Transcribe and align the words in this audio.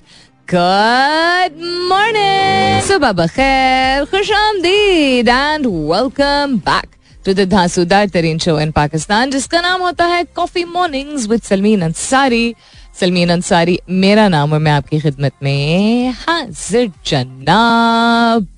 good 0.52 1.58
morning 1.90 2.80
सुबह 2.86 3.12
बखैर 3.20 4.04
खुश 4.14 4.30
आमदीद 4.38 5.28
and 5.28 5.66
welcome 5.66 6.56
back 6.70 6.90
to 7.26 7.34
the 7.42 7.48
धांसूदार 7.54 8.08
तरीन 8.14 8.38
शो 8.46 8.58
इन 8.60 8.70
पाकिस्तान 8.80 9.30
जिसका 9.30 9.60
नाम 9.68 9.82
होता 9.82 10.04
है 10.14 10.24
coffee 10.36 10.64
mornings 10.76 11.28
with 11.28 11.42
Salmeen 11.52 11.82
Ansari 11.90 12.54
Salmeen 13.00 13.28
Ansari 13.30 13.78
मेरा 14.04 14.26
नाम 14.28 14.52
और 14.52 14.58
मैं 14.60 14.70
आपकी 14.72 14.98
खिदमत 15.00 15.32
में 15.42 16.10
हाजिर 16.18 16.86
जन्ना 17.06 17.56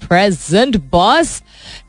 प्रेजेंट 0.09 0.77
बॉस 0.93 1.33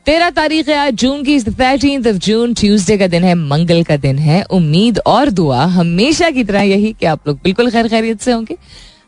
तेरह 0.05 0.29
तारीख 0.39 0.69
आज 0.69 0.93
जून 1.03 1.23
की 1.23 1.37
थर्टीन 1.59 2.07
ऑफ 2.07 2.15
जून 2.25 2.53
ट्यूसडे 2.59 2.97
का 2.97 3.07
दिन 3.13 3.23
है 3.23 3.33
मंगल 3.35 3.83
का 3.89 3.95
दिन 4.07 4.19
है 4.19 4.41
उम्मीद 4.57 4.99
और 5.15 5.29
दुआ 5.39 5.63
हमेशा 5.77 6.29
की 6.37 6.43
तरह 6.49 6.61
यही 6.69 6.91
कि 6.99 7.05
आप 7.13 7.27
लोग 7.27 7.37
बिल्कुल 7.43 7.69
खैर 7.71 7.87
खैरियत 7.89 8.21
से 8.21 8.31
होंगे 8.31 8.57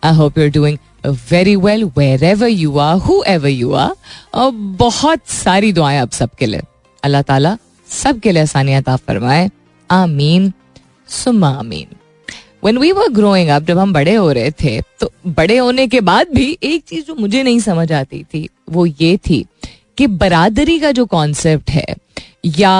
I 0.04 0.16
hope 0.18 0.38
you 0.38 0.44
are 0.46 0.52
doing 0.60 0.78
very 1.32 1.56
well 1.68 1.84
wherever 2.26 2.48
you 2.50 2.78
are 2.88 2.98
whoever 3.28 3.50
you 3.50 3.74
are 3.86 4.52
बहुत 4.84 5.28
सारी 5.44 5.74
दुआएं 5.80 5.98
आप 6.00 6.12
सबके 6.22 6.46
लिए 6.46 6.62
अल्लाह 7.04 7.22
ताला 7.34 7.58
सबके 8.04 8.32
लिए 8.32 8.42
आसानियात 8.42 8.90
आप 8.90 9.00
फरमाए 9.08 9.50
आमीन 10.00 10.52
सुमा 11.24 11.50
आमीन 11.60 11.96
when 12.66 12.78
we 12.78 12.92
were 12.92 13.08
growing 13.14 13.50
up 13.52 13.64
जब 13.68 13.78
हम 13.80 13.94
बड़े 13.94 14.14
हो 14.16 14.32
रहे 14.32 14.52
थे 14.64 14.80
तो 15.00 15.12
बड़े 15.38 15.58
होने 15.58 15.88
के 15.88 16.00
बाद 16.12 16.28
भी 16.36 16.46
एक 16.64 16.84
चीज 16.88 17.06
जो 17.08 17.16
मुझे 17.16 17.42
नहीं 17.44 17.60
समझ 17.60 17.92
आती 17.94 18.24
थी 18.34 18.48
वो 18.72 18.86
ये 18.86 19.18
थी 19.30 19.44
कि 19.98 20.08
बरादरी 20.22 20.78
का 20.80 20.92
जो 21.00 21.06
कॉन्सेप्ट 21.16 21.70
है 21.70 21.86
या 22.60 22.76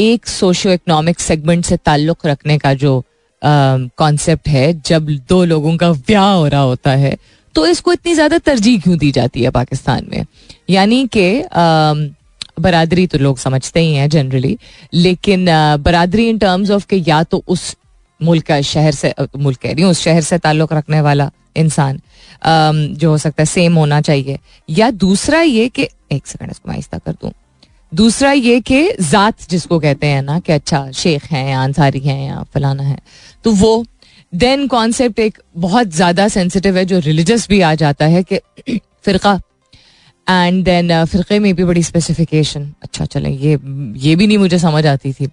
एक 0.00 0.26
सोशो 0.28 0.70
इकोनॉमिक 0.72 1.20
सेगमेंट 1.20 1.64
से 1.64 1.76
ताल्लुक 1.84 2.26
रखने 2.26 2.58
का 2.58 2.72
जो 2.82 3.02
कॉन्सेप्ट 3.44 4.48
है 4.48 4.72
जब 4.86 5.08
दो 5.28 5.42
लोगों 5.54 5.76
का 5.84 5.90
ब्याह 6.06 6.30
हो 6.32 6.46
रहा 6.46 6.60
होता 6.60 6.90
है 7.04 7.16
तो 7.54 7.66
इसको 7.66 7.92
इतनी 7.92 8.14
ज़्यादा 8.14 8.38
तरजीह 8.50 8.80
क्यों 8.80 8.96
दी 8.98 9.10
जाती 9.20 9.42
है 9.42 9.50
पाकिस्तान 9.50 10.06
में 10.12 10.24
यानी 10.70 11.06
कि 11.16 11.28
बरादरी 12.62 13.06
तो 13.06 13.18
लोग 13.18 13.38
समझते 13.38 13.80
ही 13.80 13.94
हैं 13.94 14.08
जनरली 14.10 14.56
लेकिन 14.94 15.44
बरादरी 15.88 16.28
इन 16.28 16.38
टर्म्स 16.38 16.70
ऑफ 16.78 16.84
के 16.90 16.96
या 17.08 17.22
तो 17.34 17.42
उस 17.48 17.74
मुल्क 18.24 18.44
का 18.46 18.60
शहर 18.68 18.92
से 18.92 19.14
मुल्क 19.38 19.58
कह 19.62 19.72
रही 19.72 19.82
हूँ 19.82 19.90
उस 19.90 20.00
शहर 20.02 20.20
से 20.28 20.38
ताल्लुक़ 20.46 20.74
रखने 20.74 21.00
वाला 21.00 21.30
इंसान 21.56 21.98
जो 22.98 23.10
हो 23.10 23.18
सकता 23.18 23.42
है 23.42 23.46
सेम 23.46 23.74
होना 23.78 24.00
चाहिए 24.08 24.38
या 24.78 24.90
दूसरा 25.04 25.40
ये 25.40 25.68
कि 25.76 25.88
एक 26.12 26.26
सेकंड 26.26 26.50
इसको 26.50 26.68
मैं 26.68 26.74
आहिस्ता 26.76 26.98
कर 27.06 27.12
दूँ 27.22 27.32
दूसरा 27.98 28.32
ये 28.32 28.60
कि 28.70 28.82
ज़ात 29.10 29.48
जिसको 29.50 29.78
कहते 29.80 30.06
हैं 30.06 30.22
ना 30.22 30.38
कि 30.46 30.52
अच्छा 30.52 30.90
शेख 31.02 31.26
हैं 31.32 31.48
या 31.48 31.62
अंसारी 31.64 32.00
हैं 32.06 32.22
या 32.28 32.42
फलाना 32.54 32.82
है 32.82 32.98
तो 33.44 33.52
वो 33.62 33.84
देन 34.42 34.66
कॉन्सेप्ट 34.68 35.18
एक 35.18 35.38
बहुत 35.58 35.86
ज़्यादा 35.94 36.26
सेंसिटिव 36.28 36.76
है 36.78 36.84
जो 36.86 36.98
रिलीजस 37.04 37.46
भी 37.50 37.60
आ 37.60 37.74
जाता 37.82 38.06
है 38.14 38.22
कि 38.32 38.40
फ़िरका 39.04 39.38
एंड 40.30 40.62
देन 40.64 40.88
फ़िरके 41.06 41.38
में 41.40 41.54
भी 41.56 41.64
बड़ी 41.64 41.82
स्पेसिफिकेशन 41.82 42.62
अच्छा 42.82 43.04
चलें 43.12 43.30
ये 43.30 43.56
ये 44.06 44.16
भी 44.16 44.26
नहीं 44.26 44.38
मुझे 44.38 44.58
समझ 44.58 44.84
आती 44.86 45.12
थी 45.12 45.28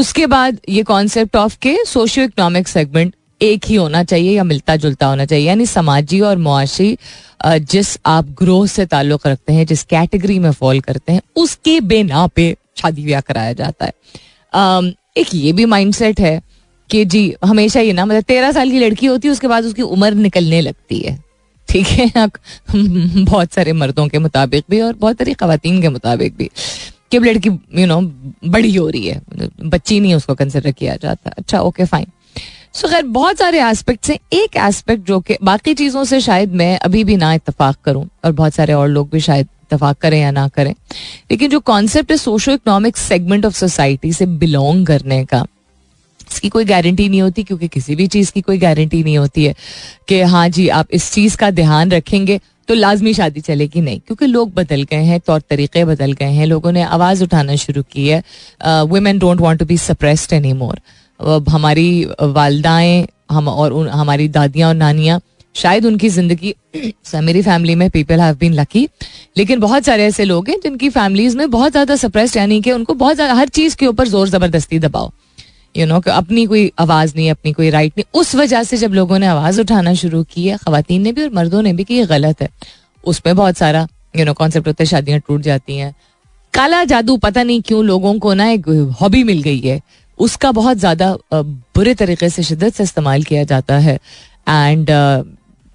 उसके 0.00 0.26
बाद 0.34 0.60
ये 0.68 0.82
कॉन्सेप्ट 0.90 1.36
ऑफ 1.36 1.56
के 1.62 1.76
सोशियो 1.86 2.24
इकोनॉमिक 2.26 2.68
सेगमेंट 2.68 3.14
एक 3.42 3.64
ही 3.68 3.74
होना 3.74 4.02
चाहिए 4.04 4.30
या 4.36 4.44
मिलता 4.44 4.76
जुलता 4.84 5.06
होना 5.06 5.24
चाहिए 5.24 5.46
यानी 5.46 5.66
समाजी 5.66 6.20
और 6.28 6.36
मुआशी 6.46 6.96
जिस 7.46 7.96
आप 8.06 8.26
ग्रोह 8.38 8.66
से 8.74 8.86
ताल्लुक़ 8.86 9.26
रखते 9.28 9.52
हैं 9.52 9.66
जिस 9.66 9.82
कैटेगरी 9.90 10.38
में 10.38 10.50
फॉल 10.60 10.80
करते 10.80 11.12
हैं 11.12 11.20
उसके 11.44 11.80
बेना 11.92 12.26
पे 12.36 12.54
शादी 12.82 13.04
ब्याह 13.04 13.20
कराया 13.28 13.52
जाता 13.62 13.86
है 13.86 14.92
एक 15.22 15.34
ये 15.34 15.52
भी 15.52 15.64
माइंडसेट 15.74 16.20
है 16.20 16.40
कि 16.90 17.04
जी 17.14 17.22
हमेशा 17.44 17.80
ये 17.80 17.92
ना 17.92 18.06
मतलब 18.06 18.22
तेरह 18.28 18.52
साल 18.52 18.70
की 18.70 18.78
लड़की 18.78 19.06
होती 19.06 19.28
है 19.28 19.32
उसके 19.32 19.48
बाद 19.48 19.64
उसकी 19.64 19.82
उम्र 19.82 20.10
निकलने 20.14 20.60
लगती 20.60 20.98
है 21.00 21.18
ठीक 21.72 21.86
है 22.14 22.26
बहुत 23.24 23.52
सारे 23.54 23.72
मर्दों 23.72 24.06
के 24.08 24.18
मुताबिक 24.18 24.64
भी 24.70 24.80
और 24.86 24.92
बहुत 25.00 25.18
सारी 25.18 25.32
खातन 25.42 25.80
के 25.82 25.88
मुताबिक 25.88 26.34
भी 26.36 26.48
कि 27.10 27.18
लड़की 27.18 27.50
यू 27.80 27.86
नो 27.86 28.00
बड़ी 28.56 28.74
हो 28.74 28.88
रही 28.88 29.06
है 29.06 29.20
बच्ची 29.74 29.98
नहीं 30.00 30.14
उसको 30.14 30.34
कंसिडर 30.40 30.72
किया 30.80 30.96
जाता 31.02 31.30
अच्छा 31.38 31.60
ओके 31.70 31.84
फाइन 31.92 32.06
सो 32.80 32.88
खैर 32.88 33.06
बहुत 33.16 33.38
सारे 33.38 33.60
एस्पेक्ट्स 33.68 34.10
हैं 34.10 34.18
एक 34.42 34.56
एस्पेक्ट 34.66 35.06
जो 35.06 35.20
कि 35.30 35.36
बाकी 35.50 35.74
चीज़ों 35.80 36.04
से 36.12 36.20
शायद 36.26 36.52
मैं 36.60 36.74
अभी 36.90 37.02
भी 37.10 37.16
ना 37.24 37.32
इतफाक़ 37.34 37.76
करूं 37.84 38.04
और 38.24 38.32
बहुत 38.42 38.54
सारे 38.54 38.72
और 38.74 38.88
लोग 38.88 39.10
भी 39.12 39.20
शायद 39.28 39.48
इतफाक़ 39.62 39.96
करें 40.02 40.20
या 40.20 40.30
ना 40.40 40.46
करें 40.56 40.74
लेकिन 41.30 41.50
जो 41.50 41.60
कॉन्सेप्ट 41.72 42.10
है 42.10 42.16
socio 42.18 42.52
economic 42.60 42.96
segment 42.96 43.44
of 43.46 43.54
society 43.56 44.12
से 44.20 44.26
बिलोंग 44.44 44.86
करने 44.86 45.24
का 45.34 45.44
रिस्क 46.32 46.42
की 46.42 46.48
कोई 46.48 46.64
गारंटी 46.64 47.08
नहीं 47.08 47.20
होती 47.22 47.42
क्योंकि 47.44 47.68
किसी 47.68 47.94
भी 47.96 48.06
चीज़ 48.12 48.30
की 48.32 48.40
कोई 48.42 48.58
गारंटी 48.58 49.02
नहीं 49.02 49.16
होती 49.18 49.44
है 49.44 49.54
कि 50.08 50.20
हाँ 50.32 50.48
जी 50.48 50.66
आप 50.78 50.94
इस 50.94 51.10
चीज़ 51.12 51.36
का 51.36 51.50
ध्यान 51.50 51.90
रखेंगे 51.92 52.38
तो 52.68 52.74
लाजमी 52.74 53.12
शादी 53.14 53.40
चलेगी 53.40 53.80
नहीं 53.80 54.00
क्योंकि 54.06 54.26
लोग 54.26 54.52
बदल 54.54 54.82
गए 54.90 55.02
हैं 55.04 55.18
तौर 55.26 55.40
तरीके 55.50 55.84
बदल 55.84 56.12
गए 56.22 56.30
हैं 56.36 56.46
लोगों 56.46 56.72
ने 56.72 56.82
आवाज़ 56.96 57.22
उठाना 57.24 57.56
शुरू 57.64 57.82
की 57.92 58.06
है 58.08 58.22
women 58.94 59.18
don't 59.18 59.40
want 59.40 59.60
to 59.60 59.66
be 59.66 59.76
suppressed 59.86 60.32
any 60.32 60.52
more 60.62 60.78
हमारी 61.50 61.86
वालदाएँ 62.38 62.96
हम 63.30 63.48
और 63.48 63.72
उन 63.80 63.88
हमारी 64.02 64.28
दादियाँ 64.38 64.68
और 64.68 64.74
नानियाँ 64.84 65.20
शायद 65.60 65.84
उनकी 65.86 66.08
जिंदगी 66.10 66.54
मेरी 67.24 67.40
फैमिली 67.42 67.74
में 67.80 67.88
पीपल 67.96 68.20
हैव 68.20 68.34
बीन 68.40 68.52
लकी 68.60 68.88
लेकिन 69.38 69.60
बहुत 69.60 69.84
सारे 69.90 70.04
ऐसे 70.12 70.24
लोग 70.24 70.48
हैं 70.50 70.56
जिनकी 70.62 70.88
फैमिलीज 70.94 71.34
में 71.36 71.44
बहुत 71.50 71.72
ज्यादा 71.72 71.96
सप्रेस्ड 72.02 72.36
यानी 72.36 72.60
कि 72.66 72.72
उनको 72.72 72.94
बहुत 73.02 73.16
ज्यादा 73.16 73.34
हर 73.40 73.48
चीज 73.58 73.74
के 73.82 73.86
ऊपर 73.86 74.08
जोर 74.08 74.28
जबरदस्ती 74.28 74.78
दबाओ 74.86 75.10
यू 75.76 75.86
नो 75.86 76.00
अपनी 76.12 76.44
कोई 76.46 76.70
आवाज़ 76.78 77.12
नहीं 77.16 77.30
अपनी 77.30 77.52
कोई 77.52 77.68
राइट 77.70 77.92
नहीं 77.98 78.20
उस 78.20 78.34
वजह 78.36 78.62
से 78.70 78.76
जब 78.76 78.92
लोगों 78.94 79.18
ने 79.18 79.26
आवाज़ 79.26 79.60
उठाना 79.60 79.94
शुरू 80.02 80.22
की 80.32 80.46
है 80.46 80.56
खातन 80.64 81.00
ने 81.00 81.12
भी 81.12 81.22
और 81.22 81.30
मर्दों 81.34 81.62
ने 81.62 81.72
भी 81.74 81.84
कि 81.84 81.94
ये 81.94 82.04
गलत 82.06 82.42
है 82.42 82.48
उसमें 83.12 83.34
बहुत 83.36 83.56
सारा 83.58 83.86
यू 84.16 84.24
नो 84.24 84.32
कॉन्सेप्ट 84.40 84.66
होता 84.68 84.82
है 84.82 84.86
शादियाँ 84.88 85.20
टूट 85.28 85.40
जाती 85.42 85.76
हैं 85.76 85.94
काला 86.54 86.82
जादू 86.84 87.16
पता 87.16 87.42
नहीं 87.42 87.60
क्यों 87.66 87.84
लोगों 87.84 88.18
को 88.26 88.32
ना 88.40 88.48
एक 88.50 88.68
हॉबी 89.00 89.22
मिल 89.24 89.40
गई 89.42 89.58
है 89.60 89.80
उसका 90.26 90.50
बहुत 90.58 90.76
ज़्यादा 90.78 91.16
बुरे 91.32 91.94
तरीके 92.02 92.28
से 92.30 92.42
शिद्दत 92.42 92.74
से 92.74 92.82
इस्तेमाल 92.84 93.22
किया 93.30 93.44
जाता 93.52 93.78
है 93.86 93.94
एंड 94.48 94.90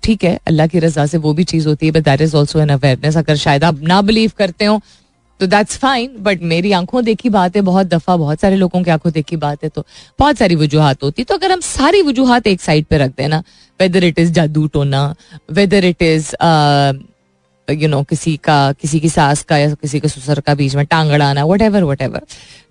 ठीक 0.03 0.23
है 0.23 0.37
अल्लाह 0.47 0.67
की 0.73 0.79
रजा 0.79 1.05
से 1.05 1.17
वो 1.23 1.33
भी 1.33 1.43
चीज़ 1.43 1.67
होती 1.67 1.85
है 1.85 1.91
but 1.91 2.03
that 2.03 2.21
is 2.21 2.35
also 2.37 2.59
an 2.59 2.69
awareness 2.69 3.17
अगर 3.17 3.35
शायद 3.35 3.63
आप 3.63 3.79
ना 3.87 4.01
बिलीव 4.11 4.31
करते 4.37 4.65
हो 4.65 4.79
तो 5.39 5.47
दैट्स 5.47 5.77
फाइन 5.77 6.15
बट 6.23 6.41
मेरी 6.51 6.71
आंखों 6.73 7.03
देखी 7.05 7.29
बात 7.29 7.55
है 7.55 7.61
बहुत 7.61 7.87
दफा 7.87 8.15
बहुत 8.17 8.39
सारे 8.41 8.55
लोगों 8.55 8.81
की 8.83 8.91
आंखों 8.91 9.11
देखी 9.13 9.35
बात 9.43 9.63
है 9.63 9.69
तो 9.75 9.83
बहुत 10.19 10.37
सारी 10.37 10.55
वजूहत 10.55 11.03
होती 11.03 11.23
तो 11.23 11.35
अगर 11.35 11.51
हम 11.51 11.59
सारी 11.61 12.01
वजूहत 12.07 12.47
एक 12.47 12.61
साइड 12.61 12.85
पे 12.89 12.97
रख 12.97 13.11
देना 13.17 13.43
वेदर 13.81 14.03
इट 14.03 14.19
इज 14.19 14.31
जादू 14.33 14.65
टोना 14.73 15.05
whether 15.59 15.85
it 15.85 16.01
is 16.03 16.31
you 17.81 17.87
know 17.89 18.01
किसी 18.09 18.35
का 18.43 18.61
किसी 18.81 18.99
की 18.99 19.09
सास 19.09 19.41
का 19.43 19.57
या 19.57 19.73
किसी 19.73 19.99
के 19.99 20.07
ससुर 20.07 20.39
का 20.47 20.55
बीच 20.55 20.75
में 20.75 20.85
टांग 20.85 21.11
आना 21.21 21.43
वट 21.45 21.61
एवर 21.61 21.83
वट 21.83 22.01
एवर 22.01 22.21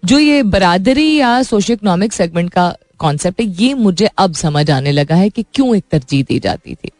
जो 0.05 0.19
ये 0.19 0.43
बरादरी 0.57 1.15
या 1.17 1.43
सोशो 1.43 1.73
इकोनॉमिक 1.73 2.13
सेगमेंट 2.13 2.51
का 2.53 2.75
कॉन्सेप्ट 2.99 3.41
है 3.41 3.47
ये 3.63 3.73
मुझे 3.87 4.09
अब 4.19 4.35
समझ 4.43 4.71
आने 4.71 4.93
लगा 4.93 5.15
है 5.17 5.29
कि 5.31 5.45
क्यों 5.55 5.77
एक 5.77 5.85
तरजीह 5.93 6.23
दी 6.29 6.39
जाती 6.49 6.75
थी 6.75 6.91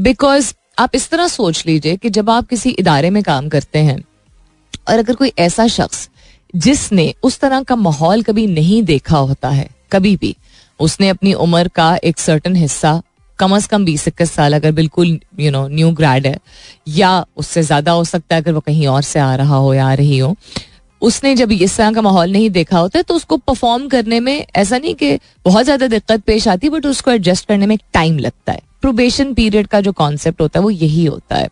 बिकॉज 0.00 0.54
आप 0.78 0.94
इस 0.94 1.08
तरह 1.10 1.26
सोच 1.28 1.62
लीजिए 1.66 1.96
कि 2.02 2.10
जब 2.18 2.30
आप 2.30 2.46
किसी 2.48 2.70
इदारे 2.78 3.10
में 3.10 3.22
काम 3.22 3.48
करते 3.48 3.78
हैं 3.78 4.02
और 4.88 4.98
अगर 4.98 5.14
कोई 5.14 5.32
ऐसा 5.38 5.66
शख्स 5.68 6.08
जिसने 6.56 7.12
उस 7.24 7.38
तरह 7.40 7.62
का 7.62 7.76
माहौल 7.76 8.22
कभी 8.22 8.46
नहीं 8.46 8.82
देखा 8.82 9.18
होता 9.18 9.48
है 9.50 9.68
कभी 9.92 10.16
भी 10.20 10.34
उसने 10.80 11.08
अपनी 11.08 11.32
उम्र 11.46 11.68
का 11.74 11.94
एक 12.04 12.18
सर्टन 12.18 12.56
हिस्सा 12.56 13.00
कम 13.38 13.54
अज 13.56 13.66
कम 13.66 13.84
बीस 13.84 14.06
इक्कीस 14.08 14.32
साल 14.32 14.54
अगर 14.54 14.72
बिल्कुल 14.74 15.18
यू 15.40 15.50
नो 15.50 15.66
न्यू 15.68 15.90
ग्रेड 16.00 16.26
है 16.26 16.36
या 16.96 17.10
उससे 17.38 17.62
ज्यादा 17.62 17.92
हो 17.92 18.04
सकता 18.04 18.34
है 18.36 18.42
अगर 18.42 18.52
वो 18.52 18.60
कहीं 18.66 18.86
और 18.86 19.02
से 19.02 19.20
आ 19.20 19.34
रहा 19.36 19.56
हो 19.56 19.72
या 19.74 19.86
आ 19.88 19.92
रही 20.00 20.18
हो 20.18 20.34
उसने 21.08 21.34
जब 21.36 21.52
इस 21.52 21.76
तरह 21.76 21.92
का 21.94 22.02
माहौल 22.02 22.32
नहीं 22.32 22.48
देखा 22.50 22.78
होता 22.78 23.02
तो 23.08 23.14
उसको 23.14 23.36
परफॉर्म 23.36 23.86
करने 23.88 24.18
में 24.20 24.36
ऐसा 24.56 24.78
नहीं 24.78 24.94
कि 25.02 25.18
बहुत 25.44 25.64
ज्यादा 25.64 25.86
दिक्कत 25.88 26.22
पेश 26.26 26.48
आती 26.48 26.68
बट 26.70 26.86
उसको 26.86 27.10
एडजस्ट 27.10 27.46
करने 27.48 27.66
में 27.66 27.76
टाइम 27.94 28.18
लगता 28.18 28.52
है 28.52 28.60
प्रोबेशन 28.80 29.32
पीरियड 29.34 29.66
का 29.68 29.80
जो 29.80 29.92
कॉन्सेप्ट 30.00 30.40
होता 30.40 30.58
है 30.58 30.62
वो 30.64 30.70
यही 30.70 31.04
होता 31.04 31.36
है 31.36 31.48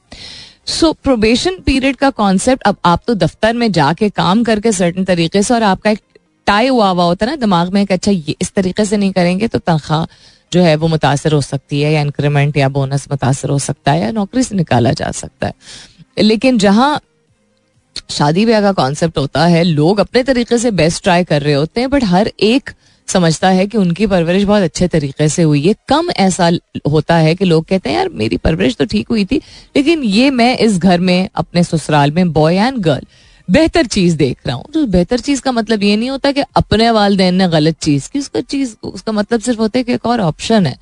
सो 0.68 0.92
प्रोबेशन 1.04 1.58
पीरियड 1.66 1.96
का 1.96 2.08
कॉन्सेप्ट 2.10 2.62
अब 2.66 2.76
आप 2.84 3.00
तो 3.06 3.14
दफ्तर 3.14 3.52
में 3.56 3.70
जाके 3.72 4.08
काम 4.10 4.42
करके 4.44 4.72
सर्टन 4.72 5.04
तरीके 5.04 5.42
से 5.42 5.54
और 5.54 5.62
आपका 5.62 5.90
एक 5.90 6.00
टाई 6.46 6.68
हुआ 6.68 6.88
हुआ 6.88 7.04
होता 7.04 7.26
है 7.26 7.32
ना 7.32 7.36
दिमाग 7.40 7.72
में 7.74 7.80
एक 7.82 7.92
अच्छा 7.92 8.12
ये 8.12 8.34
इस 8.40 8.52
तरीके 8.54 8.84
से 8.84 8.96
नहीं 8.96 9.12
करेंगे 9.12 9.48
तो 9.48 9.58
तनख्वाह 9.58 10.04
जो 10.52 10.62
है 10.62 10.74
वो 10.82 10.88
मुतासर 10.88 11.32
हो 11.32 11.40
सकती 11.40 11.80
है 11.82 11.92
या 11.92 12.00
इंक्रीमेंट 12.00 12.56
या 12.56 12.68
बोनस 12.78 13.06
मुतासर 13.10 13.50
हो 13.50 13.58
सकता 13.58 13.92
है 13.92 14.02
या 14.02 14.10
नौकरी 14.18 14.42
से 14.42 14.54
निकाला 14.56 14.92
जा 15.00 15.10
सकता 15.20 15.46
है 15.46 16.22
लेकिन 16.22 16.58
जहाँ 16.58 16.98
शादी 18.10 18.44
ब्याह 18.46 18.60
का 18.62 18.72
कॉन्सेप्ट 18.82 19.18
होता 19.18 19.46
है 19.46 19.62
लोग 19.64 20.00
अपने 20.00 20.22
तरीके 20.22 20.58
से 20.58 20.70
बेस्ट 20.80 21.02
ट्राई 21.02 21.24
कर 21.30 21.42
रहे 21.42 21.52
होते 21.54 21.80
हैं 21.80 21.90
बट 21.90 22.04
हर 22.06 22.30
एक 22.50 22.70
समझता 23.12 23.48
है 23.48 23.66
कि 23.66 23.78
उनकी 23.78 24.06
परवरिश 24.06 24.44
बहुत 24.44 24.62
अच्छे 24.62 24.86
तरीके 24.88 25.28
से 25.28 25.42
हुई 25.42 25.62
है 25.66 25.74
कम 25.88 26.08
ऐसा 26.20 26.50
होता 26.92 27.16
है 27.16 27.34
कि 27.34 27.44
लोग 27.44 27.64
कहते 27.68 27.90
हैं 27.90 27.96
यार 27.96 28.08
मेरी 28.22 28.36
परवरिश 28.44 28.76
तो 28.76 28.84
ठीक 28.94 29.08
हुई 29.10 29.24
थी 29.32 29.40
लेकिन 29.76 30.02
ये 30.02 30.30
मैं 30.40 30.56
इस 30.58 30.78
घर 30.78 31.00
में 31.10 31.28
अपने 31.44 31.62
ससुराल 31.64 32.10
में 32.12 32.32
बॉय 32.32 32.56
एंड 32.66 32.78
गर्ल 32.82 33.06
बेहतर 33.52 33.86
चीज 33.94 34.12
देख 34.14 34.38
रहा 34.46 34.56
हूँ 34.56 34.64
तो 34.74 34.86
बेहतर 34.94 35.20
चीज 35.26 35.40
का 35.40 35.52
मतलब 35.52 35.82
ये 35.82 35.96
नहीं 35.96 36.10
होता 36.10 36.30
कि 36.38 36.42
अपने 36.56 36.90
वालदेन 36.90 37.34
ने 37.34 37.48
गलत 37.48 37.76
चीज 37.82 38.06
की 38.12 38.18
उसका 38.18 38.40
चीज 38.40 38.76
उसका 38.84 39.12
मतलब 39.12 39.40
सिर्फ 39.40 39.60
होता 39.60 39.78
है 39.78 39.82
कि 39.84 39.92
एक 39.94 40.06
और 40.06 40.20
ऑप्शन 40.20 40.66
है 40.66 40.76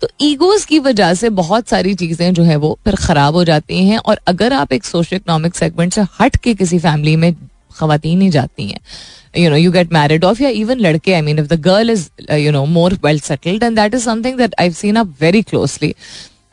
तो 0.00 0.08
ईगोज 0.22 0.64
की 0.70 0.78
वजह 0.86 1.12
से 1.18 1.28
बहुत 1.42 1.68
सारी 1.68 1.94
चीजें 2.02 2.32
जो 2.34 2.42
है 2.44 2.56
वो 2.64 2.78
फिर 2.84 2.94
खराब 3.04 3.34
हो 3.36 3.44
जाती 3.44 3.84
हैं 3.88 3.98
और 3.98 4.18
अगर 4.28 4.52
आप 4.52 4.72
एक 4.72 4.84
सोशो 4.84 5.16
इकोनॉमिक 5.16 5.54
सेगमेंट 5.56 5.92
से 5.94 6.02
हट 6.20 6.36
के 6.44 6.54
किसी 6.54 6.78
फैमिली 6.78 7.14
में 7.16 7.32
खातन 7.80 8.20
ही 8.22 8.28
जाती 8.36 8.66
हैं 8.68 9.42
you 9.42 9.50
know 9.50 9.56
you 9.56 9.72
get 9.72 9.92
married 9.92 10.24
off 10.24 10.40
या 10.40 10.48
इवन 10.62 10.78
लड़के 10.86 11.14
I 11.14 11.20
mean 11.28 11.38
if 11.38 11.46
the 11.52 11.60
girl 11.66 11.90
is 11.90 12.08
you 12.44 12.52
know 12.52 12.64
more 12.78 12.98
well 13.04 13.20
settled 13.28 13.62
and 13.62 13.76
that 13.80 13.94
is 13.94 14.02
something 14.04 14.38
that 14.38 14.54
I 14.60 14.70
seen 14.80 14.96
up 15.02 15.14
very 15.20 15.42
closely 15.52 15.94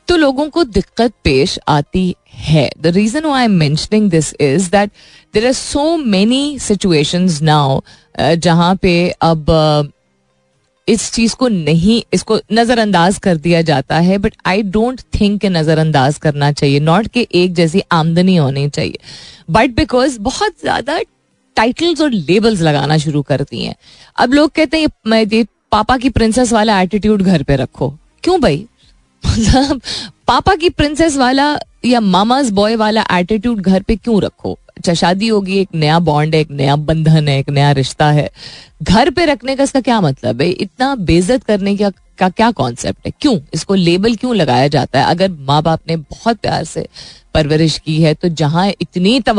तो 0.08 0.16
लोगों 0.18 0.50
को 0.56 0.64
दिक्कत 0.78 1.14
पेश 1.24 1.60
आती 1.70 2.14
है 2.38 2.70
the 2.81 2.88
reason 2.96 3.25
I 3.30 3.46
am 3.46 3.52
mentioning 3.66 4.10
this 4.12 4.34
is 4.42 4.70
that 4.72 4.92
there 5.34 5.46
are 5.48 5.54
so 5.60 5.96
many 6.16 6.46
situation 6.62 7.28
now 7.42 7.80
जहाँ 8.36 8.75
पे 8.81 8.94
अब 9.31 9.46
uh, 9.52 9.90
इस 10.90 11.12
चीज 11.14 11.34
को 11.42 11.48
नहीं 11.48 12.02
इसको 12.14 12.40
नजरअंदाज 12.54 13.18
कर 13.24 13.38
दिया 13.46 13.62
जाता 13.68 14.00
है 14.08 14.18
बट 14.25 14.34
आई 14.46 14.62
डोंट 14.78 15.02
थिंक 15.20 15.40
के 15.42 15.50
नजरअंदाज 15.50 16.18
करना 16.25 16.52
चाहिए 16.52 16.80
नॉट 16.90 17.08
के 17.14 17.28
एक 17.44 17.54
जैसी 17.56 17.81
आमदनी 18.00 18.36
होनी 18.36 18.68
चाहिए 18.70 18.98
बट 19.51 19.75
बिकॉज 19.75 20.18
बहुत 20.22 20.54
ज्यादा 20.63 21.00
टाइटल्स 21.56 22.01
और 22.01 22.12
लेबल्स 22.12 22.62
लगाना 22.62 22.98
शुरू 22.98 23.22
करती 23.22 23.63
हैं 23.63 23.75
अब 24.19 24.34
लोग 24.34 24.51
कहते 24.56 24.80
हैं 24.81 24.88
मैं 25.07 25.22
ये 25.24 25.45
पापा 25.72 25.98
की 25.98 26.10
प्रिंसेस 26.10 26.54
वाला 26.54 26.81
एटीट्यूड 26.81 27.22
घर 27.22 27.44
पे 27.44 27.56
रखो 27.63 27.90
क्यों 28.24 28.40
भाई 28.42 28.57
मतलब 29.25 29.81
पापा 30.28 30.56
की 30.62 30.69
प्रिंसेस 30.69 31.16
वाला 31.18 31.56
या 31.86 32.00
मामाज 32.01 32.50
बॉय 32.60 32.75
वाला 32.75 33.04
एटीट्यूड 33.19 33.62
घर 33.62 33.81
पे 33.88 33.95
क्यों 33.95 34.22
रखो 34.22 34.57
शादी 34.96 35.28
होगी 35.28 35.58
एक 35.60 35.70
नया 35.75 35.98
बॉन्ड 36.08 36.36
है 36.36 36.42
एक 36.42 36.52
नया 36.52 36.75
बंधन 36.75 37.28
है 37.28 37.40
एक 37.40 37.50
नया 37.50 37.72
रिश्ता 37.72 38.10
है 38.12 38.30
घर 38.84 39.10
पे 39.18 39.25
रखने 39.25 39.56
का 39.56 39.64
इसका 39.64 39.81
क्या 39.81 40.00
मतलब 40.02 40.42
है 40.42 40.50
इतना 40.52 40.94
बेजत 41.10 41.44
करने 41.44 41.75
का 41.78 41.92
का 42.20 42.28
क्या 42.30 42.50
कॉन्सेप्ट 42.58 43.06
है 43.08 43.12
क्यों 43.22 43.38
इसको 43.54 43.75
लेबल 43.75 44.16
क्यों 44.16 44.36
लगाया 44.36 44.68
जाता 44.75 45.00
है 45.00 45.06
अगर 45.12 45.30
माँ 45.48 45.62
बाप 45.64 45.80
ने 45.90 45.96
बहुत 45.98 46.38
प्यार 46.42 46.64
से 46.64 46.86
परवरिश 47.34 47.78
की 47.86 48.02
है 48.02 48.14
तो 48.14 48.28
जहां 48.42 48.70
इतनी 48.81 49.20
तो 49.30 49.34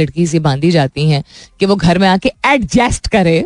लड़की 0.00 0.26
से 0.26 0.38
बांधी 0.40 0.70
जाती 0.70 1.08
हैं 1.10 1.22
कि 1.60 1.66
वो 1.66 1.76
घर 1.76 1.98
में 1.98 2.06
आके 2.08 2.32
एडजस्ट 2.50 3.08
करे 3.12 3.44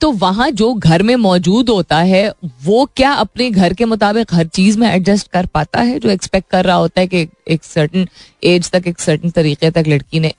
तो 0.00 0.10
वहां 0.24 0.50
जो 0.60 0.72
घर 0.74 1.02
में 1.08 1.14
मौजूद 1.26 1.68
होता 1.70 1.98
है 2.12 2.24
वो 2.64 2.84
क्या 2.96 3.10
अपने 3.24 3.50
घर 3.50 3.72
के 3.74 3.84
मुताबिक 3.92 4.34
हर 4.34 4.46
चीज़ 4.56 4.78
में 4.78 4.88
एडजस्ट 4.92 5.30
कर 5.32 5.46
पाता 5.54 5.80
है 5.90 5.98
जो 5.98 6.10
एक्सपेक्ट 6.10 6.50
कर 6.50 6.64
रहा 6.64 6.76
होता 6.76 7.00
है 7.00 7.06
कि 7.06 7.28
एक 7.50 7.64
सर्टन 7.64 8.08
एज 8.54 8.70
तक 8.70 8.86
एक 8.88 8.98
सर्टन 9.00 9.30
तरीके 9.40 9.70
तक 9.70 9.84
लड़की 9.88 10.20
ने 10.20 10.32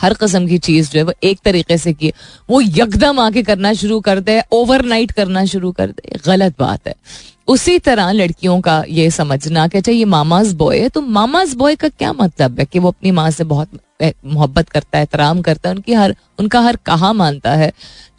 हर 0.00 0.14
कस्म 0.22 0.46
की 0.46 0.58
चीज़ 0.66 0.90
जो 0.92 0.98
है 0.98 1.04
वो 1.04 1.12
एक 1.24 1.38
तरीके 1.44 1.76
से 1.78 1.92
की 1.92 2.12
वो 2.50 2.60
यकदम 2.60 3.20
आके 3.20 3.42
करना 3.42 3.72
शुरू 3.82 4.00
कर 4.08 4.20
दे 4.20 4.40
ओवरनाइट 4.52 5.12
करना 5.12 5.44
शुरू 5.52 5.70
कर 5.78 5.90
दे 5.90 6.18
गलत 6.26 6.54
बात 6.58 6.88
है 6.88 6.94
उसी 7.48 7.78
तरह 7.86 8.10
लड़कियों 8.12 8.60
का 8.62 8.82
ये 8.96 9.10
समझना 9.10 9.66
कि 9.68 9.78
अच्छा 9.78 9.92
ये 9.92 10.04
मामाज 10.16 10.52
बॉय 10.54 10.78
है 10.80 10.88
तो 10.88 11.00
मामाज 11.16 11.54
बॉय 11.62 11.76
का 11.76 11.88
क्या 11.88 12.12
मतलब 12.20 12.58
है 12.60 12.64
कि 12.72 12.78
वो 12.78 12.88
अपनी 12.88 13.10
माँ 13.12 13.30
से 13.36 13.44
बहुत 13.52 13.70
मोहब्बत 14.02 14.68
करता 14.70 14.98
है 14.98 15.02
एहतराम 15.04 15.40
करता 15.46 15.68
है 15.68 15.74
उनकी 15.74 15.92
हर 15.94 16.14
उनका 16.40 16.60
हर 16.62 16.76
कहा 16.86 17.12
मानता 17.12 17.54
है 17.62 17.70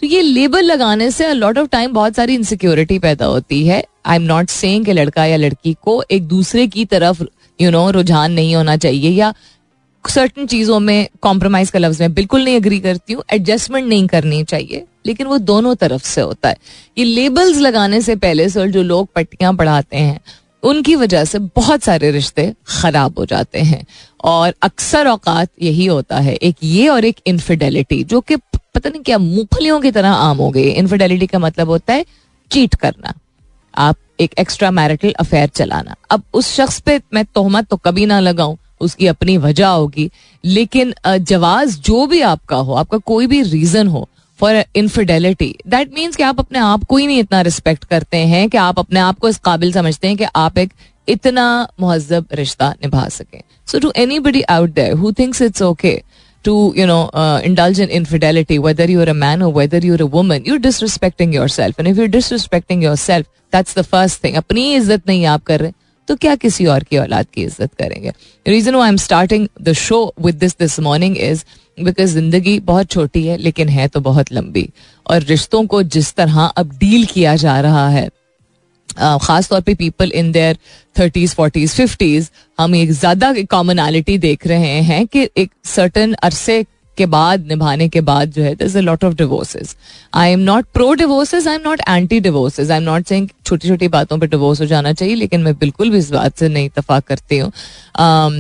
तो 0.02 0.08
ये 0.08 0.22
लेबल 0.22 0.66
लगाने 0.72 1.10
से 1.12 1.32
लॉट 1.34 1.58
ऑफ 1.58 1.70
टाइम 1.72 1.94
बहुत 1.94 2.16
सारी 2.16 2.36
इनसिक्योरिटी 2.36 3.00
पैदा 3.00 3.26
होती 3.26 3.66
है 3.68 3.84
आई 4.06 4.16
एम 4.16 4.24
नॉट 4.24 4.50
सेइंग 4.50 4.86
कि 4.86 4.94
लड़का 4.94 5.26
या 5.26 5.38
लड़की 5.38 5.76
को 5.84 6.02
एक 6.12 6.28
दूसरे 6.28 6.68
की 6.76 6.86
तरफ 6.96 7.26
यू 7.62 7.72
नो 7.72 7.90
रुझान 7.92 8.32
नहीं 8.34 8.56
होना 8.56 8.76
चाहिए 8.78 9.10
या 9.10 9.34
सर्टन 10.10 10.46
चीजों 10.48 10.80
में 10.80 11.08
कॉम्प्रोमाइज 11.22 11.70
का 11.72 11.80
लफ्ज 11.80 12.00
में 12.02 12.14
बिल्कुल 12.14 12.44
नहीं 12.46 12.56
अग्री 12.60 12.80
करती 12.80 13.14
हूँ 13.14 13.24
एडजस्टमेंट 13.34 13.88
नहीं 13.88 14.08
करनी 14.08 14.44
चाहिए 14.44 14.84
लेकिन 15.06 15.28
वो 15.28 15.38
दोनों 15.38 15.74
तरफ 15.82 16.04
से 16.06 16.22
होता 16.22 16.50
है 16.50 16.56
ये 16.98 17.04
लेबल्स 17.06 17.58
लगाने 17.60 18.02
से 18.02 18.16
पहले 18.26 18.48
सर 18.50 18.70
जो 18.72 18.84
लोग 18.84 19.08
पट्टियां 19.16 19.56
पढ़ाते 19.58 19.98
हैं 19.98 20.20
उनकी 20.70 20.96
वजह 20.96 21.24
से 21.26 21.40
बहुत 21.40 21.84
सारे 21.84 22.12
रिश्ते 22.12 22.54
खराब 22.82 23.20
हो 23.20 23.26
जाते 23.26 23.60
हैं 23.70 23.86
और 24.34 24.54
अक्सर 24.64 25.08
औकात 25.08 25.50
यही 25.62 25.86
होता 25.86 26.20
है 26.28 26.34
एक 26.36 26.56
ये 26.64 26.88
और 26.90 27.06
एक 27.06 27.20
इनफिडेलिटी 27.28 28.04
जो 28.12 28.20
कि 28.32 28.36
पता 28.76 28.90
नहीं 28.90 29.02
क्या 29.04 29.18
मूंगफलियों 29.18 29.80
की 29.82 29.92
तरह 29.92 30.10
आम 30.10 30.38
हो 30.38 30.50
गई 30.50 30.70
इनफिडेलिटी 30.70 31.28
का 31.28 31.40
मतलब 31.40 31.70
होता 31.70 31.94
है 31.94 32.06
चीट 32.52 32.76
करना 32.76 33.14
आप 33.88 33.96
एक 34.22 34.34
एक्स्ट्रा 34.40 34.72
मैरिटल 34.72 35.12
अफेयर 35.20 35.50
चलाना 35.56 35.96
अब 36.12 36.24
उस 36.36 36.54
शख्स 36.56 36.80
पे 36.86 37.00
मैं 37.14 37.26
तोहमत 37.36 37.68
तो 37.70 37.78
कभी 37.86 38.06
ना 38.06 38.20
लगाऊं 38.20 38.56
उसकी 38.84 39.08
अपनी 39.08 39.38
वजह 39.48 39.68
होगी 39.80 40.10
लेकिन 40.58 40.94
जवाज 41.32 41.80
जो 41.90 42.06
भी 42.14 42.22
आपका 42.34 42.58
हो 42.70 42.74
आपका 42.84 42.98
कोई 43.14 43.28
भी 43.34 43.42
रीजन 43.52 43.88
हो 43.96 44.08
फॉर 44.40 44.64
इनफिडेलिटी 44.76 45.54
दैट 45.74 45.94
मीन्स 45.98 46.16
कि 46.16 46.24
आप 46.24 46.40
अपने 46.40 46.60
आप 46.60 46.84
को 46.94 46.98
ही 46.98 47.08
नहीं 47.08 47.20
इतना 47.20 47.42
रिस्पेक्ट 47.50 47.84
करते 47.94 48.18
हैं 48.32 48.48
कि 48.50 48.58
आप 48.58 48.80
अपने 48.80 49.00
आप 49.00 49.20
को 49.24 49.30
इस 49.30 49.38
काबिल 49.50 49.74
समझते 49.74 50.08
हैं 50.08 50.18
कि 50.18 50.26
आप 50.46 50.58
एक 50.58 50.72
इतना 51.16 51.46
महजब 51.82 52.26
रिश्ता 52.42 52.70
निभा 52.84 53.08
सकें 53.20 53.42
so 53.72 53.80
to 53.84 53.92
anybody 54.28 54.42
out 54.56 54.74
there 54.80 54.94
who 55.04 55.12
thinks 55.20 55.42
it's 55.50 55.62
okay 55.72 56.02
to 56.48 56.54
you 56.78 56.86
know 56.90 57.02
uh, 57.22 57.40
indulge 57.48 57.80
in 57.84 57.92
infidelity 57.96 58.56
whether 58.62 58.86
man 58.94 59.10
a 59.12 59.14
man 59.24 59.42
or 59.48 59.50
whether 59.58 59.82
you're 59.88 60.06
a 60.06 60.08
woman 60.16 60.48
you're 60.50 60.64
disrespecting 60.64 61.36
yourself 61.36 61.82
and 61.84 61.92
if 61.92 62.00
you're 62.02 62.14
disrespecting 62.16 62.82
yourself 62.86 63.28
that's 63.58 63.78
the 63.80 63.84
first 63.90 64.24
thing 64.24 64.38
अपनी 64.38 64.64
इज्जत 64.76 65.04
नहीं 65.10 65.26
आप 65.34 65.44
कर 65.50 65.60
रहे 65.62 65.72
तो 66.12 66.16
क्या 66.22 66.34
किसी 66.36 66.66
और 66.72 66.84
की 66.84 66.98
औलाद 66.98 67.28
की 67.34 67.44
इज्जत 67.44 67.74
करेंगे 67.80 68.12
reason 68.48 68.76
I 68.76 68.90
am 68.90 68.96
starting 69.04 69.48
the 69.66 69.74
show 69.82 69.98
with 70.26 70.36
this 70.40 70.56
this 70.60 70.80
morning 70.88 71.16
is 71.28 71.44
because 71.84 72.14
जिंदगी 72.14 72.58
बहुत 72.72 72.90
छोटी 72.92 73.26
है 73.28 73.38
लेकिन 73.44 73.70
है 73.76 73.88
तो 73.94 74.00
बहुत 74.08 74.32
लंबी 74.34 74.68
और 75.12 75.22
रिश्तों 75.30 75.66
को 75.76 75.82
जिस 75.96 76.14
तरह 76.16 76.42
अब 76.46 76.72
डील 76.80 77.06
किया 77.14 77.36
जा 77.46 77.60
रहा 77.68 77.88
है 77.90 78.08
खास 79.24 79.50
तौर 79.50 79.62
पे 79.68 79.74
people 79.84 80.12
in 80.22 80.32
their 80.32 80.58
thirties 81.00 81.36
forties 81.36 81.76
fifties 81.76 82.30
हम 82.60 82.76
एक 82.76 82.92
ज्यादा 82.94 83.34
कॉमनैलिटी 83.52 84.18
देख 84.28 84.48
रहे 84.48 84.80
हैं 84.92 85.06
कि 85.14 85.28
एक 85.46 85.52
सर्टन 85.76 86.14
अरसे 86.24 86.64
के 87.02 87.06
बाद 87.14 87.46
निभाने 87.50 87.88
के 87.94 88.02
बाद 88.08 88.32
जो 88.38 88.42
है 88.48 88.54
दस 88.56 88.76
a 88.78 88.82
lot 88.88 89.04
of 89.04 89.14
divorces 89.22 89.76
I 90.24 90.32
am 90.32 90.40
not 90.50 90.66
pro 90.80 90.94
divorces 91.04 91.48
I 91.48 91.56
am 91.60 91.62
not 91.68 91.82
anti 91.90 92.20
divorces 92.26 92.72
I 92.72 92.78
am 92.78 92.84
not 92.84 93.08
saying 93.14 93.28
छोटी 93.46 93.68
छोटी 93.68 93.88
बातों 93.96 94.18
पर 94.24 94.28
डिवोर्स 94.34 94.62
हो 94.62 94.66
जाना 94.74 94.92
चाहिए 95.00 95.16
लेकिन 95.22 95.42
मैं 95.48 95.54
बिल्कुल 95.64 95.90
भी 95.92 95.98
इस 95.98 96.12
बात 96.18 96.38
से 96.44 96.50
नहीं 96.58 96.66
इतफाक 96.66 97.06
करती 97.08 97.38
हूँ 97.44 97.52
um, 97.52 98.38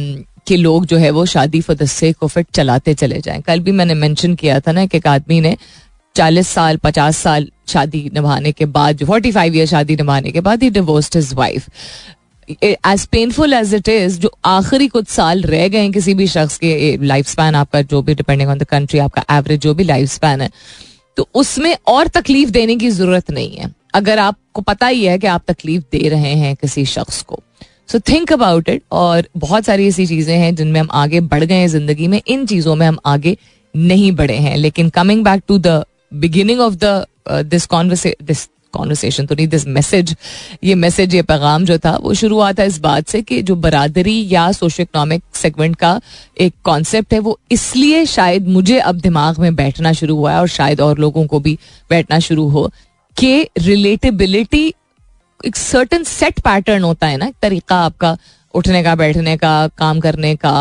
कि 0.47 0.55
लोग 0.57 0.85
जो 0.91 0.97
है 0.97 1.09
वो 1.17 1.25
शादी 1.33 1.61
for 1.61 1.75
the 1.81 1.85
sake 1.95 2.23
of 2.23 2.37
it 2.37 2.47
चलाते 2.59 2.93
चले 3.01 3.19
जाएं 3.25 3.41
कल 3.49 3.59
भी 3.67 3.71
मैंने 3.81 3.93
मेंशन 4.05 4.35
किया 4.43 4.59
था 4.67 4.71
ना 4.77 4.85
कि 4.93 4.97
एक 4.97 5.07
आदमी 5.07 5.39
ने 5.47 5.57
चालीस 6.15 6.47
साल 6.57 6.77
पचास 6.85 7.17
साल 7.27 7.49
शादी 7.73 8.09
निभाने 8.13 8.51
के 8.61 8.65
बाद 8.79 9.03
फोर्टी 9.11 9.31
फाइव 9.35 9.55
ईयर 9.55 9.65
शादी 9.75 9.95
निभाने 10.01 10.31
के 10.37 10.41
बाद 10.47 10.63
ही 10.63 10.69
divorced 10.79 11.15
his 11.15 11.33
wife 11.43 11.69
as 12.63 13.05
painful 13.11 13.53
as 13.53 13.73
it 13.75 13.89
is 13.89 14.19
जो 14.21 14.31
आखिरी 14.45 14.87
कुछ 14.87 15.07
साल 15.09 15.41
रह 15.43 15.67
गए 15.69 15.89
किसी 15.91 16.13
भी 16.21 16.27
शख्स 16.27 16.57
के 16.63 16.71
लाइफ 17.07 17.27
स्पैन 17.29 17.55
आपका 17.55 17.81
जो 17.93 18.01
भी 18.09 18.15
डिपेंडिंग 18.15 18.49
ऑन 18.49 18.57
द 18.57 18.63
कंट्री 18.71 18.99
आपका 18.99 19.23
एवरेज 19.37 19.59
जो 19.61 19.73
भी 19.75 19.83
लाइफ 19.83 20.09
स्पैन 20.09 20.41
है 20.41 20.49
तो 21.17 21.27
उसमें 21.41 21.75
और 21.93 22.07
तकलीफ 22.17 22.49
देने 22.57 22.75
की 22.83 22.89
जरूरत 22.89 23.31
नहीं 23.31 23.55
है 23.57 23.71
अगर 23.95 24.19
आपको 24.19 24.61
पता 24.61 24.87
ही 24.87 25.03
है 25.05 25.17
कि 25.19 25.27
आप 25.27 25.43
तकलीफ 25.47 25.83
दे 25.91 26.07
रहे 26.09 26.33
हैं 26.43 26.55
किसी 26.61 26.85
शख्स 26.95 27.21
को 27.29 27.39
सो 27.91 27.99
थिंक 28.09 28.31
अबाउट 28.33 28.69
इट 28.69 28.81
और 29.01 29.27
बहुत 29.37 29.65
सारी 29.65 29.87
ऐसी 29.87 30.05
चीजें 30.07 30.35
हैं 30.39 30.53
जिनमें 30.55 30.79
हम 30.79 30.87
आगे 31.03 31.19
बढ़ 31.33 31.43
गए 31.43 31.55
हैं 31.55 31.67
जिंदगी 31.69 32.07
में 32.07 32.21
इन 32.27 32.45
चीजों 32.47 32.75
में 32.75 32.85
हम 32.87 32.97
आगे 33.13 33.37
नहीं 33.75 34.11
बढ़े 34.15 34.35
हैं 34.45 34.55
लेकिन 34.57 34.89
coming 34.99 35.23
back 35.23 35.41
to 35.47 35.57
the 35.67 35.83
beginning 36.23 36.59
of 36.61 36.73
the 36.83 37.03
this 37.47 37.65
converse 37.73 38.15
this 38.23 38.47
conversation 38.73 39.25
तो 39.25 39.35
नहीं 39.35 39.47
दिस 39.47 39.67
मैसेज 39.67 40.15
ये 40.63 40.75
मैसेज 40.75 41.15
ये 41.15 41.21
पैगाम 41.31 41.65
जो 41.65 41.77
था 41.85 41.95
वो 42.03 42.13
शुरू 42.21 42.35
हुआ 42.35 42.51
था 42.59 42.63
इस 42.71 42.79
बात 42.81 43.07
से 43.09 43.21
कि 43.21 43.41
जो 43.49 43.55
बरादरी 43.65 44.17
या 44.33 44.51
सोशो 44.59 44.83
इकनॉमिक 44.83 45.23
सेगमेंट 45.41 45.75
का 45.83 45.99
एक 46.41 46.53
कॉन्सेप्ट 46.65 47.13
है 47.13 47.19
वो 47.27 47.37
इसलिए 47.51 48.05
शायद 48.15 48.47
मुझे 48.57 48.79
अब 48.91 48.99
दिमाग 49.01 49.39
में 49.39 49.53
बैठना 49.55 49.93
शुरू 50.01 50.15
हुआ 50.17 50.31
है 50.33 50.39
और 50.41 50.47
शायद 50.59 50.81
और 50.81 50.99
लोगों 51.05 51.25
को 51.35 51.39
भी 51.47 51.57
बैठना 51.89 52.19
शुरू 52.29 52.47
हो 52.57 52.69
कि 53.19 53.41
रिलेटेबिलिटी 53.59 54.67
एक 55.45 55.55
सर्टन 55.55 56.03
सेट 56.03 56.39
पैटर्न 56.45 56.83
होता 56.83 57.07
है 57.07 57.17
ना 57.17 57.25
एक 57.25 57.35
तरीका 57.41 57.75
आपका 57.85 58.17
उठने 58.55 58.81
का 58.83 58.95
बैठने 58.95 59.35
का 59.37 59.55
काम 59.77 59.99
करने 59.99 60.35
का 60.35 60.51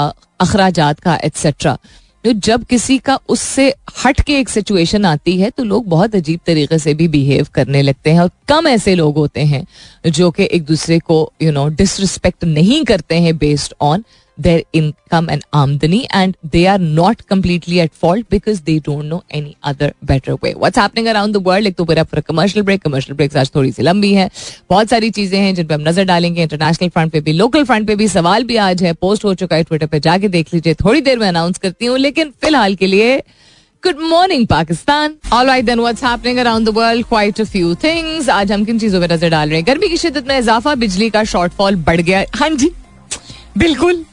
अखराजात 0.40 1.00
का 1.00 1.18
एट्सेट्रा 1.24 1.76
तो 2.24 2.32
जब 2.46 2.64
किसी 2.70 2.96
का 3.04 3.18
उससे 3.30 3.68
हट 4.04 4.20
के 4.26 4.38
एक 4.38 4.48
सिचुएशन 4.48 5.04
आती 5.06 5.36
है 5.40 5.48
तो 5.56 5.64
लोग 5.64 5.86
बहुत 5.88 6.14
अजीब 6.16 6.40
तरीके 6.46 6.78
से 6.78 6.94
भी 6.94 7.06
बिहेव 7.08 7.46
करने 7.54 7.82
लगते 7.82 8.10
हैं 8.12 8.20
और 8.20 8.30
कम 8.48 8.66
ऐसे 8.68 8.94
लोग 8.94 9.16
होते 9.18 9.40
हैं 9.52 9.66
जो 10.10 10.30
कि 10.38 10.48
एक 10.54 10.64
दूसरे 10.64 10.98
को 11.06 11.20
यू 11.42 11.52
नो 11.52 11.68
डिसरिस्पेक्ट 11.78 12.44
नहीं 12.44 12.84
करते 12.84 13.20
हैं 13.20 13.36
based 13.38 13.74
on 13.90 14.04
their 14.42 14.62
income 14.80 15.26
and 15.34 15.42
amdani 15.60 15.98
and 16.20 16.36
they 16.54 16.62
are 16.72 16.78
not 17.00 17.22
completely 17.32 17.80
at 17.84 17.96
fault 18.04 18.28
because 18.34 18.60
they 18.68 18.76
don't 18.88 19.08
know 19.12 19.18
any 19.38 19.52
other 19.70 19.88
better 20.10 20.36
way. 20.44 20.52
What's 20.64 20.78
happening 20.82 21.10
around 21.14 21.38
the 21.38 21.42
world? 21.50 21.66
एक 21.70 21.76
तो 21.80 21.84
we're 21.90 22.00
up 22.02 22.10
for 22.14 22.18
a 22.22 22.26
commercial 22.30 22.62
break. 22.68 22.88
आज 23.36 23.54
थोड़ी 23.54 23.70
सी 23.72 23.82
लंबी 23.90 24.12
है 24.14 24.28
बहुत 24.70 24.88
सारी 24.90 25.10
चीजें 25.18 25.38
हैं 25.40 25.54
जिन 25.54 25.66
पर 25.66 25.74
हम 25.74 25.80
नजर 25.88 26.04
डालेंगे 26.12 26.42
इंटरनेशनल 26.42 26.88
फ्रंट 26.96 27.12
पे 27.12 27.20
भी 27.28 27.32
लोकल 27.32 27.64
फ्रंट 27.64 27.86
पे 27.86 27.94
भी 28.02 28.08
सवाल 28.08 28.44
भी 28.52 28.56
आज 28.68 28.82
है 28.82 28.92
पोस्ट 29.06 29.24
हो 29.24 29.34
चुका 29.42 29.56
है 29.56 29.64
ट्विटर 29.64 29.86
पर 29.94 29.98
जाके 30.08 30.28
देख 30.38 30.52
लीजिए 30.54 30.74
थोड़ी 30.84 31.00
देर 31.10 31.18
में 31.18 31.26
अनाउंस 31.28 31.58
करती 31.66 31.86
हूँ 31.86 31.98
लेकिन 31.98 32.32
फिलहाल 32.44 32.74
के 32.82 32.86
लिए 32.86 33.16
good 33.84 34.00
morning 34.10 34.46
Pakistan 34.46 35.16
all 35.32 35.46
right 35.46 35.64
then 35.64 35.80
what's 35.80 36.04
happening 36.04 36.38
around 36.38 36.68
the 36.68 36.74
world 36.78 37.06
quite 37.08 37.40
a 37.40 37.44
few 37.54 37.74
things 37.84 38.28
आज 38.40 38.52
हम 38.52 38.64
किन 38.64 38.78
चीजों 38.78 39.00
पर 39.00 39.12
नजर 39.12 39.28
डाल 39.36 39.48
रहे 39.50 39.58
हैं 39.58 39.66
गर्मी 39.66 39.88
की 39.88 39.96
शिदत 40.04 40.28
में 40.28 40.38
इजाफा 40.38 40.74
बिजली 40.84 41.10
का 41.16 41.24
शॉर्टफॉल 41.34 41.76
बढ़ 41.90 42.00
गया 42.00 42.24
हाँ 42.40 42.50
जी 42.64 42.70
बिल्कुल 43.58 44.04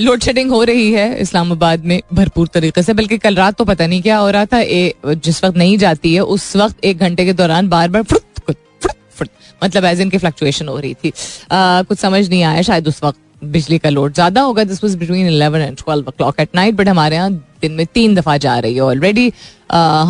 लोड 0.00 0.20
शेडिंग 0.22 0.50
हो 0.50 0.62
रही 0.68 0.90
है 0.92 1.04
इस्लामाबाद 1.20 1.84
में 1.90 2.00
भरपूर 2.14 2.46
तरीके 2.54 2.82
से 2.82 2.92
बल्कि 2.94 3.18
कल 3.18 3.34
रात 3.36 3.54
तो 3.56 3.64
पता 3.64 3.86
नहीं 3.86 4.00
क्या 4.02 4.16
हो 4.18 4.30
रहा 4.30 4.46
था 4.46 4.58
ए, 4.58 4.92
जिस 5.06 5.44
वक्त 5.44 5.56
नहीं 5.56 5.76
जाती 5.78 6.14
है 6.14 6.20
उस 6.20 6.54
वक्त 6.56 6.84
एक 6.84 6.98
घंटे 6.98 7.24
के 7.24 7.32
दौरान 7.40 7.68
बार 7.68 7.88
बार 7.90 8.02
फुट 8.10 8.22
फुट 8.48 8.56
फुट 8.82 8.90
फुट 9.18 9.28
मतलब 9.64 9.84
एज 9.90 10.00
इनकी 10.00 10.18
फ्लक्चुएशन 10.24 10.68
हो 10.68 10.78
रही 10.78 10.94
थी 11.04 11.12
आ, 11.52 11.82
कुछ 11.82 11.98
समझ 11.98 12.28
नहीं 12.28 12.42
आया 12.42 12.62
शायद 12.70 12.88
उस 12.88 13.02
वक्त 13.04 13.18
बिजली 13.54 13.78
का 13.78 13.88
लोड 13.90 14.12
ज्यादा 14.14 14.40
होगा 14.40 14.64
this 14.64 14.82
was 14.84 14.94
between 15.02 15.26
eleven 15.28 15.60
and 15.60 15.76
twelve 15.82 16.08
o'clock 16.16 16.40
at 16.40 16.48
night 16.54 16.74
but 16.74 16.88
हमारे 16.88 17.16
यहाँ 17.16 17.32
दिन 17.62 17.72
में 17.72 17.86
तीन 17.94 18.14
दफा 18.14 18.36
जा 18.46 18.58
रही 18.58 18.74
है 18.74 18.80
ऑलरेडी 18.80 19.32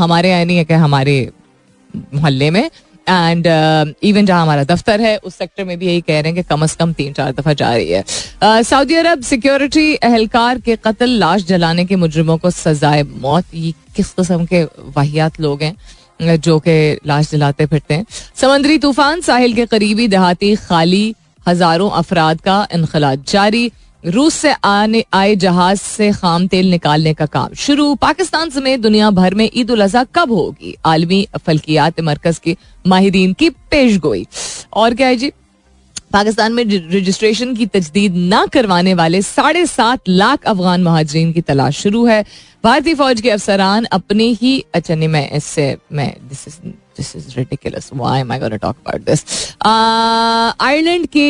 हमारे 0.02 0.30
यहाँ 0.30 0.44
नहीं 0.44 0.56
है 0.56 0.64
कि 0.64 0.74
हमारे 0.88 1.18
मोहल्ले 2.14 2.50
में 2.50 2.68
एंड 3.08 3.46
इवन 4.04 4.26
जहां 4.26 4.42
हमारा 4.42 4.62
दफ्तर 4.64 5.00
है 5.00 5.16
उस 5.24 5.34
सेक्टर 5.38 5.64
में 5.64 5.76
भी 5.78 5.86
यही 5.86 6.00
कह 6.00 6.20
रहे 6.20 6.32
हैं 6.32 6.42
कि 6.42 6.42
कम 6.48 6.62
अज 6.62 6.72
कम 6.80 6.92
तीन 7.00 7.12
चार 7.12 7.32
दफा 7.32 7.52
जा 7.60 7.72
रही 7.74 7.90
है 7.90 8.62
सऊदी 8.70 8.94
अरब 9.04 9.20
सिक्योरिटी 9.28 9.90
एहलकार 10.04 10.60
के 10.64 10.76
कत्ल 10.84 11.08
लाश 11.18 11.44
जलाने 11.46 11.84
के 11.84 11.96
मुजरमों 12.06 12.36
को 12.38 12.50
सजाए 12.50 13.02
मौत 13.22 13.54
ये 13.54 13.72
किस 13.96 14.10
किस्म 14.12 14.44
के 14.52 14.62
वाहियात 14.96 15.40
लोग 15.40 15.62
हैं 15.62 16.38
जो 16.46 16.58
कि 16.66 16.76
लाश 17.06 17.30
जलाते 17.30 17.66
फिरते 17.66 17.94
हैं 17.94 18.04
समंदरी 18.40 18.78
तूफान 18.78 19.20
साहिल 19.20 19.52
के 19.54 19.66
करीबी 19.72 20.08
देहाती 20.08 20.54
खाली 20.68 21.14
हजारों 21.48 21.90
अफराद 22.02 22.40
का 22.44 22.66
इनखला 22.74 23.14
जारी 23.32 23.70
रूस 24.14 24.34
से 24.34 24.52
आने 24.64 25.02
आए 25.14 25.34
जहाज 25.44 25.76
से 25.78 26.10
खाम 26.12 26.46
तेल 26.48 26.70
निकालने 26.70 27.12
का 27.14 27.26
काम 27.26 27.54
शुरू 27.64 27.94
पाकिस्तान 28.02 28.50
समेत 28.50 28.80
दुनिया 28.80 29.08
भर 29.10 29.34
में 29.34 29.48
ईद 29.52 29.70
उल 29.70 29.80
अजहा 29.82 30.02
कब 30.14 30.32
होगी 30.32 30.74
आलमी 30.86 31.26
फलकियात 31.46 32.00
मरकज 32.08 32.38
के 32.44 32.56
माहरीन 32.88 33.32
की 33.38 33.48
पेश 33.70 33.96
गोई 34.06 34.26
और 34.82 34.94
क्या 34.94 35.08
है 35.08 35.16
जी 35.22 35.32
पाकिस्तान 36.12 36.52
में 36.54 36.62
रजिस्ट्रेशन 36.92 37.54
की 37.56 37.66
तजदीद 37.76 38.14
न 38.32 38.46
करवाने 38.52 38.94
वाले 39.02 39.22
साढ़े 39.22 39.64
सात 39.66 40.00
लाख 40.08 40.44
अफगान 40.48 40.82
महाजरीन 40.82 41.32
की 41.32 41.40
तलाश 41.50 41.80
शुरू 41.82 42.04
है 42.06 42.22
भारतीय 42.64 42.94
फौज 43.02 43.20
के 43.20 43.30
अफसरान 43.30 43.84
अपने 43.98 44.24
ही 44.42 44.58
अच्छा 44.74 44.94
नहीं 44.94 45.08
मैं 45.08 45.28
इससे 45.36 45.76
मैं 45.92 46.12
this 46.28 46.46
is 46.48 46.58
this 46.96 47.14
is 47.16 47.34
ridiculous 47.38 47.90
am 47.94 48.02
I 48.32 48.38
talk 48.38 48.74
about 48.78 49.04
this 49.10 49.24
Ireland 49.66 51.06
के 51.18 51.26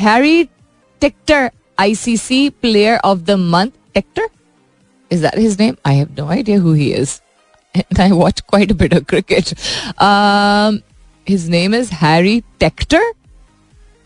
Harry 0.00 0.46
Tector 1.04 1.50
ICC 1.80 2.38
player 2.62 2.96
of 3.04 3.18
the 3.22 3.30
month 3.54 3.70
Tector 3.94 4.28
is 5.12 5.20
that 5.24 5.38
his 5.38 5.58
name 5.60 5.74
I 5.86 5.94
have 5.96 6.08
no 6.18 6.26
idea 6.32 6.60
who 6.60 6.72
he 6.74 6.86
is 7.00 7.10
and 7.76 8.00
I 8.00 8.10
watch 8.10 8.40
quite 8.50 8.70
a 8.72 8.76
bit 8.82 8.94
of 8.96 9.02
cricket 9.08 9.48
Um, 10.06 10.78
his 11.32 11.44
name 11.56 11.76
is 11.80 11.90
Harry 12.04 12.34
Tector. 12.64 13.02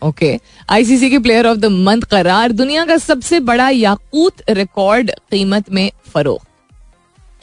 Okay 0.07 0.35
ICC 0.73 1.09
के 1.09 1.17
player 1.19 1.47
of 1.47 1.57
the 1.57 1.65
month 1.87 2.01
करार 2.11 2.51
दुनिया 2.61 2.83
का 2.85 2.97
सबसे 3.05 3.39
बड़ा 3.51 3.69
याकूत 3.69 4.41
record 4.59 5.11
कीमत 5.31 5.71
में 5.79 5.89
फरोख 6.13 6.45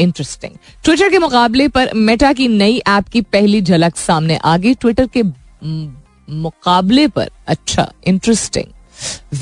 interesting 0.00 0.54
Twitter 0.84 1.08
के 1.10 1.18
मुकाबले 1.18 1.66
पर 1.76 1.90
मेटा 2.10 2.32
की 2.40 2.46
नई 2.58 2.80
ऐप 2.88 3.08
की 3.12 3.20
पहली 3.36 3.60
झलक 3.62 3.96
सामने 4.06 4.36
आ 4.44 4.56
गई 4.56 4.74
ट्विटर 4.80 5.06
के 5.16 5.22
mm, 5.22 5.88
मुकाबले 6.30 7.06
पर 7.18 7.28
अच्छा 7.48 7.90
इंटरेस्टिंग 8.08 8.72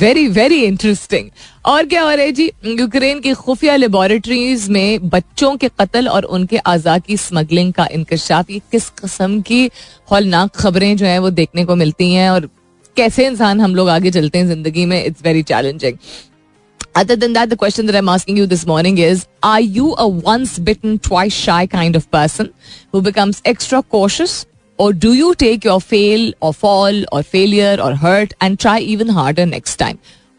वेरी 0.01 0.27
वेरी 0.37 0.55
इंटरेस्टिंग 0.65 1.29
और 1.73 1.87
क्या 1.87 2.03
हो 2.03 2.11
रहा 2.11 2.23
है 2.25 2.33
जी 2.33 2.51
यूक्रेन 2.67 3.21
की 3.21 3.33
खुफिया 3.43 3.77
लेबोरेटरीज 3.77 4.69
में 4.77 5.09
बच्चों 5.09 5.57
के 5.57 5.69
कत्ल 5.81 6.09
और 6.09 6.25
उनके 6.37 6.59
आजा 6.73 6.99
की 7.09 7.17
स्मगलिंग 7.17 7.73
का 7.73 7.87
इंकशाफ 7.99 8.51
ये 8.51 8.61
किस 8.73 8.89
कस्म 9.03 9.41
की 9.51 9.65
हौलनाक 10.11 10.55
खबरें 10.57 10.97
जो 10.97 11.07
है 11.07 11.19
वो 11.19 11.31
देखने 11.41 11.65
को 11.65 11.77
मिलती 11.85 12.13
हैं 12.13 12.29
और 12.31 12.49
कैसे 12.97 13.27
इंसान 13.27 13.61
हम 13.61 13.75
लोग 13.75 13.89
आगे 13.89 14.11
चलते 14.11 14.39
हैं 14.39 14.49
जिंदगी 14.49 14.87
में 14.87 15.03
it's 15.05 15.25
very 15.25 15.43
challenging 15.55 15.99
Other 17.01 17.15
than 17.23 17.33
that, 17.37 17.49
the 17.53 17.57
question 17.61 17.89
that 17.91 17.97
I'm 17.99 18.09
asking 18.11 18.37
you 18.41 18.45
this 18.51 18.61
morning 18.71 18.99
is 19.07 19.23
Are 19.47 19.65
you 19.77 19.87
a 20.03 20.05
once 20.29 20.53
bitten, 20.69 20.93
twice 21.07 21.39
shy 21.47 21.57
kind 21.73 21.97
of 22.01 22.05
person 22.17 22.51
who 22.93 23.01
becomes 23.07 23.41
extra 23.53 23.81
cautious 23.95 24.35
और 24.81 24.93
do 24.95 25.13
you 25.13 25.33
take 25.39 25.67
your 25.67 25.81
fail 25.81 26.35
और 26.43 26.53
fall 26.53 27.05
और 27.13 27.23
failure 27.23 27.81
और 27.81 27.95
hurt 28.05 28.35
and 28.43 28.57
try 28.59 28.85
even 28.95 29.11
hard 29.19 29.41
next 29.51 29.79
time 29.79 29.97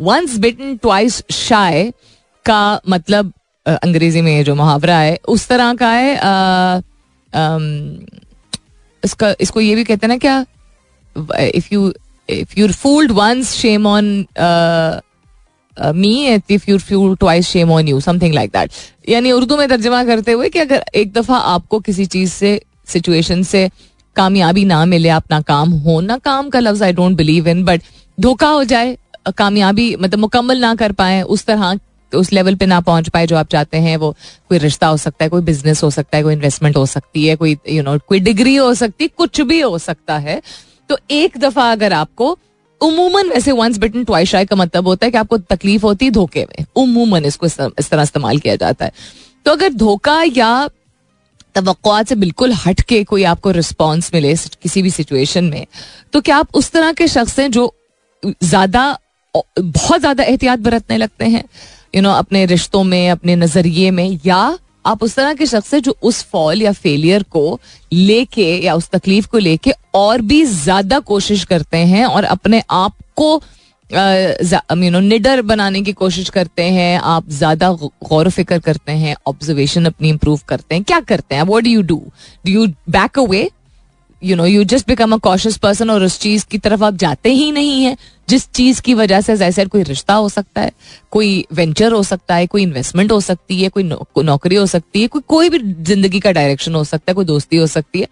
once 0.10 0.38
bitten 0.46 0.76
twice 0.82 1.24
shy 1.34 1.92
का 2.46 2.80
मतलब 2.90 3.32
अंग्रेजी 3.68 4.22
में 4.22 4.44
जो 4.46 4.56
मुहावरा 4.56 4.98
है 4.98 5.18
उस 5.36 5.48
तरह 5.48 5.74
का 5.84 5.92
है 5.92 6.18
आ, 6.18 6.80
इसका 9.06 9.34
इसको 9.42 9.62
ये 9.62 9.76
भी 9.76 9.84
कहते 9.84 10.06
हैं 10.06 10.10
ना 10.14 10.18
क्या 10.28 10.46
if 11.48 11.72
you 11.74 11.92
if 12.30 12.58
you're 12.58 12.72
fooled 12.74 13.12
once 13.16 13.54
shame 13.56 13.88
on 13.88 14.06
me 15.96 16.14
if 16.52 16.68
you're 16.70 16.80
fooled 16.80 17.16
twice 17.20 17.48
shame 17.50 17.72
on 17.72 17.88
you 17.88 18.00
something 18.02 18.34
like 18.34 18.52
that 18.52 18.72
यानी 19.10 19.32
उर्दू 19.32 19.58
में 19.58 19.68
तर्जमा 19.70 20.04
करते 20.06 20.32
हुए 20.32 20.50
कि 20.50 20.60
अगर 20.60 20.84
एक 21.04 21.12
दफ़ा 21.14 21.38
आपको 21.54 21.80
किसी 21.90 22.06
चीज़ 22.18 22.32
से 22.34 22.60
सिचुएशन 22.94 23.44
से 23.52 23.70
कामयाबी 24.16 24.64
ना 24.66 24.84
मिले 24.86 25.10
आप 25.10 25.24
नाकाम 25.32 25.72
हो 25.86 26.00
नाकाम 26.02 26.50
का 26.50 26.60
लफ्ज 26.60 26.84
I 26.84 26.92
don't 27.00 27.16
believe 27.18 27.48
in 27.50 27.64
but 27.66 27.82
धोखा 28.22 28.48
हो 28.50 28.64
जाए 28.64 28.98
कामयाबी 29.38 29.96
मतलब 30.00 30.20
मुकम्मल 30.20 30.60
ना 30.62 30.74
कर 30.82 30.92
पाए 31.02 31.22
उस 31.36 31.46
तरह 31.46 31.78
उस 32.18 32.32
लेवल 32.34 32.56
पे 32.56 32.66
ना 32.66 32.80
पहुंच 32.88 33.08
पाए 33.14 33.28
जो 33.28 33.36
आप 33.36 33.48
चाहते 33.52 33.78
हैं 33.86 33.96
वो 34.04 34.12
कोई 34.50 34.58
रिश्ता 34.58 34.88
हो 34.88 34.98
सकता 35.04 35.24
है 35.26 35.30
कोई 35.30 35.42
बिजनेस 35.50 35.82
हो 35.84 35.90
सकता 35.92 36.18
है 36.18 36.24
कोई 36.24 36.34
इन्वेस्टमेंट 36.34 36.78
हो 36.78 36.86
सकती 36.86 37.26
है 37.28 37.36
कोई 37.36 37.52
यू 37.54 37.76
you 37.76 37.84
नो 37.86 37.92
know, 37.94 38.04
कोई 38.08 38.20
डिग्री 38.28 38.56
हो 38.56 38.74
सकती 38.82 39.04
है 39.04 39.10
कुछ 39.18 39.42
भी 39.52 39.60
हो 39.62 39.78
सकता 39.88 40.18
है 40.28 40.42
तो 40.90 40.98
एक 41.12 41.38
दफा 41.40 41.72
अगर 41.72 41.94
आपको 41.94 42.38
उमूमन 42.82 43.30
वैसे 43.30 43.52
वंस 43.60 43.78
बिटन 43.80 44.04
ट्वाइस 44.04 44.30
शाय 44.30 44.46
का 44.46 44.56
मतलब 44.56 44.88
होता 44.88 45.06
है 45.06 45.12
कि 45.12 45.18
आपको 45.18 45.38
तकलीफ 45.38 45.84
होती 45.84 46.06
है 46.06 46.12
धोखे 46.12 46.46
में 46.58 46.66
उमूमन 46.84 47.26
इसको 47.26 47.46
इस 47.46 47.58
तरह 47.90 48.02
इस्तेमाल 48.04 48.40
किया 48.40 48.56
जाता 48.64 48.86
है 48.86 48.92
तो 49.46 49.52
अगर 49.52 49.74
धोखा 49.86 50.22
या 50.38 50.50
तो 51.58 52.04
से 52.04 52.16
बिल्कुल 52.16 52.52
हट 52.66 52.82
के 52.88 53.04
कोई 53.10 53.24
आपको 53.32 53.52
रिस्पॉन्स 53.58 54.12
मिले 54.14 54.36
किसी 54.64 54.82
भी 54.82 54.90
सिचुएशन 54.92 55.46
में 55.50 55.66
तो 56.14 56.22
क्या 56.22 56.38
आप 56.38 56.56
उस 56.58 56.72
तरह 56.72 56.92
के 57.02 57.08
शख्स 57.08 57.40
हैं 57.40 57.50
जो 57.52 57.74
ज्यादा 58.26 58.86
बहुत 59.60 60.02
ज्यादा 60.02 60.24
एहतियात 60.24 60.60
बरतने 60.68 60.98
लगते 60.98 61.26
हैं 61.30 61.44
यू 61.96 62.02
नो 62.02 62.12
अपने 62.12 62.46
रिश्तों 62.46 62.84
में 62.84 63.10
अपने 63.10 63.36
नजरिए 63.36 63.90
में 63.92 64.20
या 64.26 64.58
आप 64.88 65.04
उस 65.04 65.16
तरह 65.16 65.34
के 65.34 65.46
शख्स 65.46 65.74
हैं 65.74 65.82
जो 65.82 65.96
उस 66.10 66.24
फॉल 66.32 66.62
या 66.62 66.72
फेलियर 66.72 67.24
को 67.36 67.60
लेके 67.94 68.50
या 68.66 68.74
उस 68.82 68.90
तकलीफ 68.94 69.26
को 69.28 69.38
लेके 69.38 69.72
और 69.96 70.22
भी 70.32 70.46
ज्यादा 70.56 71.00
कोशिश 71.12 71.44
करते 71.54 71.78
हैं 71.94 72.06
और 72.06 72.24
अपने 72.38 72.62
आप 72.80 72.96
को 73.18 73.36
यू 73.94 74.90
नो 74.92 75.00
निडर 75.00 75.42
बनाने 75.50 75.82
की 75.84 75.94
कोशिश 75.94 76.30
करते 76.38 76.64
हैं 76.76 76.98
आप 77.16 77.30
ज्यादा 77.38 77.72
गौर 77.82 78.30
फिक्र 78.30 78.60
करते 78.68 78.92
हैं 79.02 79.16
ऑब्जर्वेशन 79.28 79.86
अपनी 79.86 80.10
इम्प्रूव 80.10 80.40
करते 80.48 80.76
हैं 80.76 80.84
क्या 80.84 81.00
करते 81.12 81.36
हैं 81.36 81.44
what 81.50 81.64
do 81.64 81.70
you 81.70 81.82
do 81.82 81.98
do 82.46 82.52
you 82.52 82.66
back 82.98 83.20
away 83.20 83.50
you 84.24 84.36
know 84.36 84.46
you 84.46 84.64
just 84.74 84.88
become 84.88 85.14
a 85.14 85.18
cautious 85.24 85.58
person 85.64 85.90
और 85.92 86.04
उस 86.04 86.20
चीज 86.20 86.44
की 86.52 86.58
तरफ 86.58 86.84
आप 86.84 86.96
जाते 87.04 87.32
ही 87.34 87.52
नहीं 87.52 87.84
है 87.84 87.96
जिस 88.30 88.50
चीज 88.58 88.80
की 88.86 88.94
वजह 89.00 89.22
से 89.22 89.36
जैसे 89.38 89.66
कोई 89.66 89.84
रिश्ता 89.84 90.14
हो 90.14 90.30
सकता 90.30 90.62
है 90.62 90.72
कोई 91.12 91.44
वेंचर 91.56 91.92
हो 91.92 92.02
सकता 92.04 92.36
है 92.36 92.48
कोई 92.54 92.62
इन्वेस्टमेंट 92.64 93.12
हो 93.12 93.20
सकती 93.22 93.62
है 93.62 93.70
कोई 93.78 93.84
नौकरी 94.24 94.56
हो 94.56 94.66
सकती 94.76 95.02
है 95.02 95.08
कोई 95.08 95.22
कोई 95.36 95.50
भी 95.50 95.60
जिंदगी 95.92 96.20
का 96.20 96.32
डायरेक्शन 96.40 96.76
हो 96.76 96.84
सकता 96.84 97.12
है 97.12 97.16
कोई 97.16 97.26
दोस्ती 97.26 97.58
हो 97.58 97.68
सकती 97.78 98.00
है 98.02 98.08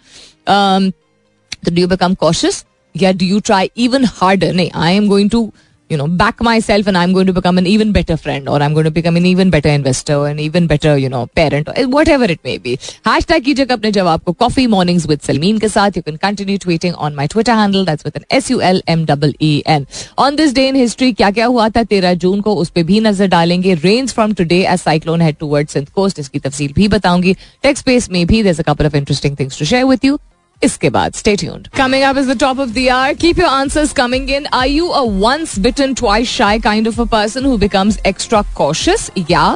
तो 1.66 1.74
do 1.76 1.88
become 1.88 2.14
cautious 2.26 2.64
yeah, 2.94 3.12
do 3.12 3.26
you 3.26 3.42
try 3.42 3.70
even 3.76 4.04
harder? 4.04 4.54
Nay, 4.54 4.70
I 4.74 4.92
am 4.92 5.08
going 5.08 5.30
to, 5.32 5.52
you 5.90 5.98
know, 5.98 6.08
back 6.08 6.42
myself 6.42 6.86
and 6.88 6.96
I'm 6.98 7.12
going 7.14 7.26
to 7.28 7.34
become 7.34 7.58
an 7.58 7.66
even 7.68 7.92
better 7.92 8.16
friend 8.18 8.48
or 8.48 8.62
I'm 8.62 8.74
going 8.74 8.84
to 8.86 8.92
become 8.92 9.16
an 9.16 9.26
even 9.26 9.50
better 9.50 9.70
investor 9.70 10.28
and 10.28 10.40
even 10.40 10.68
better, 10.68 10.96
you 10.98 11.10
know, 11.10 11.26
parent 11.28 11.68
or 11.70 11.74
eh, 11.76 11.86
whatever 11.86 12.26
it 12.36 12.44
may 12.44 12.58
be. 12.60 12.76
Hashtag 13.10 13.42
कीजिए 13.46 13.66
अपने 13.74 13.92
जवाब 13.92 14.22
को 14.26 14.32
coffee 14.44 14.66
mornings 14.74 15.08
with 15.10 15.20
Salmeen 15.30 15.60
के 15.60 15.70
साथ 15.70 15.98
you 15.98 16.04
can 16.06 16.16
continue 16.26 16.58
tweeting 16.64 16.96
on 17.08 17.16
my 17.16 17.28
Twitter 17.34 17.56
handle 17.60 17.86
that's 17.86 18.06
with 18.06 18.16
N 18.18 18.26
S 18.38 18.52
U 18.52 18.60
L 18.72 18.82
M 18.90 19.06
double 19.06 19.34
E 19.44 19.54
N 19.76 19.86
on 20.26 20.36
this 20.36 20.54
day 20.56 20.68
in 20.68 20.76
history 20.76 21.12
क्या 21.14 21.32
क्या 21.40 21.46
हुआ 21.46 21.70
था 21.78 21.84
तेरह 21.96 22.14
जून 22.26 22.42
को 22.50 22.56
उस 22.66 22.70
पर 22.76 22.84
भी 22.94 23.00
नजर 23.10 23.28
डालेंगे 23.38 23.74
range 23.84 24.14
from 24.14 24.34
today 24.44 24.64
as 24.72 24.80
cyclone 24.82 25.22
head 25.22 25.36
toward 25.40 25.68
Sindh 25.78 25.90
coast 25.96 26.20
इसकी 26.20 26.40
तफसील 26.48 26.74
भी 26.76 26.88
बताऊंगी 26.98 27.34
टेक्स्ट 27.64 27.84
स्पेस 27.84 28.10
में 28.18 28.26
भी 28.28 28.44
there 28.44 28.60
a 28.60 28.72
couple 28.72 28.86
of 28.86 28.96
interesting 29.02 29.40
things 29.40 29.60
to 29.60 29.66
share 29.66 29.84
with 29.86 30.06
you 30.06 30.18
इसके 30.64 30.90
बाद 30.96 31.14
stay 31.14 31.36
tuned 31.36 31.68
coming 31.78 32.04
up 32.10 32.18
is 32.18 32.28
the 32.30 32.38
top 32.40 32.60
of 32.60 32.70
the 32.78 32.88
hour 32.94 33.14
keep 33.22 33.40
your 33.40 33.48
answers 33.50 33.92
coming 33.94 34.30
in 34.36 34.46
are 34.54 34.68
you 34.68 34.88
a 34.88 35.02
once 35.26 35.58
bitten 35.60 35.94
twice 36.02 36.30
shy 36.32 36.60
kind 36.68 36.88
of 36.88 37.00
a 37.02 37.06
person 37.12 37.46
who 37.46 37.56
becomes 37.58 38.00
extra 38.08 38.42
cautious 38.58 39.10
या 39.30 39.48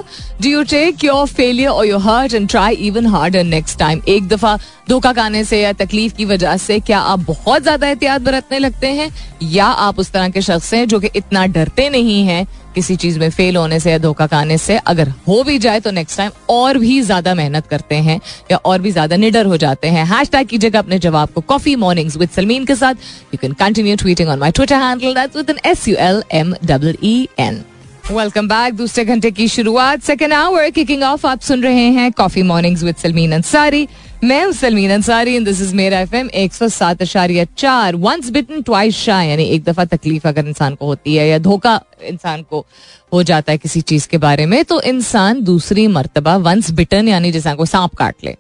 do 0.42 0.50
you 0.50 0.64
take 0.76 1.04
your 1.06 1.26
failure 1.28 1.70
और 1.70 1.86
your 1.88 2.02
hurt 2.08 2.34
and 2.34 2.50
try 2.50 2.76
even 2.90 3.06
harder 3.16 3.44
next 3.44 3.80
time 3.80 4.02
एक 4.18 4.28
दफा 4.28 4.58
धोखा 4.90 5.12
खाने 5.14 5.44
से 5.46 5.62
या 5.62 5.72
तकलीफ 5.86 6.16
की 6.18 6.26
वजह 6.26 6.58
से 6.68 6.80
क्या 6.80 7.00
आप 7.16 7.20
बहुत 7.30 7.64
ज्यादा 7.64 7.88
एहतियात 7.88 8.22
बरतने 8.22 8.60
लगते 8.60 8.88
हैं 9.02 9.12
या 9.52 9.66
आप 9.88 10.00
उस 10.00 10.12
तरह 10.12 10.30
के 10.38 10.42
शख्स 10.42 10.74
हैं 10.74 10.88
जो 10.88 11.00
कि 11.00 11.10
इतना 11.16 11.46
डरते 11.58 11.90
नहीं 11.90 12.24
हैं 12.28 12.46
किसी 12.78 12.96
चीज 13.02 13.18
में 13.18 13.30
फेल 13.36 13.56
होने 13.58 13.80
से 13.80 13.92
या 13.92 13.98
धोखा 13.98 14.26
खाने 14.32 14.58
से 14.64 14.78
अगर 14.92 15.10
हो 15.28 15.42
भी 15.44 15.58
जाए 15.60 15.80
तो 15.86 15.92
नेक्स्ट 15.98 16.18
टाइम 16.18 16.32
और 16.56 16.78
भी 16.84 17.02
ज्यादा 17.04 17.34
मेहनत 17.40 17.68
करते 17.72 17.96
हैं 18.08 18.20
या 18.52 18.58
और 18.72 18.82
भी 18.82 18.92
ज्यादा 18.98 19.16
निडर 19.24 19.46
हो 19.54 19.58
जाते 19.64 19.88
हैं 19.96 20.04
हैश 20.14 20.30
टैग 20.36 20.48
कीजिएगा 20.48 20.80
अपने 20.80 21.00
जवाब 21.08 21.30
को 21.36 21.42
कॉफी 21.54 21.76
मॉर्निंग्स 21.86 22.18
विद 22.24 22.30
सलमीन 22.36 22.66
के 22.66 22.76
साथ 22.84 22.96
you 23.34 23.38
can 23.42 23.54
continue 23.64 23.96
tweeting 24.04 24.30
on 24.30 24.40
my 24.44 24.52
Twitter 24.60 24.82
handle 24.86 25.14
that's 25.20 25.36
with 25.38 25.50
N 25.50 25.58
S 25.72 25.88
U 25.88 25.96
L 26.10 26.22
M 26.42 26.54
double 26.74 26.96
E 27.14 27.16
N 27.48 27.64
welcome 28.12 28.48
back 28.48 28.74
दूसरे 28.74 29.04
घंटे 29.06 29.30
की 29.38 29.48
शुरुआत 29.50 30.02
सेकेंड 30.04 30.34
आवर 30.34 30.70
किकिंग 30.76 31.02
ऑफ 31.04 31.26
आप 31.26 31.40
सुन 31.42 31.64
रहे 31.64 31.86
हैं 31.96 32.12
coffee 32.18 32.44
mornings 32.52 32.84
with 32.84 32.96
Salmeen 33.02 33.32
Ansari 33.36 33.88
मैं 34.24 34.44
हूं 34.44 34.52
Salmeen 34.60 34.92
Ansari 34.94 35.34
and 35.36 35.46
this 35.46 35.62
is 35.62 35.74
Mera 35.76 36.00
FM 36.02 36.30
107 36.44 37.02
अशारिया 37.02 37.46
चार 37.58 37.96
वंस 38.06 38.30
बिटन 38.38 38.62
ट्वाइस 38.70 38.98
शाय 38.98 39.28
यानी 39.30 39.44
एक 39.56 39.64
दफा 39.64 39.86
तकलीफ 39.96 40.28
अगर 40.28 40.48
इंसान 40.48 40.76
को 40.76 40.86
होती 40.88 41.16
है 41.16 41.28
या 41.30 41.40
धोखा 41.50 41.80
इंसान 42.10 42.42
को 42.50 42.66
हो 43.14 43.24
जाता 43.32 43.52
है 43.52 43.58
किसी 43.58 43.82
चीज 43.92 44.06
के 44.12 44.18
बारे 44.28 44.46
में 44.54 44.64
तो 44.72 44.82
इंसान 44.96 45.42
दूसरी 45.54 45.88
मरतबा 46.00 46.36
वंस 46.50 46.72
बिटन 46.82 47.08
यानी 47.08 47.32
जैसा 47.32 47.56
को 47.56 47.66
सांप 47.76 47.96
काट 47.98 48.16
ले 48.24 48.36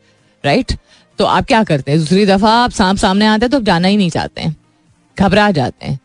राइट 0.45 0.65
right? 0.71 0.77
तो 1.17 1.25
आप 1.36 1.45
क्या 1.47 1.63
करते 1.63 1.91
हैं 1.91 2.00
दूसरी 2.00 2.25
दफा 2.33 2.51
आप 2.63 2.71
सांप 2.81 2.97
सामने 3.05 3.25
आते 3.33 3.45
हैं 3.45 3.51
तो 3.51 3.57
आप 3.57 3.63
जाना 3.63 3.88
ही 3.88 3.97
नहीं 3.97 4.09
चाहते 4.09 4.41
हैं 4.41 4.55
घबरा 5.19 5.51
जाते 5.51 5.86
हैं 5.88 6.00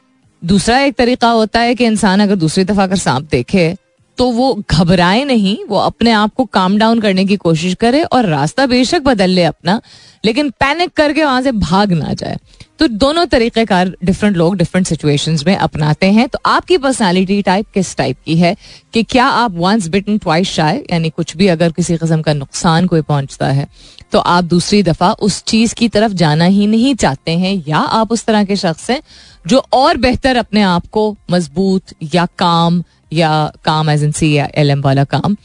दूसरा 0.50 0.78
एक 0.82 0.94
तरीका 0.98 1.28
होता 1.30 1.60
है 1.60 1.74
कि 1.74 1.84
इंसान 1.84 2.20
अगर 2.20 2.34
दूसरी 2.36 2.64
दफा 2.64 2.82
अगर 2.82 2.96
सांप 2.98 3.28
देखे 3.30 3.74
तो 4.18 4.26
वो 4.32 4.54
घबराए 4.70 5.22
नहीं 5.24 5.56
वो 5.68 5.76
अपने 5.78 6.10
आप 6.12 6.32
को 6.36 6.44
काम 6.56 6.76
डाउन 6.78 7.00
करने 7.00 7.24
की 7.24 7.36
कोशिश 7.44 7.74
करे 7.80 8.02
और 8.14 8.26
रास्ता 8.30 8.66
बेशक 8.72 9.02
बदल 9.02 9.30
ले 9.30 9.44
अपना 9.44 9.80
लेकिन 10.24 10.50
पैनिक 10.60 10.92
करके 10.96 11.24
वहां 11.24 11.42
से 11.42 11.52
भाग 11.52 11.92
ना 11.92 12.12
जाए 12.18 12.36
तो 12.82 12.86
दोनों 13.02 13.24
तरीक़ेकार 13.32 13.88
डिफरेंट 14.04 14.36
लोग 14.36 14.56
डिफरेंट 14.58 14.86
सिचुएशन 14.86 15.36
में 15.46 15.54
अपनाते 15.56 16.06
हैं 16.12 16.26
तो 16.28 16.38
आपकी 16.50 16.76
पर्सनैलिटी 16.84 17.40
टाइप 17.46 17.66
किस 17.74 17.94
टाइप 17.96 18.16
की 18.26 18.36
है 18.38 18.54
कि 18.92 19.02
क्या 19.12 19.24
आप 19.30 19.52
वंस 19.56 19.86
बिटन 19.88 20.16
ट्वाइस 20.22 20.48
शाय 20.52 20.76
यानी 20.92 21.10
कुछ 21.10 21.36
भी 21.36 21.46
अगर 21.48 21.72
किसी 21.72 21.96
कस्म 21.96 22.20
का 22.22 22.32
नुकसान 22.34 22.86
कोई 22.94 23.00
पहुंचता 23.10 23.48
है 23.58 23.66
तो 24.12 24.18
आप 24.18 24.44
दूसरी 24.44 24.82
दफ़ा 24.82 25.12
उस 25.28 25.42
चीज़ 25.52 25.74
की 25.78 25.88
तरफ 25.96 26.12
जाना 26.24 26.44
ही 26.44 26.66
नहीं 26.66 26.94
चाहते 27.04 27.32
हैं 27.38 27.52
या 27.68 27.78
आप 28.00 28.12
उस 28.12 28.24
तरह 28.26 28.44
के 28.44 28.56
शख्स 28.64 28.90
हैं 28.90 29.00
जो 29.48 29.62
और 29.82 29.96
बेहतर 30.06 30.36
अपने 30.36 30.62
आप 30.72 30.86
को 30.96 31.04
मजबूत 31.30 31.92
या 32.14 32.26
काम 32.38 32.82
या 33.12 33.30
काम 33.64 33.90
एजेंसी 33.90 34.32
या 34.36 34.48
एल 34.58 34.70
एम 34.70 34.82
वाला 34.82 35.04
काम 35.16 35.36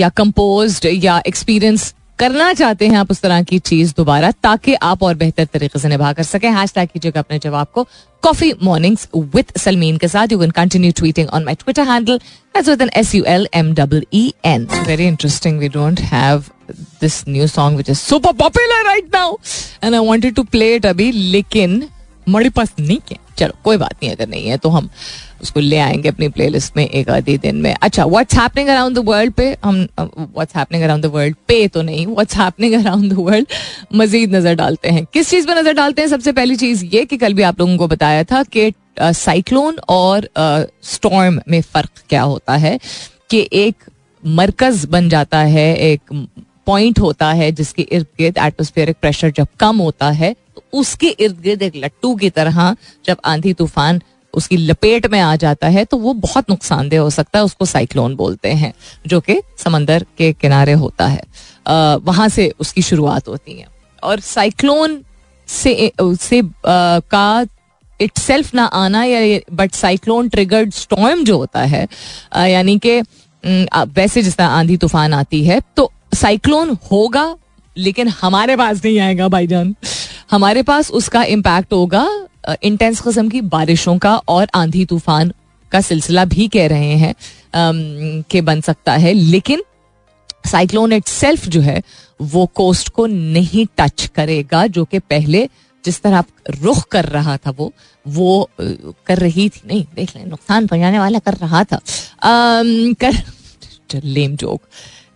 या 0.00 0.08
कंपोज 0.18 0.80
या 0.86 1.20
एक्सपीरियंस 1.26 1.92
करना 2.20 2.52
चाहते 2.52 2.86
हैं 2.88 2.96
आप 2.98 3.10
उस 3.10 3.20
तरह 3.20 3.42
की 3.50 3.58
चीज 3.68 3.92
दोबारा 3.96 4.30
ताकि 4.42 4.72
आप 4.88 5.02
और 5.02 5.14
बेहतर 5.20 5.44
तरीके 5.52 5.78
से 5.78 5.88
निभा 5.88 6.12
कर 6.12 6.22
सकें 6.30 6.48
हैश 6.52 6.72
टैग 6.74 6.88
कीजिएगा 6.92 7.20
अपने 7.20 7.38
जवाब 7.44 7.66
को 7.74 7.84
कॉफी 8.22 8.52
मॉर्निंग 8.62 8.96
विद 9.34 9.52
सलमीन 9.58 9.96
के 9.98 10.08
साथ 10.14 10.32
you 10.32 10.38
can 10.38 10.50
continue 10.58 10.92
tweeting 10.98 11.28
on 11.38 11.44
my 11.44 11.54
Twitter 11.64 11.88
handle 11.90 12.20
as 12.56 12.68
with 12.70 12.82
N 12.82 12.90
S 13.00 13.14
U 13.14 13.24
L 13.36 13.48
M 13.60 13.72
double 13.74 14.02
E 14.14 14.22
N 14.50 14.66
very 14.86 15.06
interesting 15.06 15.58
we 15.60 15.68
don't 15.78 16.00
have 16.12 16.44
this 17.00 17.20
new 17.28 17.46
song 17.56 17.76
which 17.76 17.90
is 17.90 17.98
super 17.98 18.32
popular 18.42 18.84
right 18.86 19.08
now 19.14 19.36
and 19.84 19.94
I 19.94 20.06
wanted 20.06 20.34
to 20.34 20.42
play 20.58 20.74
it 20.74 20.86
अभी 20.86 21.10
लेकिन 21.12 21.80
मड़ी 22.28 22.48
पास 22.56 22.72
नहीं 22.80 22.98
है 23.10 23.16
चलो 23.38 23.52
कोई 23.64 23.76
बात 23.76 23.92
नहीं 24.02 24.12
अगर 24.12 24.28
नहीं 24.28 24.46
है 24.48 24.56
तो 24.62 24.68
हम 24.70 24.88
उसको 25.42 25.60
ले 25.60 25.76
आएंगे 25.78 26.08
अपनी 26.08 26.28
प्लेलिस्ट 26.28 26.76
में 26.76 26.86
एक 26.86 27.08
आधे 27.10 27.36
दिन 27.42 27.56
में 27.62 27.74
अच्छा 27.82 28.04
what's 28.06 28.34
happening 28.38 28.68
around 28.68 28.96
the 28.98 29.02
world 29.06 29.32
पे 29.34 29.46
हम 29.64 29.76
what's 30.00 30.56
happening 30.56 30.82
around 30.84 31.02
the 31.04 31.10
world 31.14 31.36
पे 31.48 31.66
तो 31.76 31.82
नहीं 31.82 32.06
what's 32.06 32.36
happening 32.36 32.74
around 32.82 33.12
the 33.12 33.16
world 33.18 33.46
मजीद 34.00 34.34
नजर 34.34 34.54
डालते 34.56 34.88
हैं 34.96 35.04
किस 35.12 35.30
चीज 35.30 35.46
पर 35.46 35.58
नजर 35.58 35.72
डालते 35.74 36.02
हैं 36.02 36.08
सबसे 36.08 36.32
पहली 36.32 36.56
चीज 36.56 36.84
ये 36.94 37.04
कि 37.04 37.16
कल 37.22 37.34
भी 37.34 37.42
आप 37.50 37.60
लोगों 37.60 37.76
को 37.78 37.88
बताया 37.94 38.24
था 38.32 38.42
कि 38.56 38.72
साइक्लोन 39.14 39.78
और 39.88 40.28
स्टॉर्म 40.92 41.40
में 41.48 41.60
फर्क 41.62 42.02
क्या 42.08 42.22
होता 42.22 42.56
है 42.66 42.78
कि 43.30 43.48
एक 43.62 43.90
मरकज 44.38 44.84
बन 44.90 45.08
जाता 45.08 45.38
है 45.56 45.72
एक 45.92 46.24
पॉइंट 46.66 46.98
होता 47.00 47.32
है 47.32 47.50
जिसके 47.60 47.82
इर्द 47.92 48.06
गिर्द 48.18 48.38
एटमोस्फेयरिक 48.38 48.96
प्रेशर 49.00 49.30
जब 49.36 49.46
कम 49.60 49.76
होता 49.82 50.10
है 50.20 50.34
उसके 50.78 51.08
इर्द 51.20 51.40
गिर्द 51.42 51.62
एक 51.62 51.76
लट्टू 51.84 52.14
की 52.16 52.30
तरह 52.30 52.74
जब 53.06 53.16
आंधी 53.26 53.52
तूफान 53.62 54.00
उसकी 54.36 54.56
लपेट 54.56 55.06
में 55.10 55.20
आ 55.20 55.34
जाता 55.42 55.68
है 55.76 55.84
तो 55.84 55.96
वो 55.98 56.12
बहुत 56.14 56.50
नुकसानदेह 56.50 57.00
हो 57.00 57.10
सकता 57.10 57.38
है 57.38 57.44
उसको 57.44 57.64
साइक्लोन 57.66 58.14
बोलते 58.16 58.48
हैं 58.60 58.72
जो 59.12 59.20
कि 59.20 59.40
समंदर 59.64 60.04
के 60.18 60.32
किनारे 60.40 60.72
होता 60.82 61.06
है 61.06 61.22
आ, 61.68 61.94
वहां 61.94 62.28
से 62.36 62.52
उसकी 62.60 62.82
शुरुआत 62.90 63.28
होती 63.28 63.58
है 63.60 63.66
और 64.02 64.20
साइक्लोन 64.26 65.00
से 65.48 65.90
से 66.20 66.40
आ, 66.40 66.44
का 66.66 67.46
इट 68.00 68.18
सेल्फ 68.18 68.54
ना 68.54 68.64
आना 68.64 69.02
या 69.04 69.40
बट 69.56 69.72
साइक्लोन 69.74 70.28
ट्रिगर्ड 70.28 70.72
स्टॉम 70.74 71.24
जो 71.24 71.36
होता 71.38 71.62
है 71.74 71.86
यानी 72.50 72.78
कि 72.86 73.00
वैसे 73.96 74.22
जिस 74.22 74.36
तरह 74.36 74.46
आंधी 74.46 74.76
तूफान 74.84 75.14
आती 75.14 75.44
है 75.46 75.60
तो 75.76 75.90
साइक्लोन 76.20 76.76
होगा 76.92 77.34
लेकिन 77.78 78.08
हमारे 78.20 78.56
पास 78.56 78.84
नहीं 78.84 78.98
आएगा 79.00 79.28
भाईजान 79.34 79.74
हमारे 80.30 80.62
पास 80.62 80.90
उसका 80.98 81.22
इम्पैक्ट 81.36 81.72
होगा 81.72 82.06
इंटेंस 82.64 83.00
कस्म 83.06 83.28
की 83.28 83.40
बारिशों 83.54 83.96
का 84.04 84.14
और 84.34 84.48
आंधी 84.54 84.84
तूफान 84.92 85.32
का 85.72 85.80
सिलसिला 85.86 86.24
भी 86.34 86.46
कह 86.56 86.66
रहे 86.68 86.92
हैं 86.98 87.14
कि 88.30 88.40
बन 88.50 88.60
सकता 88.68 88.92
है 89.04 89.12
लेकिन 89.12 89.62
साइक्लोन 90.50 90.92
इट 90.92 91.08
जो 91.56 91.60
है 91.60 91.82
वो 92.34 92.44
कोस्ट 92.60 92.88
को 92.98 93.06
नहीं 93.06 93.66
टच 93.78 94.06
करेगा 94.14 94.66
जो 94.78 94.84
कि 94.94 94.98
पहले 95.10 95.48
जिस 95.84 96.00
तरह 96.02 96.24
रुख 96.62 96.84
कर 96.92 97.04
रहा 97.16 97.36
था 97.46 97.50
वो 97.58 97.72
वो 98.16 98.30
कर 98.60 99.18
रही 99.18 99.48
थी 99.50 99.60
नहीं 99.66 99.84
देख 99.96 100.14
लें 100.16 100.24
नुकसान 100.26 100.66
पहुंचाने 100.66 100.98
वाला 100.98 101.18
कर 101.28 101.34
रहा 101.44 101.64
था 101.72 101.76
आ, 101.76 102.62
कर 103.04 103.22
लेम 104.04 104.34
जोक 104.40 104.62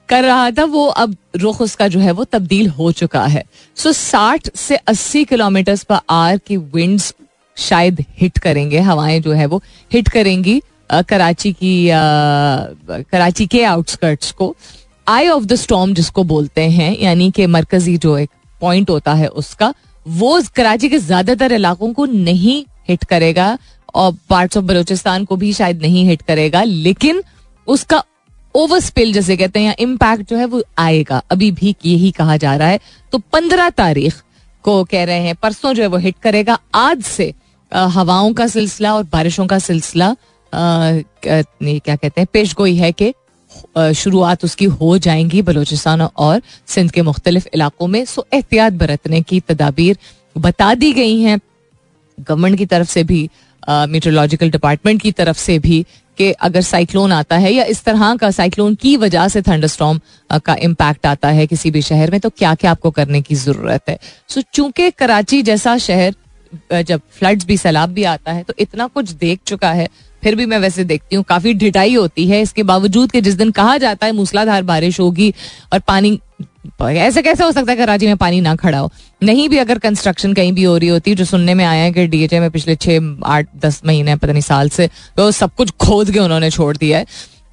कर 0.09 0.25
रहा 0.25 0.51
था 0.59 0.65
वो 0.73 0.87
अब 1.03 1.17
रुख 1.41 1.61
उसका 1.63 1.89
जो 1.89 2.01
है 2.01 2.13
वो 2.13 2.25
तब्दील 2.33 2.69
हो 2.79 2.91
चुका 3.01 3.23
है 3.35 3.45
सो 3.83 3.93
साठ 3.93 4.49
से 4.57 4.77
अस्सी 4.93 5.25
किलोमीटर 5.33 5.79
पर 5.89 5.99
आर 6.11 6.39
की 6.47 6.57
विंड्स 6.75 7.15
शायद 7.69 8.05
हिट 8.21 8.39
करेंगे 8.47 8.79
हवाएं 8.89 9.21
जो 9.23 9.33
है 9.33 9.47
वो 9.47 9.63
हिट 9.93 10.09
करेंगी 10.13 10.61
आ, 10.93 11.01
कराची 11.03 11.53
की 11.53 11.73
आ, 11.91 12.01
कराची 13.13 13.47
के 13.53 13.63
आउटस्कर्ट्स 13.65 14.31
को 14.43 14.55
आई 15.09 15.29
ऑफ 15.29 15.45
द 15.45 15.55
स्टॉम 15.63 15.93
जिसको 15.95 16.25
बोलते 16.35 16.63
हैं 16.79 16.97
यानी 17.01 17.31
कि 17.37 17.47
मरकजी 17.55 17.97
जो 18.05 18.17
एक 18.19 18.31
पॉइंट 18.61 18.91
होता 18.91 19.15
है 19.15 19.29
उसका 19.45 19.73
वो 20.19 20.41
कराची 20.57 20.89
के 20.89 20.99
ज्यादातर 20.99 21.53
इलाकों 21.53 21.93
को 21.95 22.05
नहीं 22.07 22.63
हिट 22.89 23.05
करेगा 23.11 23.57
और 24.03 24.15
पार्ट्स 24.31 24.57
ऑफ 24.57 24.65
बलूचिस्तान 24.65 25.25
को 25.25 25.37
भी 25.37 25.53
शायद 25.55 25.83
नहीं 25.83 26.05
हिट 26.09 26.23
करेगा 26.29 26.63
लेकिन 26.63 27.23
उसका 27.77 28.03
ओवर 28.57 28.81
स्पिल 28.81 29.13
जैसे 29.13 29.37
कहते 29.37 29.61
हैं 29.61 29.67
या 29.67 29.75
इम्पैक्ट 29.81 30.29
जो 30.31 30.37
है 30.37 30.45
वो 30.47 30.63
आएगा 30.79 31.23
अभी 31.33 31.51
भी 31.53 31.75
यही 31.85 32.11
कहा 32.19 32.37
जा 32.45 32.55
रहा 32.57 32.69
है 32.69 32.79
तो 33.13 33.19
पंद्रह 33.33 33.71
तारीख 33.81 34.21
को 34.65 34.83
कह 34.91 35.05
रहे 35.05 35.21
हैं 35.23 35.35
परसों 35.43 35.73
जो 35.75 35.83
है 35.83 35.89
वो 35.89 35.97
हिट 36.05 36.17
करेगा 36.23 36.59
आज 36.75 37.03
से 37.05 37.33
हवाओं 37.97 38.33
का 38.41 38.47
सिलसिला 38.49 38.95
और 38.95 39.03
बारिशों 39.13 39.47
का 39.47 39.59
सिलसिला 39.59 40.15
क्या 41.25 41.97
कहते 41.97 42.21
हैं 42.21 42.27
पेश 42.33 42.55
गोई 42.57 42.77
है 42.77 42.91
कि 43.03 43.13
शुरुआत 43.97 44.45
उसकी 44.45 44.65
हो 44.83 44.97
जाएंगी 45.07 45.43
बलोचिस्तान 45.49 46.01
और 46.03 46.41
सिंध 46.75 46.91
के 46.93 47.03
मुख्तलिफ 47.03 47.47
इलाकों 47.55 47.87
में 47.89 48.05
सो 48.13 48.27
एहतियात 48.35 48.73
बरतने 48.85 49.21
की 49.33 49.41
तदाबीर 49.49 49.99
बता 50.47 50.75
दी 50.75 50.93
गई 50.93 51.21
हैं 51.21 51.39
गवर्नमेंट 52.29 52.59
की 52.59 52.67
तरफ 52.75 52.89
से 52.91 53.05
भी 53.05 53.29
मीटरोलॉजिकल 53.91 54.51
डिपार्टमेंट 54.51 55.01
की 55.03 55.13
तरफ 55.21 55.37
से 55.39 55.59
भी 55.59 55.85
कि 56.19 56.31
अगर 56.47 56.61
साइक्लोन 56.63 57.13
आता 57.13 57.37
है 57.37 57.53
या 57.53 57.65
इस 57.75 57.83
तरह 57.85 58.15
का 58.17 58.31
साइक्लोन 58.31 58.75
की 58.83 58.97
वजह 58.97 59.29
से 59.29 59.43
थंडरस्टॉम 59.43 60.01
का 60.45 60.57
इम्पैक्ट 60.63 61.07
आता 61.07 61.29
है 61.39 61.47
किसी 61.47 61.71
भी 61.71 61.83
शहर 61.83 62.11
में 62.11 62.21
तो 62.21 62.31
क्या 62.39 62.55
क्या 62.55 62.71
आपको 62.71 62.91
करने 62.99 63.21
की 63.23 63.35
ज़रूरत 63.35 63.89
है 63.89 63.99
सो 64.29 64.41
so, 64.41 64.47
चूंकि 64.55 64.91
कराची 64.99 65.43
जैसा 65.51 65.77
शहर 65.89 66.83
जब 66.89 67.01
फ्लड्स 67.19 67.47
भी 67.47 67.57
सैलाब 67.57 67.91
भी 67.93 68.05
आता 68.15 68.33
है 68.33 68.43
तो 68.49 68.55
इतना 68.61 68.87
कुछ 68.95 69.11
देख 69.11 69.41
चुका 69.47 69.71
है 69.73 69.89
फिर 70.23 70.37
भी 70.37 70.45
मैं 70.47 70.59
वैसे 70.59 70.85
देखती 70.91 71.17
हूँ 71.17 71.25
काफी 71.29 71.55
ढिटाई 71.55 71.95
होती 71.95 72.27
है 72.29 72.41
इसके 72.43 72.63
बावजूद 72.73 73.11
कि 73.13 73.21
जिस 73.21 73.35
दिन 73.37 73.51
कहा 73.59 73.77
जाता 73.79 74.07
है 74.07 74.13
मूसलाधार 74.13 74.63
बारिश 74.73 75.01
होगी 75.01 75.33
और 75.73 75.81
पानी 75.89 76.19
ऐसे 76.83 77.23
कैसे 77.23 77.45
हो 77.45 77.51
सकता 77.53 77.73
है 77.73 77.77
कराची 77.79 78.07
में 78.07 78.17
पानी 78.17 78.41
ना 78.41 78.55
खड़ा 78.57 78.79
हो 78.79 78.91
नहीं 79.25 79.49
भी 79.49 79.59
अगर 79.59 79.79
कंस्ट्रक्शन 79.85 80.33
कहीं 80.35 80.53
भी 80.53 80.63
हो 80.65 80.77
रही 80.77 80.89
होती 80.89 81.15
जो 81.21 81.25
सुनने 81.25 81.53
में 81.61 81.65
आया 81.65 81.83
है 81.83 81.93
कि 81.93 82.07
डीएचए 82.15 82.41
में 82.41 82.51
पिछले 82.57 82.75
छह 82.87 83.05
आठ 83.35 83.47
दस 83.65 83.81
महीने 83.87 84.17
पता 84.17 84.33
नहीं 84.33 84.43
साल 84.53 84.69
से 84.79 84.89
तो 85.17 85.31
सब 85.43 85.55
कुछ 85.61 85.71
खोद 85.87 86.11
के 86.15 86.19
उन्होंने 86.21 86.51
छोड़ 86.57 86.77
दिया 86.77 86.99
है 86.99 87.05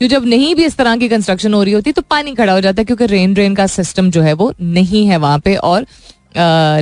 तो 0.02 0.08
जब 0.14 0.26
नहीं 0.34 0.54
भी 0.56 0.66
इस 0.66 0.76
तरह 0.78 0.96
की 1.02 1.08
कंस्ट्रक्शन 1.10 1.54
हो 1.54 1.62
रही 1.64 1.74
होती 1.74 1.92
तो 1.98 2.02
पानी 2.16 2.34
खड़ा 2.36 2.54
हो 2.54 2.62
जाता 2.68 2.82
है 2.82 2.86
क्योंकि 2.86 3.06
रेन 3.14 3.34
ड्रेन 3.34 3.56
का 3.56 3.68
सिस्टम 3.76 4.10
जो 4.12 4.22
है 4.22 4.34
वो 4.42 4.54
नहीं 4.80 5.06
है 5.08 5.18
वहां 5.26 5.40
पे 5.48 5.56
और 5.72 5.86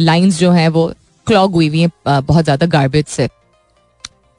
लाइन्स 0.10 0.40
जो 0.40 0.52
है 0.58 0.68
वो 0.78 0.92
क्लॉग 1.28 1.54
हुई 1.56 1.68
हुई 1.70 1.80
है 1.82 2.22
बहुत 2.32 2.44
ज़्यादा 2.44 2.66
गार्बेज 2.78 3.06
से 3.18 3.28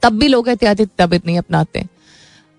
तब 0.03 0.19
भी 0.19 0.27
लोग 0.27 0.49
एहतियाती 0.49 0.85
तबियत 0.99 1.25
नहीं 1.25 1.37
अपनाते 1.37 1.85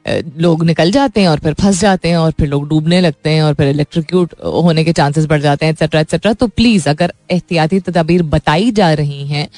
लोग 0.08 0.64
निकल 0.66 0.90
जाते 0.92 1.20
हैं 1.20 1.28
और 1.28 1.38
फिर 1.40 1.52
फंस 1.60 1.80
जाते 1.80 2.08
हैं 2.08 2.16
और 2.16 2.30
फिर 2.38 2.48
लोग 2.48 2.66
डूबने 2.68 3.00
लगते 3.00 3.30
हैं 3.30 3.42
और 3.42 3.54
फिर 3.54 3.68
इलेक्ट्रिक्यूट 3.68 4.34
होने 4.44 4.84
के 4.84 4.92
चांसेस 4.92 5.26
बढ़ 5.26 5.40
जाते 5.40 5.66
हैं 5.66 5.72
एक्सेट्रा 5.72 6.00
एक्सेट्रा 6.00 6.32
तो 6.32 6.46
प्लीज़ 6.46 6.88
अगर 6.90 7.12
एहतियाती 7.30 7.80
तदाबीर 7.88 8.22
बताई 8.34 8.70
जा 8.80 8.92
रही 9.02 9.26
हैं 9.26 9.48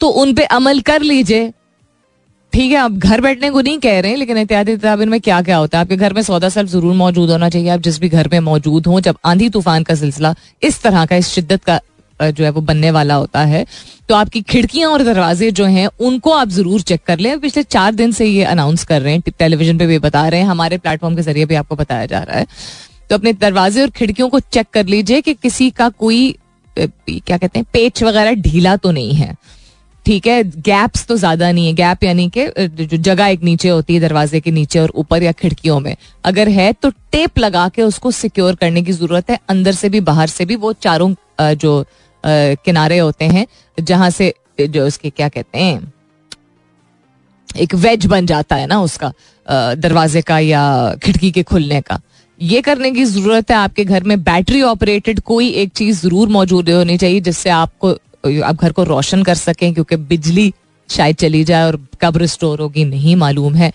तो 0.00 0.08
उन 0.22 0.34
पर 0.34 0.42
अमल 0.56 0.80
कर 0.90 1.02
लीजिए 1.02 1.52
ठीक 2.52 2.70
है 2.70 2.76
आप 2.78 2.92
घर 2.92 3.20
बैठने 3.20 3.50
को 3.50 3.60
नहीं 3.60 3.78
कह 3.80 4.00
रहे 4.00 4.10
हैं 4.12 4.18
लेकिन 4.18 4.38
एहतियाती 4.38 4.76
तदाबीर 4.76 5.08
में 5.08 5.20
क्या 5.20 5.40
क्या 5.42 5.56
होता 5.56 5.78
है 5.78 5.84
आपके 5.84 5.96
घर 5.96 6.12
में 6.14 6.20
सौदा 6.22 6.48
सर्फ 6.56 6.68
जरूर 6.70 6.94
मौजूद 6.94 7.30
होना 7.30 7.48
चाहिए 7.48 7.68
आप 7.70 7.80
जिस 7.82 7.98
भी 8.00 8.08
घर 8.08 8.28
में 8.32 8.38
मौजूद 8.50 8.86
हों 8.86 9.00
जब 9.08 9.18
आंधी 9.26 9.48
तूफान 9.50 9.82
का 9.82 9.94
सिलसिला 10.02 10.34
इस 10.64 10.82
तरह 10.82 11.06
का 11.12 11.16
इस 11.16 11.28
शिद्दत 11.34 11.64
का 11.64 11.80
जो 12.30 12.44
है 12.44 12.50
वो 12.50 12.60
बनने 12.60 12.90
वाला 12.90 13.14
होता 13.14 13.40
है 13.44 13.64
तो 14.08 14.14
आपकी 14.14 14.40
खिड़कियां 14.50 14.90
और 14.92 15.02
दरवाजे 15.04 15.50
जो 15.60 15.64
हैं 15.66 15.86
उनको 16.06 16.30
आप 16.32 16.48
जरूर 16.48 16.80
चेक 16.80 17.02
कर 17.06 17.18
लें 17.18 17.38
पिछले 17.40 17.62
चार 17.62 17.94
दिन 17.94 18.12
से 18.12 18.26
ये 18.26 18.44
अनाउंस 18.44 18.84
कर 18.84 19.02
रहे 19.02 19.12
हैं 19.12 19.22
टेलीविजन 19.38 19.78
पे 19.78 19.86
भी 19.86 19.98
बता 19.98 20.26
रहे 20.28 20.40
हैं 20.40 20.48
हमारे 20.48 20.78
प्लेटफॉर्म 20.78 21.16
के 21.16 21.22
जरिए 21.22 21.46
भी 21.46 21.54
आपको 21.54 21.76
बताया 21.76 22.06
जा 22.06 22.22
रहा 22.22 22.38
है 22.38 22.46
तो 23.10 23.14
अपने 23.16 23.32
दरवाजे 23.32 23.80
और 23.82 23.90
खिड़कियों 23.96 24.28
को 24.30 24.40
चेक 24.52 24.66
कर 24.74 24.86
लीजिए 24.86 25.20
कि 25.20 25.34
किसी 25.42 25.70
का 25.70 25.88
कोई 25.98 26.34
क्या 26.78 27.36
कहते 27.36 27.58
हैं 27.58 27.66
पेच 27.72 28.02
वगैरह 28.02 28.34
ढीला 28.42 28.76
तो 28.76 28.90
नहीं 28.92 29.12
है 29.14 29.34
ठीक 30.06 30.26
है 30.26 30.42
गैप्स 30.68 31.04
तो 31.06 31.16
ज्यादा 31.18 31.50
नहीं 31.52 31.66
है 31.66 31.72
गैप 31.80 32.04
यानी 32.04 32.28
कि 32.36 32.46
जो 32.86 32.96
जगह 32.96 33.26
एक 33.26 33.42
नीचे 33.44 33.68
होती 33.68 33.94
है 33.94 34.00
दरवाजे 34.00 34.40
के 34.40 34.50
नीचे 34.52 34.78
और 34.80 34.92
ऊपर 35.02 35.22
या 35.22 35.32
खिड़कियों 35.42 35.78
में 35.80 35.94
अगर 36.30 36.48
है 36.58 36.72
तो 36.82 36.90
टेप 37.12 37.38
लगा 37.38 37.68
के 37.74 37.82
उसको 37.82 38.10
सिक्योर 38.10 38.54
करने 38.60 38.82
की 38.82 38.92
जरूरत 38.92 39.30
है 39.30 39.38
अंदर 39.50 39.72
से 39.72 39.88
भी 39.88 40.00
बाहर 40.08 40.26
से 40.28 40.44
भी 40.44 40.56
वो 40.64 40.72
चारों 40.86 41.14
जो 41.60 41.82
किनारे 42.26 42.98
होते 42.98 43.24
हैं 43.24 43.46
जहां 43.80 44.10
से 44.10 44.32
जो 44.60 44.86
उसके 44.86 45.10
क्या 45.10 45.28
कहते 45.28 45.58
हैं 45.58 45.92
एक 47.60 47.74
वेज 47.74 48.06
बन 48.06 48.26
जाता 48.26 48.56
है 48.56 48.66
ना 48.66 48.80
उसका 48.82 49.12
दरवाजे 49.74 50.22
का 50.22 50.38
या 50.38 50.60
खिड़की 51.02 51.30
के 51.32 51.42
खुलने 51.42 51.80
का 51.80 52.00
ये 52.42 52.60
करने 52.62 52.90
की 52.92 53.04
जरूरत 53.04 53.50
है 53.50 53.56
आपके 53.56 53.84
घर 53.84 54.04
में 54.04 54.22
बैटरी 54.24 54.62
ऑपरेटेड 54.62 55.20
कोई 55.30 55.48
एक 55.62 55.72
चीज 55.76 56.02
जरूर 56.02 56.28
मौजूद 56.38 56.70
होनी 56.70 56.96
चाहिए 56.98 57.20
जिससे 57.30 57.50
आपको 57.50 57.90
आप 58.44 58.60
घर 58.64 58.72
को 58.72 58.84
रोशन 58.84 59.22
कर 59.24 59.34
सकें 59.34 59.72
क्योंकि 59.74 59.96
बिजली 59.96 60.52
शायद 60.92 61.16
चली 61.22 61.42
जाए 61.48 61.64
और 61.66 61.76
कब 62.02 62.16
रिस्टोर 62.22 62.60
होगी 62.60 62.84
नहीं 62.84 63.14
मालूम 63.16 63.54
है 63.54 63.72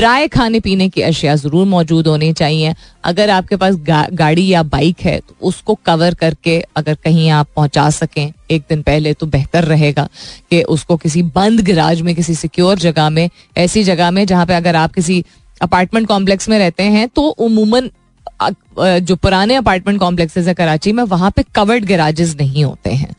ड्राई 0.00 0.28
खाने 0.36 0.60
पीने 0.60 0.88
की 0.96 1.02
अशिया 1.02 1.34
ज़रूर 1.42 1.66
मौजूद 1.66 2.08
होनी 2.08 2.32
चाहिए 2.40 2.74
अगर 3.10 3.30
आपके 3.36 3.56
पास 3.62 3.76
गा, 3.76 4.04
गाड़ी 4.12 4.46
या 4.48 4.62
बाइक 4.76 5.00
है 5.10 5.18
तो 5.28 5.36
उसको 5.48 5.74
कवर 5.86 6.14
करके 6.24 6.58
अगर 6.82 6.94
कहीं 7.04 7.28
आप 7.38 7.48
पहुंचा 7.56 7.88
सकें 8.00 8.24
एक 8.50 8.64
दिन 8.68 8.82
पहले 8.90 9.12
तो 9.22 9.26
बेहतर 9.36 9.64
रहेगा 9.74 10.08
कि 10.50 10.62
उसको 10.76 10.96
किसी 11.06 11.22
बंद 11.40 11.60
गराज 11.70 12.00
में 12.08 12.14
किसी 12.20 12.34
सिक्योर 12.42 12.78
जगह 12.88 13.10
में 13.18 13.28
ऐसी 13.66 13.84
जगह 13.90 14.10
में 14.18 14.24
जहाँ 14.26 14.46
पे 14.46 14.54
अगर 14.54 14.76
आप 14.84 14.92
किसी 15.00 15.24
अपार्टमेंट 15.62 16.06
कॉम्प्लेक्स 16.08 16.48
में 16.48 16.58
रहते 16.58 16.82
हैं 16.96 17.08
तो 17.16 17.28
उमूमन 17.50 17.90
जो 19.08 19.16
पुराने 19.26 19.54
अपार्टमेंट 19.64 19.98
कॉम्प्लेक्सेस 20.00 20.46
है 20.48 20.54
कराची 20.62 20.92
में 20.98 21.02
वहां 21.14 21.30
पे 21.36 21.42
कवर्ड 21.54 21.84
गराजेज 21.94 22.36
नहीं 22.40 22.64
होते 22.64 22.90
हैं 23.02 23.14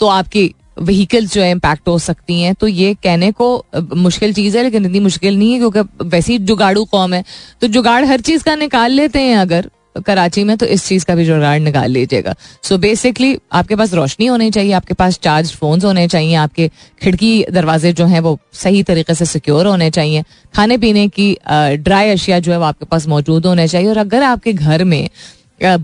तो 0.00 0.06
आपकी 0.18 0.44
व्हीकल्स 0.86 1.32
जो 1.34 1.42
है 1.42 1.50
इम्पैक्ट 1.50 1.88
हो 1.88 1.98
सकती 1.98 2.40
हैं 2.40 2.54
तो 2.60 2.68
ये 2.68 2.92
कहने 3.04 3.30
को 3.40 3.48
मुश्किल 3.96 4.32
चीज़ 4.34 4.56
है 4.56 4.62
लेकिन 4.64 4.84
इतनी 4.86 5.00
मुश्किल 5.00 5.38
नहीं 5.38 5.52
है 5.52 5.58
क्योंकि 5.58 5.80
वैसे 6.16 6.32
ही 6.32 6.38
जुगाड़ू 6.50 6.84
कौम 6.92 7.14
है 7.14 7.24
तो 7.60 7.66
जुगाड़ 7.74 8.04
हर 8.06 8.20
चीज़ 8.30 8.44
का 8.44 8.54
निकाल 8.56 8.92
लेते 8.92 9.20
हैं 9.22 9.36
अगर 9.36 9.70
कराची 10.06 10.42
में 10.44 10.56
तो 10.58 10.66
इस 10.74 10.84
चीज़ 10.86 11.04
का 11.04 11.14
भी 11.14 11.24
जुगाड़ 11.26 11.58
निकाल 11.60 11.90
लीजिएगा 11.92 12.34
सो 12.68 12.78
बेसिकली 12.84 13.36
आपके 13.60 13.76
पास 13.76 13.92
रोशनी 13.94 14.26
होनी 14.26 14.50
चाहिए 14.50 14.72
आपके 14.78 14.94
पास 15.02 15.18
चार्ज 15.24 15.52
फोन 15.60 15.80
होने 15.84 16.06
चाहिए 16.08 16.34
आपके 16.44 16.68
खिड़की 17.02 17.30
दरवाजे 17.52 17.92
जो 18.00 18.06
हैं 18.12 18.20
वो 18.28 18.38
सही 18.62 18.82
तरीके 18.92 19.14
से 19.14 19.24
सिक्योर 19.34 19.66
होने 19.66 19.90
चाहिए 19.98 20.24
खाने 20.56 20.78
पीने 20.84 21.06
की 21.18 21.36
ड्राई 21.84 22.10
अशिया 22.10 22.38
जो 22.48 22.52
है 22.52 22.58
वो 22.58 22.64
आपके 22.64 22.86
पास 22.90 23.06
मौजूद 23.14 23.46
होने 23.46 23.68
चाहिए 23.68 23.88
और 23.90 23.98
अगर 24.06 24.22
आपके 24.32 24.52
घर 24.52 24.84
में 24.94 25.08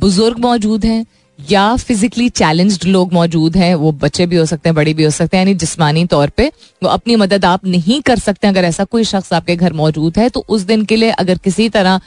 बुजुर्ग 0.00 0.38
मौजूद 0.44 0.84
हैं 0.84 1.04
या 1.50 1.74
फिजिकली 1.86 2.28
चैलेंज्ड 2.28 2.84
लोग 2.84 3.12
मौजूद 3.14 3.56
हैं 3.56 3.74
वो 3.74 3.90
बच्चे 4.02 4.26
भी 4.26 4.36
हो 4.36 4.44
सकते 4.46 4.68
हैं 4.68 4.74
बड़े 4.76 4.94
भी 4.94 5.04
हो 5.04 5.10
सकते 5.10 5.36
हैं 5.36 5.44
यानी 5.44 5.54
जिसमानी 5.58 6.04
तौर 6.14 6.28
पे 6.36 6.50
वो 6.82 6.88
अपनी 6.88 7.16
मदद 7.16 7.44
आप 7.44 7.66
नहीं 7.66 8.00
कर 8.06 8.18
सकते 8.18 8.48
अगर 8.48 8.64
ऐसा 8.64 8.84
कोई 8.94 9.04
शख्स 9.04 9.32
आपके 9.32 9.56
घर 9.56 9.72
मौजूद 9.82 10.18
है 10.18 10.28
तो 10.36 10.44
उस 10.48 10.62
दिन 10.70 10.84
के 10.84 10.96
लिए 10.96 11.10
अगर 11.10 11.38
किसी 11.44 11.68
तरह 11.76 12.00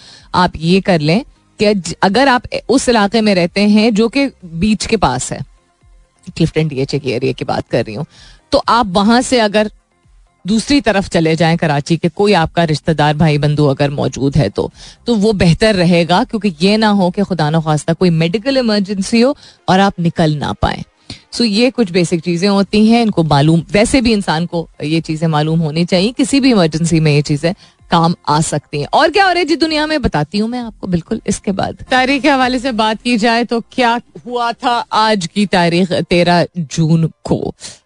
आप 0.43 0.53
ये 0.61 0.79
कर 0.89 0.99
लें 1.01 1.23
कि 1.61 1.95
अगर 2.03 2.27
आप 2.29 2.43
उस 2.69 2.89
इलाके 2.89 3.21
में 3.21 3.33
रहते 3.35 3.61
हैं 3.69 3.93
जो 3.95 4.07
कि 4.09 4.27
बीच 4.65 4.85
के 4.87 4.97
पास 4.97 5.31
है 5.33 5.39
Clifton 6.35 6.67
D 6.67 6.79
H 6.81 6.93
A 6.95 7.01
area 7.11 7.33
की 7.33 7.45
बात 7.45 7.67
कर 7.71 7.85
रही 7.85 7.95
हूँ 7.95 8.05
तो 8.51 8.57
आप 8.69 8.87
वहां 8.95 9.21
से 9.21 9.39
अगर 9.39 9.69
दूसरी 10.47 10.79
तरफ 10.81 11.07
चले 11.09 11.35
जाएं 11.35 11.55
कराची 11.57 11.97
के 11.97 12.09
कोई 12.15 12.33
आपका 12.41 12.63
रिश्तेदार 12.63 13.13
भाई 13.17 13.37
बंधु 13.37 13.65
अगर 13.67 13.89
मौजूद 13.91 14.35
है 14.37 14.49
तो 14.49 14.69
तो 15.05 15.15
वो 15.15 15.33
बेहतर 15.41 15.75
रहेगा 15.75 16.23
क्योंकि 16.23 16.53
ये 16.61 16.75
ना 16.77 16.87
हो 16.99 17.09
कि 17.15 17.21
खुदा 17.21 17.49
न 17.49 17.61
खास्ता 17.61 17.93
कोई 17.93 18.09
मेडिकल 18.09 18.57
इमरजेंसी 18.57 19.21
हो 19.21 19.35
और 19.69 19.79
आप 19.79 19.99
निकल 19.99 20.35
ना 20.37 20.53
पाए 20.61 20.83
सो 21.33 21.43
ये 21.43 21.69
कुछ 21.71 21.91
बेसिक 21.91 22.21
चीज़ें 22.23 22.47
होती 22.49 22.85
हैं 22.87 23.01
इनको 23.01 23.23
मालूम 23.23 23.63
वैसे 23.71 24.01
भी 24.01 24.13
इंसान 24.13 24.45
को 24.45 24.67
ये 24.83 25.01
चीज़ें 25.01 25.27
मालूम 25.35 25.59
होनी 25.59 25.85
चाहिए 25.85 26.11
किसी 26.17 26.39
भी 26.39 26.51
इमरजेंसी 26.51 26.99
में 26.99 27.11
ये 27.13 27.21
चीज़ें 27.31 27.53
काम 27.91 28.13
आ 28.29 28.39
सकती 28.49 28.79
हैं 28.79 28.87
और 28.93 29.09
क्या 29.11 29.25
हो 29.25 29.31
रहा 29.31 29.39
है 29.39 29.45
जी 29.45 29.55
दुनिया 29.65 29.85
में 29.87 30.01
बताती 30.01 30.37
हूँ 30.37 30.49
मैं 30.49 30.59
आपको 30.61 30.87
बिल्कुल 30.95 31.21
इसके 31.27 31.51
बाद 31.59 31.83
तारीख 31.91 32.21
के 32.21 32.29
हवाले 32.29 32.59
से 32.59 32.71
बात 32.81 33.01
की 33.01 33.15
जाए 33.23 33.43
तो 33.53 33.59
क्या 33.71 33.91
हुआ 34.25 34.51
था 34.63 34.71
आज 35.03 35.27
की 35.35 35.45
तारीख 35.57 35.91
तेरह 36.09 36.45
जून 36.57 37.09
को 37.29 37.39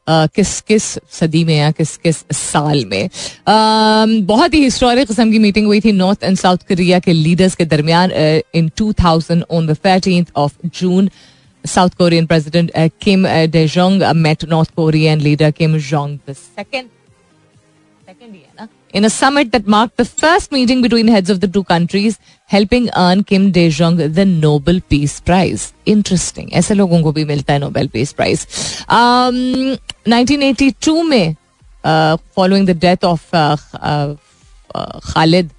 आ, 0.10 0.26
किस 0.36 0.60
किस 0.68 0.84
सदी 1.20 1.44
में 1.46 1.56
या 1.58 1.72
किस 1.80 1.96
किस 2.06 2.24
साल 2.38 2.84
में 2.86 3.04
आ, 3.08 4.06
बहुत 4.34 4.54
ही 4.54 4.64
हिस्टोरिक 4.64 5.08
किस्म 5.08 5.32
की 5.32 5.40
मीटिंग 5.46 5.68
हुई 5.68 5.80
थी 5.86 5.92
नॉर्थ 6.02 6.24
एंड 6.24 6.38
साउथ 6.38 6.68
कोरिया 6.68 7.00
के 7.08 7.14
लीडर्स 7.14 7.56
के 7.56 7.66
दरमियान 7.76 8.12
in 8.56 8.70
two 8.78 8.92
thousand 9.04 9.44
on 9.52 9.68
thirteen 9.74 10.26
of 10.44 10.56
June 10.82 11.10
South 11.74 11.90
Korean 11.98 12.26
president 12.28 12.72
Kim 13.02 13.28
Daejung 13.58 14.04
met 14.24 14.44
North 14.50 14.74
Korean 14.76 15.22
leader 15.30 15.52
Kim 15.62 15.78
Jong 15.78 16.18
the 16.30 16.34
second 16.34 16.86
second 18.08 18.34
ही 18.34 18.40
है 18.42 18.54
ना 18.60 18.68
in 19.00 19.06
a 19.10 19.10
summit 19.10 19.52
that 19.54 19.68
marked 19.76 19.98
the 19.98 20.06
first 20.06 20.52
meeting 20.52 20.82
between 20.82 21.08
heads 21.08 21.30
of 21.30 21.40
the 21.44 21.48
two 21.48 21.64
countries, 21.64 22.20
helping 22.46 22.90
earn 22.96 23.24
Kim 23.24 23.52
De 23.52 23.70
Jong 23.70 23.96
the 23.98 24.26
Nobel 24.26 24.80
Peace 24.94 25.20
Prize. 25.30 25.66
Interesting. 25.96 26.50
ऐसे 26.62 26.74
लोगों 26.76 27.02
को 27.04 27.12
भी 27.12 27.26
मिलता 27.26 27.54
है 27.54 27.60
Nobel 27.60 27.88
Peace 27.96 28.14
Prize. 28.20 28.46
Um, 28.88 29.78
1982 30.06 31.10
में 31.10 31.36
of 31.86 33.34
uh, 33.34 33.58
uh, 33.84 35.00
Khalid, 35.14 35.50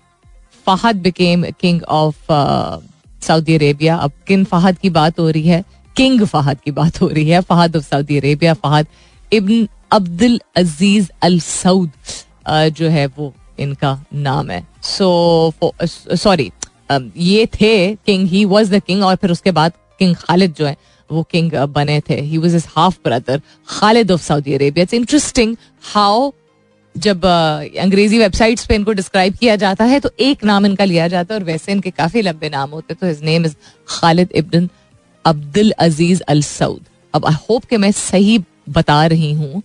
Fahad 0.67 1.03
became 1.03 1.45
king 1.59 1.83
of 1.89 2.17
uh, 2.29 2.79
Saudi 3.21 3.57
Arabia. 3.57 3.99
अब 4.03 4.13
किन 4.29 4.45
फाहद 4.55 4.79
की 4.79 4.91
बात 4.91 5.19
हो 5.21 5.29
रही 5.31 5.49
है 5.49 5.65
किंग 5.97 6.23
फाहद 6.27 6.59
की 6.65 6.71
बात 6.77 7.01
हो 7.01 7.09
रही 7.09 7.29
है 7.29 7.41
Fahd 7.51 7.77
of 7.77 7.83
Saudi 7.91 8.17
Arabia 8.19 8.55
Fahd 8.63 8.87
ibn 9.33 9.67
Abdul 9.93 10.41
Aziz 10.57 11.11
Al 11.23 11.39
Saud 11.41 11.91
जो 12.49 12.89
है 12.89 13.07
वो 13.17 13.33
इनका 13.61 13.99
नाम 14.15 14.51
है 14.51 14.67
सो 14.83 15.53
सॉरी 15.85 16.51
ये 17.17 17.47
थे 17.61 17.75
king 18.07 18.27
he 18.29 18.45
was 18.45 18.71
the 18.75 18.83
king 18.87 19.03
और 19.05 19.17
फिर 19.17 19.31
उसके 19.31 19.51
बाद 19.59 19.73
किंग 19.99 20.15
खालिद 20.17 20.55
जो 20.59 20.67
है 20.67 20.77
वो 21.13 21.23
किंग 21.31 21.53
बने 21.75 22.01
थे 22.09 22.21
he 22.21 22.39
was 22.39 22.55
is 22.55 22.67
half 22.77 22.97
brother 23.05 23.41
Khalid 23.79 24.11
of 24.13 24.21
Saudi 24.23 24.55
Arabia 24.55 24.83
it's 24.83 24.95
interesting 24.95 25.57
how 25.93 26.31
जब 27.05 27.25
अंग्रेजी 27.27 28.19
वेबसाइट्स 28.19 28.67
पे 28.67 28.75
इनको 28.75 28.93
डिस्क्राइब 28.99 29.35
किया 29.41 29.55
जाता 29.63 29.85
है 29.85 29.99
तो 30.01 30.11
एक 30.21 30.45
नाम 30.45 30.67
इनका 30.67 30.85
लिया 30.85 31.09
जाता 31.09 31.35
है 31.35 31.41
और 31.41 31.45
वैसे 31.47 31.73
इनके 31.73 31.91
काफी 31.91 32.23
लंबे 32.23 32.49
नाम 32.51 32.71
होते 32.71 32.95
हैं 32.95 32.99
तो 33.01 33.07
his 33.07 33.23
name 33.31 33.47
is 33.47 33.57
Khalid 33.89 34.33
ibn 34.37 34.69
Abdul 35.27 35.71
Aziz 35.87 36.21
Al 36.29 36.43
Saud 36.43 36.83
अब 37.15 37.27
आई 37.27 37.35
होप 37.49 37.65
के 37.71 37.77
मैं 37.79 37.91
सही 37.93 38.39
बता 38.77 39.05
रही 39.07 39.33
हूँ 39.35 39.63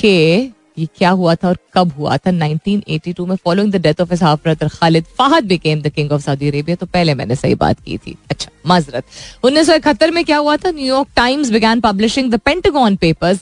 कि 0.00 0.50
ये 0.78 0.86
क्या 0.96 1.10
हुआ 1.20 1.34
था 1.34 1.48
और 1.48 1.56
कब 1.74 1.92
हुआ 1.98 2.16
था 2.26 2.30
1982 2.30 3.28
में 3.28 3.34
following 3.44 3.72
the 3.72 3.80
death 3.82 4.00
of 4.00 4.12
half 4.22 4.42
brother 4.42 4.68
Khalid 4.74 5.04
Fahd 5.18 5.44
became 5.54 5.80
the 5.82 5.88
king 5.96 6.12
of 6.12 6.20
Saudi 6.24 6.48
Arabia 6.48 6.76
तो 6.82 6.86
पहले 6.96 7.14
मैंने 7.20 7.34
सही 7.36 7.54
बात 7.64 7.80
की 7.84 7.96
थी 8.06 8.16
अच्छा 8.30 8.50
माजरत 8.72 9.04
उन्नीस 9.44 9.68
में 10.14 10.24
क्या 10.24 10.36
हुआ 10.38 10.56
था 10.64 10.70
New York 10.80 11.08
Times 11.16 11.50
began 11.52 11.80
publishing 11.88 12.30
the 12.32 12.38
Pentagon 12.48 12.96
Papers 13.06 13.40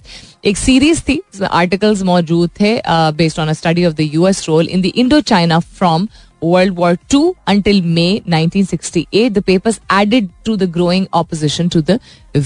एक 0.51 0.57
सीरीज 0.59 1.01
थी 1.09 1.17
जिसमें 1.33 1.49
आर्टिकल्स 1.49 2.03
मौजूद 2.13 2.51
थे 2.61 2.75
based 3.23 3.39
on 3.41 3.49
a 3.49 3.53
study 3.63 3.85
of 3.87 3.93
the 3.93 4.11
US 4.15 4.49
role 4.49 4.69
in 4.69 4.83
the 4.83 4.93
Indo 5.05 5.21
China 5.33 5.59
from 5.79 6.09
World 6.45 6.75
War 6.81 6.89
II 7.13 7.29
until 7.51 7.79
May 7.95 8.43
1968. 8.47 9.07
The 9.37 9.43
papers 9.51 9.79
added 9.99 10.27
to 10.49 10.57
the 10.63 10.67
growing 10.75 11.07
opposition 11.21 11.71
to 11.77 11.81
the 11.91 11.97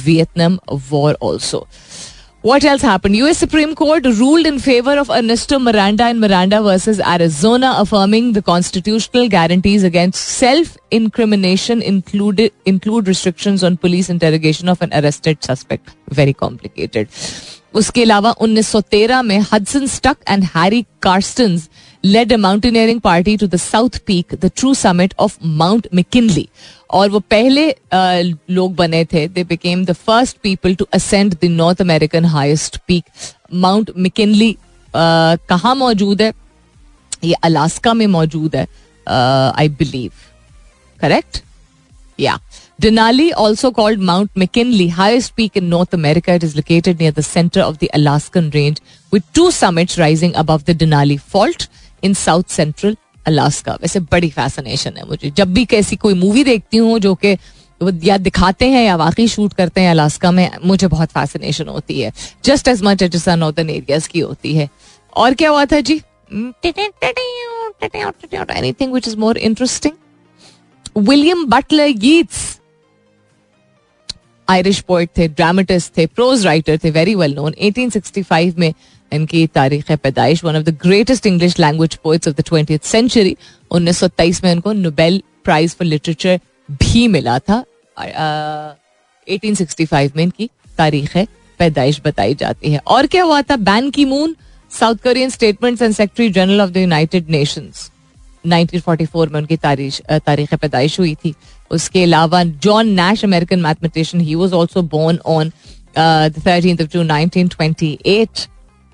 Vietnam 0.04 0.58
War 0.92 1.10
also. 1.30 1.60
What 2.43 2.63
else 2.63 2.83
happened? 2.83 3.15
US 3.15 3.39
Supreme 3.39 3.73
Court 3.73 4.05
ruled 4.05 4.45
in 4.45 4.59
favor 4.59 4.99
of 4.99 5.09
Ernesto 5.09 5.57
Miranda 5.57 6.03
and 6.03 6.19
Miranda 6.19 6.61
versus 6.61 6.99
Arizona, 6.99 7.73
affirming 7.79 8.33
the 8.33 8.43
constitutional 8.43 9.27
guarantees 9.27 9.83
against 9.83 10.21
self-incrimination 10.21 11.81
included 11.81 12.51
include 12.65 13.07
restrictions 13.07 13.63
on 13.63 13.77
police 13.77 14.11
interrogation 14.11 14.69
of 14.69 14.83
an 14.83 14.93
arrested 14.93 15.43
suspect. 15.43 15.95
Very 16.11 16.33
complicated. 16.33 17.07
उसके 17.73 18.03
अलावा 18.03 18.35
1913 18.41 19.21
में 19.21 19.39
Hudson 19.51 19.87
Stuck 19.87 20.17
and 20.29 20.43
Harry 20.43 20.85
Karstens 21.03 21.57
led 22.03 22.31
a 22.31 22.37
mountaineering 22.37 22.99
party 23.01 23.35
to 23.37 23.47
the 23.47 23.57
South 23.57 24.05
Peak, 24.05 24.39
the 24.39 24.49
true 24.49 24.73
summit 24.73 25.13
of 25.17 25.37
Mount 25.61 25.87
McKinley. 25.91 26.47
और 26.91 27.09
वो 27.09 27.19
पहले 27.31 27.63
लोग 28.53 28.75
बने 28.75 29.03
थे 29.13 29.27
they 29.27 29.43
became 29.43 29.85
the 29.85 29.93
first 30.07 30.37
people 30.43 30.75
to 30.75 30.87
ascend 30.93 31.33
the 31.41 31.45
North 31.51 31.81
American 31.81 32.25
highest 32.33 32.77
peak 32.87 33.03
Mount 33.63 33.91
McKinley 34.05 34.55
कहाँ 34.95 35.75
मौजूद 35.75 36.21
है 36.21 36.31
ये 37.23 37.33
अलास्का 37.43 37.93
में 37.93 38.05
मौजूद 38.17 38.55
है 38.55 38.67
आई 39.07 39.69
बिलीव 39.79 40.11
करेक्ट 41.01 41.41
या 42.19 42.39
Denali, 42.83 43.31
also 43.33 43.71
called 43.71 43.99
Mount 43.99 44.31
McKinley, 44.35 44.89
highest 44.89 45.33
peak 45.35 45.55
in 45.55 45.69
North 45.69 45.93
America, 45.93 46.33
it 46.33 46.43
is 46.43 46.57
located 46.57 46.99
near 46.99 47.11
the 47.11 47.23
center 47.23 47.61
of 47.61 47.77
the 47.79 47.89
Alaskan 47.93 48.49
range 48.53 48.81
with 49.11 49.23
two 49.31 49.49
summits 49.49 49.97
rising 49.97 50.35
above 50.35 50.65
the 50.65 50.75
Denali 50.75 51.17
Fault 51.17 51.69
in 52.04 52.14
south 52.14 52.44
central 52.50 52.96
Alaska 53.26 53.72
वैसे 53.80 54.00
बड़ी 54.14 54.30
fascination 54.36 54.96
है 54.96 55.06
मुझे 55.08 55.30
जब 55.36 55.52
भी 55.54 55.64
कैसी 55.72 55.96
कोई 56.04 56.14
movie 56.20 56.44
देखती 56.44 56.76
हूँ 56.76 56.98
जो 57.06 57.14
कि 57.24 57.36
या 58.04 58.16
दिखाते 58.18 58.68
हैं 58.70 58.82
या 58.84 58.94
वाकई 58.96 59.26
शूट 59.34 59.52
करते 59.54 59.80
हैं 59.80 59.90
अलास्का 59.90 60.30
में 60.38 60.48
मुझे 60.66 60.86
बहुत 60.94 61.10
फैसिनेशन 61.10 61.68
होती 61.68 62.00
है 62.00 62.12
just 62.44 62.68
as 62.68 62.82
much 62.84 63.02
as 63.02 63.28
northern 63.28 63.70
areas 63.70 64.06
की 64.08 64.20
होती 64.20 64.54
है 64.54 64.68
और 65.22 65.34
क्या 65.34 65.50
हुआ 65.50 65.64
था 65.72 65.80
जी 65.90 66.00
anything 68.50 68.92
which 68.92 69.08
is 69.08 69.14
more 69.18 69.38
interesting 69.38 71.04
William 71.08 71.44
Butler 71.50 71.88
Yeats 72.04 72.48
Irish 74.50 74.80
poet 74.88 75.10
थे 75.18 75.26
ड्रामेटिस्ट 75.28 75.96
थे 75.96 76.06
प्रोज 76.06 76.44
राइटर 76.46 76.78
थे 76.84 76.90
वेरी 76.90 77.14
वेल 77.14 77.34
नोन 77.34 77.52
1865 77.64 78.58
में 78.58 78.72
इनकी 79.12 79.46
तारीख 79.54 79.90
पैदाइश 80.02 80.42
one 80.44 80.56
of 80.56 80.62
the 80.64 80.76
greatest 80.82 81.26
English 81.26 81.58
language 81.60 81.94
poets 82.04 82.28
of 82.28 82.34
the 82.36 82.44
twenty 82.46 82.78
century 82.84 83.36
उन्नीस 83.78 83.98
सौ 83.98 84.08
तेईस 84.18 84.42
में 84.44 84.50
इनको 84.52 84.72
नोबेल 84.86 85.22
प्राइज 85.44 85.74
फॉर 85.76 85.86
लिटरेचर 85.88 86.40
भी 86.82 87.06
मिला 87.16 87.38
था 87.50 87.64
एटीन 89.34 89.54
सिक्सटी 89.54 89.84
फाइव 89.86 90.12
में 90.16 90.22
इनकी 90.24 90.48
तारीख 90.78 91.16
पैदाइश 91.58 92.00
बताई 92.04 92.34
जाती 92.40 92.70
है 92.72 92.80
और 92.96 93.06
क्या 93.14 93.22
हुआ 93.22 93.40
था 93.50 93.56
Ban 93.70 93.90
Ki 93.96 94.04
Moon 94.12 94.36
South 94.80 94.94
Korean 95.04 95.30
statement 95.30 95.80
and 95.82 95.94
secretary 95.94 96.28
general 96.32 96.60
of 96.60 96.70
the 96.70 96.76
United 96.76 97.30
Nations 97.30 97.90
1944 98.46 99.28
में 99.32 99.38
उनकी 99.40 99.56
तारीख 99.62 100.00
तारीख 100.26 100.54
पैदाइश 100.60 100.98
हुई 101.00 101.14
थी 101.24 101.34
उसके 101.78 102.02
अलावा 102.02 102.42
John 102.66 102.88
Nash 103.00 103.24
American 103.24 103.60
mathematician 103.62 104.22
he 104.24 104.34
was 104.34 104.52
also 104.60 104.82
born 104.94 105.18
on 105.34 105.50
thirteen 106.38 106.78
of 106.82 106.88
June 106.92 107.10
1928 107.26 108.46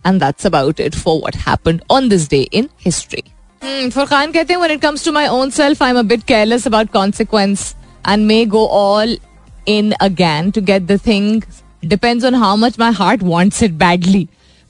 And 0.06 0.22
that's 0.22 0.44
about 0.48 0.80
it 0.82 0.94
for 0.94 1.20
what 1.20 1.36
happened 1.46 1.84
on 1.90 2.10
this 2.10 2.28
day 2.28 2.42
in 2.58 2.68
history. 2.86 3.24
Hmm, 3.66 3.88
Furqan 3.94 4.32
कहते 4.32 4.54
हैं, 4.54 4.60
when 4.60 4.74
it 4.74 4.82
comes 4.82 5.06
to 5.06 5.12
my 5.16 5.26
own 5.38 5.52
self, 5.56 5.80
I'm 5.86 5.96
a 6.02 6.04
bit 6.12 6.26
careless 6.26 6.66
about 6.68 6.92
consequence 6.96 7.64
and 8.12 8.26
may 8.28 8.44
go 8.52 8.62
all 8.80 9.14
in 9.74 9.94
again 10.08 10.52
to 10.58 10.64
get 10.68 10.86
the 10.92 10.98
thing. 11.06 11.42
Depends 11.94 12.28
on 12.30 12.38
how 12.44 12.54
much 12.66 12.78
my 12.84 12.92
heart 13.00 13.24
wants 13.32 13.66
it 13.68 13.76
badly. 13.82 14.22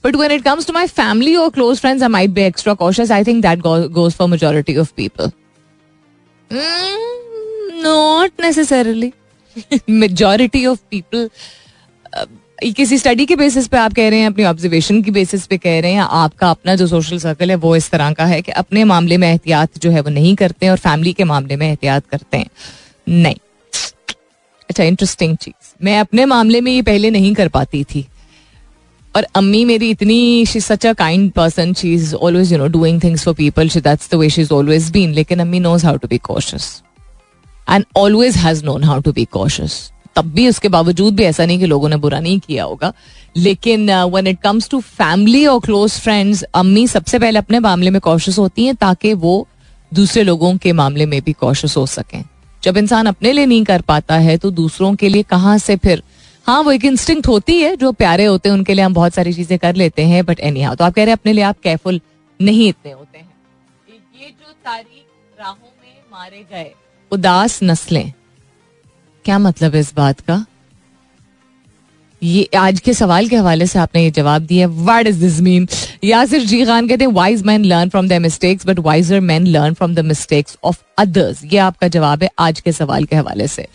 But 0.07 0.17
when 0.23 0.35
it 0.39 0.43
comes 0.49 0.71
to 0.71 0.73
my 0.79 0.87
family 1.01 1.37
or 1.43 1.51
close 1.59 1.85
friends, 1.85 2.07
I 2.09 2.11
might 2.17 2.33
be 2.33 2.49
extra 2.53 2.77
cautious. 2.85 3.11
I 3.11 3.23
think 3.25 3.43
that 3.43 3.63
goes 4.01 4.15
for 4.15 4.29
majority 4.37 4.77
of 4.85 4.97
people. 5.05 5.33
Hmm, 6.51 7.83
not 7.83 8.43
necessarily. 8.49 9.15
Majority 10.07 10.67
of 10.75 10.89
people 10.89 11.29
uh, 12.15 12.27
किसी 12.77 12.97
study 12.99 13.25
के 13.27 13.37
basis 13.37 13.67
पे 13.69 13.77
आप 13.77 13.93
कह 13.95 14.09
रहे 14.11 14.19
हैं 14.21 14.27
अपनी 14.27 14.45
observation 14.45 15.01
की 15.03 15.11
basis 15.11 15.47
पे 15.47 15.57
कह 15.59 15.81
रहे 15.81 15.93
हैं 15.93 16.03
आपका 16.03 16.51
अपना 16.51 16.75
जो 16.77 16.87
सोशल 16.87 17.19
सर्कल 17.21 17.51
है 17.51 17.57
वो 17.65 17.75
इस 17.77 17.91
तरह 17.91 18.13
का 18.13 18.25
है 18.27 18.41
कि 18.43 18.53
अपने 18.63 18.85
मामले 18.93 19.17
में 19.17 19.29
एहतियात 19.31 19.79
जो 19.83 19.91
है 19.91 20.01
वो 20.01 20.11
नहीं 20.11 20.35
करते 20.37 20.67
हैं 20.67 20.71
और 20.71 20.79
फैमिली 20.85 21.13
के 21.13 21.25
मामले 21.25 21.57
में 21.57 21.67
एहतियात 21.69 22.07
करते 22.11 22.37
हैं 22.37 22.47
नहीं 23.23 23.35
अच्छा 24.71 24.85
इंटरेस्टिंग 24.85 25.37
चीज 25.43 25.75
मैं 25.85 25.99
अपने 26.01 26.25
मामले 26.33 26.61
में 26.61 26.73
ये 26.73 26.83
पहले 26.83 27.11
नहीं 27.11 27.35
कर 27.35 27.49
पाती 27.59 27.83
थी 27.95 28.07
और 29.17 29.27
अम्मी 29.37 29.65
मेरी 29.65 29.91
इतनी 29.91 30.47
she 30.47 30.61
such 30.61 30.87
a 30.87 30.93
kind 30.99 31.31
person 31.33 31.73
she 31.81 31.93
is 31.95 32.15
always 32.15 32.53
you 32.53 32.59
know 32.59 32.67
doing 32.79 33.03
things 33.05 33.25
for 33.25 33.35
people 33.35 33.69
she 33.77 33.81
that's 33.81 34.11
the 34.13 34.15
way 34.19 34.31
she 34.31 34.43
is 34.43 34.53
always 34.53 34.91
been 34.93 35.13
लेकिन 35.15 35.41
अम्मी 35.41 35.61
knows 35.61 35.85
how 35.85 35.97
to 35.99 36.09
be 36.09 36.19
cautious 36.31 36.71
and 37.71 37.85
always 37.97 38.37
has 38.47 38.65
known 38.65 38.85
how 38.85 39.01
to 39.01 39.13
be 39.13 39.25
cautious 39.37 39.81
तब 40.17 40.27
भी 40.35 40.47
उसके 40.49 40.69
बावजूद 40.75 41.17
भी 41.17 41.23
ऐसा 41.25 41.45
नहीं 41.47 41.59
कि 41.59 41.67
लोगों 41.67 41.89
ने 41.89 41.97
बुरा 42.05 42.19
नहीं 42.21 42.39
किया 42.41 42.65
होगा 42.65 42.93
लेकिन 43.47 43.91
when 44.13 44.27
it 44.27 44.39
comes 44.43 44.69
to 44.71 44.81
family 44.81 45.45
और 45.47 45.61
क्लोज 45.65 45.99
फ्रेंड्स 46.01 46.43
अम्मी 46.61 46.87
सबसे 46.89 47.19
पहले 47.19 47.39
अपने 47.39 47.59
मामले 47.67 47.91
में 47.97 48.01
कॉशस 48.09 48.39
होती 48.39 48.65
हैं 48.67 48.75
ताकि 48.87 49.13
वो 49.27 49.35
दूसरे 49.95 50.23
लोगों 50.23 50.57
के 50.63 50.73
मामले 50.81 51.07
में 51.07 51.21
भी 51.25 51.33
कॉशस 51.41 51.77
हो 51.77 51.85
सकें 51.97 52.23
जब 52.65 52.77
इंसान 52.77 53.07
अपने 53.07 53.33
लिए 53.33 53.47
नहीं 53.47 53.63
कर 53.65 53.81
पाता 53.91 54.17
है 54.29 54.37
तो 54.45 54.51
दूसरों 54.51 54.95
के 55.03 55.09
लिए 55.09 55.23
कहाँ 55.31 55.57
से 55.67 55.77
फिर 55.87 56.03
हाँ 56.47 56.61
वो 56.63 56.73
एक 56.73 56.85
इंस्टिंग 56.85 57.25
होती 57.29 57.61
है 57.61 57.75
जो 57.77 57.93
प्यारे 58.03 58.25
होते 58.25 58.49
हैं 58.49 58.57
उनके 58.57 58.75
लिए 58.75 58.85
हम 58.85 58.93
बहुत 58.95 59.15
सारी 59.15 59.33
चीजें 59.33 59.57
कर 59.59 59.75
लेते 59.85 60.03
हैं 60.13 60.25
बट 60.27 60.41
एनी 60.51 60.63
हाउ 60.63 60.75
तो 60.77 60.85
आप 60.85 60.95
कह 60.95 61.05
रहे 61.05 61.13
हैं 61.13 61.19
अपने 61.21 61.33
लिए 61.33 61.45
आप 61.45 61.59
केयरफुल 61.63 62.01
नहीं 62.43 62.69
इतने 62.69 62.93
होते 62.93 63.19
हैं 63.19 63.29
ये 64.21 64.29
जो 64.31 64.53
तारीख 64.65 65.41
राहों 65.41 65.75
में 65.83 65.95
मारे 66.13 66.45
गए 66.53 66.71
उदास 67.13 67.59
नस्लें 67.63 68.13
क्या 69.27 69.39
मतलब 69.45 69.75
है 69.75 69.81
इस 69.81 69.93
बात 69.95 70.21
का 70.29 70.45
ये 72.23 72.47
आज 72.57 72.79
के 72.81 72.93
सवाल 72.95 73.29
के 73.29 73.37
हवाले 73.37 73.67
से 73.67 73.79
आपने 73.79 74.03
ये 74.03 74.11
जवाब 74.19 74.43
दिया 74.51 74.67
what 74.89 75.07
is 75.07 75.17
this 75.23 75.41
mean 75.47 75.67
Yasir 76.05 76.45
ji 76.53 76.65
Khan 76.65 76.89
कहते 76.89 77.05
हैं 77.05 77.11
wise 77.13 77.43
man 77.47 77.65
learn 77.73 77.89
from 77.95 78.09
the 78.09 78.13
mistakes 78.27 78.67
but 78.67 78.79
wiser 78.87 79.21
man 79.31 79.47
learn 79.57 79.75
from 79.81 79.95
the 79.95 80.05
mistakes 80.11 80.57
of 80.71 80.81
others 80.99 81.45
ये 81.53 81.59
आपका 81.65 81.89
जवाब 81.97 82.23
है 82.23 82.31
आज 82.47 82.61
के 82.69 82.73
सवाल 82.79 83.05
के 83.11 83.17
हवाले 83.17 83.47
से 83.57 83.67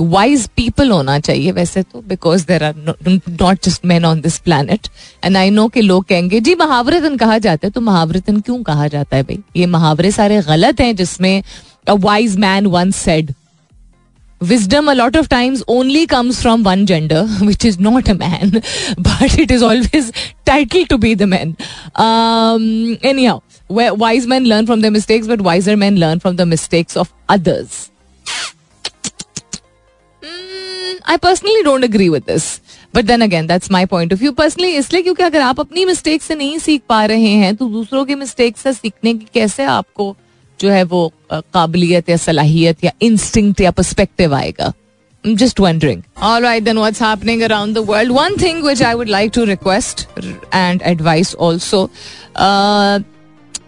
वाइज 0.00 0.48
पीपल 0.56 0.90
होना 0.90 1.18
चाहिए 1.30 1.52
वैसे 1.60 1.82
तो 1.92 2.02
because 2.08 2.44
there 2.50 2.64
are 2.64 2.74
not 3.06 3.64
just 3.66 3.86
man 3.92 4.04
on 4.10 4.20
this 4.28 4.38
planet 4.50 4.88
and 5.24 5.36
I 5.36 5.50
know 5.62 5.68
के 5.78 5.80
लोग 5.92 6.04
कहेंगे 6.08 6.40
जी 6.50 6.54
महावरतन 6.66 7.16
कहा 7.24 7.38
जाता 7.48 7.66
है 7.66 7.70
तो 7.78 7.80
महावरतन 7.90 8.40
क्यों 8.40 8.62
कहा 8.72 8.88
जाता 8.98 9.16
है 9.16 9.22
भाई 9.30 9.38
ये 9.62 9.66
मुहावरे 9.78 10.10
सारे 10.20 10.40
गलत 10.52 10.80
हैं 10.80 10.94
जिसमें 10.96 11.42
wise 12.08 12.36
man 12.46 12.66
one 12.78 12.90
said 13.06 13.34
wisdom 14.40 14.86
a 14.88 14.94
lot 14.94 15.16
of 15.16 15.28
times 15.28 15.62
only 15.66 16.06
comes 16.06 16.40
from 16.42 16.62
one 16.62 16.84
gender 16.86 17.24
which 17.40 17.64
is 17.64 17.78
not 17.78 18.06
a 18.08 18.14
man 18.14 18.50
but 18.98 19.38
it 19.38 19.50
is 19.50 19.62
always 19.62 20.12
titled 20.44 20.88
to 20.90 20.98
be 20.98 21.14
the 21.14 21.26
man 21.26 21.56
um 21.94 22.98
anyhow 23.02 23.40
where 23.68 23.94
wise 23.94 24.26
men 24.26 24.44
learn 24.44 24.66
from 24.66 24.82
their 24.82 24.90
mistakes 24.90 25.26
but 25.26 25.40
wiser 25.40 25.74
men 25.76 25.96
learn 25.96 26.20
from 26.20 26.36
the 26.36 26.44
mistakes 26.44 26.98
of 26.98 27.12
others 27.30 27.90
mm, 30.22 31.00
i 31.06 31.16
personally 31.16 31.62
don't 31.62 31.84
agree 31.92 32.08
with 32.18 32.26
this 32.26 32.60
but 32.94 33.04
then 33.04 33.20
again 33.22 33.46
that's 33.46 33.70
my 33.72 33.86
point 33.86 34.12
of 34.12 34.18
view 34.18 34.30
personally 34.32 34.68
इसलिए 34.76 35.02
क्योंकि 35.02 35.22
अगर 35.22 35.40
आप 35.42 35.58
अपनी 35.60 35.84
mistake 35.84 36.22
से 36.22 36.34
नहीं 36.34 36.58
सीख 36.58 36.82
पा 36.88 37.04
रहे 37.12 37.30
हैं 37.40 37.54
तो 37.56 37.68
दूसरों 37.68 38.04
की 38.06 38.14
मिस्टेक 38.14 38.56
से 38.56 38.72
सीखने 38.72 39.12
की 39.14 39.26
कैसे 39.34 39.64
आपको 39.72 40.14
जो 40.60 40.70
है 40.70 40.82
वो 40.90 41.12
काबिलियत 41.54 42.08
या 42.08 42.16
सलाहियत 42.16 42.84
या 42.84 42.92
इंस्टिंग 43.02 43.52
या 43.60 43.70
परस्पेक्टिव 43.78 44.34
आएगा 44.34 44.72
just 45.26 45.40
just 45.58 45.60
wondering. 45.62 46.02
All 46.26 46.42
right, 46.42 46.62
then 46.66 46.78
what's 46.80 47.00
happening 47.04 47.40
around 47.46 47.76
the 47.78 47.82
world? 47.86 48.10
One 48.16 48.34
thing 48.42 48.58
which 48.66 48.82
I 48.88 48.94
would 48.98 49.08
like 49.12 49.32
to 49.36 49.46
request 49.54 50.02
and 50.62 50.84
advice 50.92 51.34
also. 51.48 51.88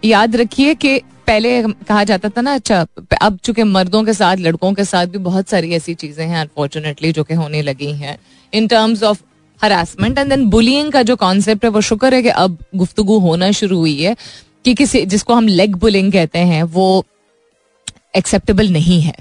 याद 0.05 0.35
रखिए 0.35 0.73
कि 0.83 0.97
पहले 1.27 1.49
कहा 1.87 2.03
जाता 2.11 2.29
था 2.37 2.41
ना 2.41 2.53
अच्छा 2.55 2.85
अब 3.21 3.39
चूंकि 3.43 3.63
मर्दों 3.71 4.03
के 4.05 4.13
साथ 4.21 4.37
लड़कों 4.45 4.71
के 4.73 4.83
साथ 4.91 5.07
भी 5.13 5.17
बहुत 5.29 5.49
सारी 5.49 5.73
ऐसी 5.75 5.93
चीजें 6.03 6.25
हैं 6.25 6.37
अनफॉर्चुनेटली 6.41 7.11
जो 7.13 7.23
कि 7.23 7.33
होने 7.41 7.61
लगी 7.61 7.91
हैं 8.03 8.17
in 8.59 8.67
terms 8.67 9.03
of 9.09 9.21
harassment 9.63 10.17
and 10.17 10.29
then 10.29 10.45
bullying 10.49 10.91
का 10.91 11.01
जो 11.11 11.15
कॉन्सेप्ट 11.25 11.63
है 11.65 11.69
वो 11.77 11.81
शुक्र 11.91 12.13
है 12.13 12.21
कि 12.23 12.29
अब 12.43 12.57
गुफ्तगु 12.75 13.17
होना 13.27 13.51
शुरू 13.59 13.77
हुई 13.79 13.99
है 14.01 14.15
कि 14.65 14.73
किसी 14.75 15.05
जिसको 15.05 15.33
हम 15.33 15.47
लेग 15.47 15.75
बुलिंग 15.81 16.11
कहते 16.13 16.39
हैं 16.51 16.63
वो 16.77 16.85
एक्सेप्टेबल 18.17 18.69
नहीं 18.73 19.01
है 19.01 19.15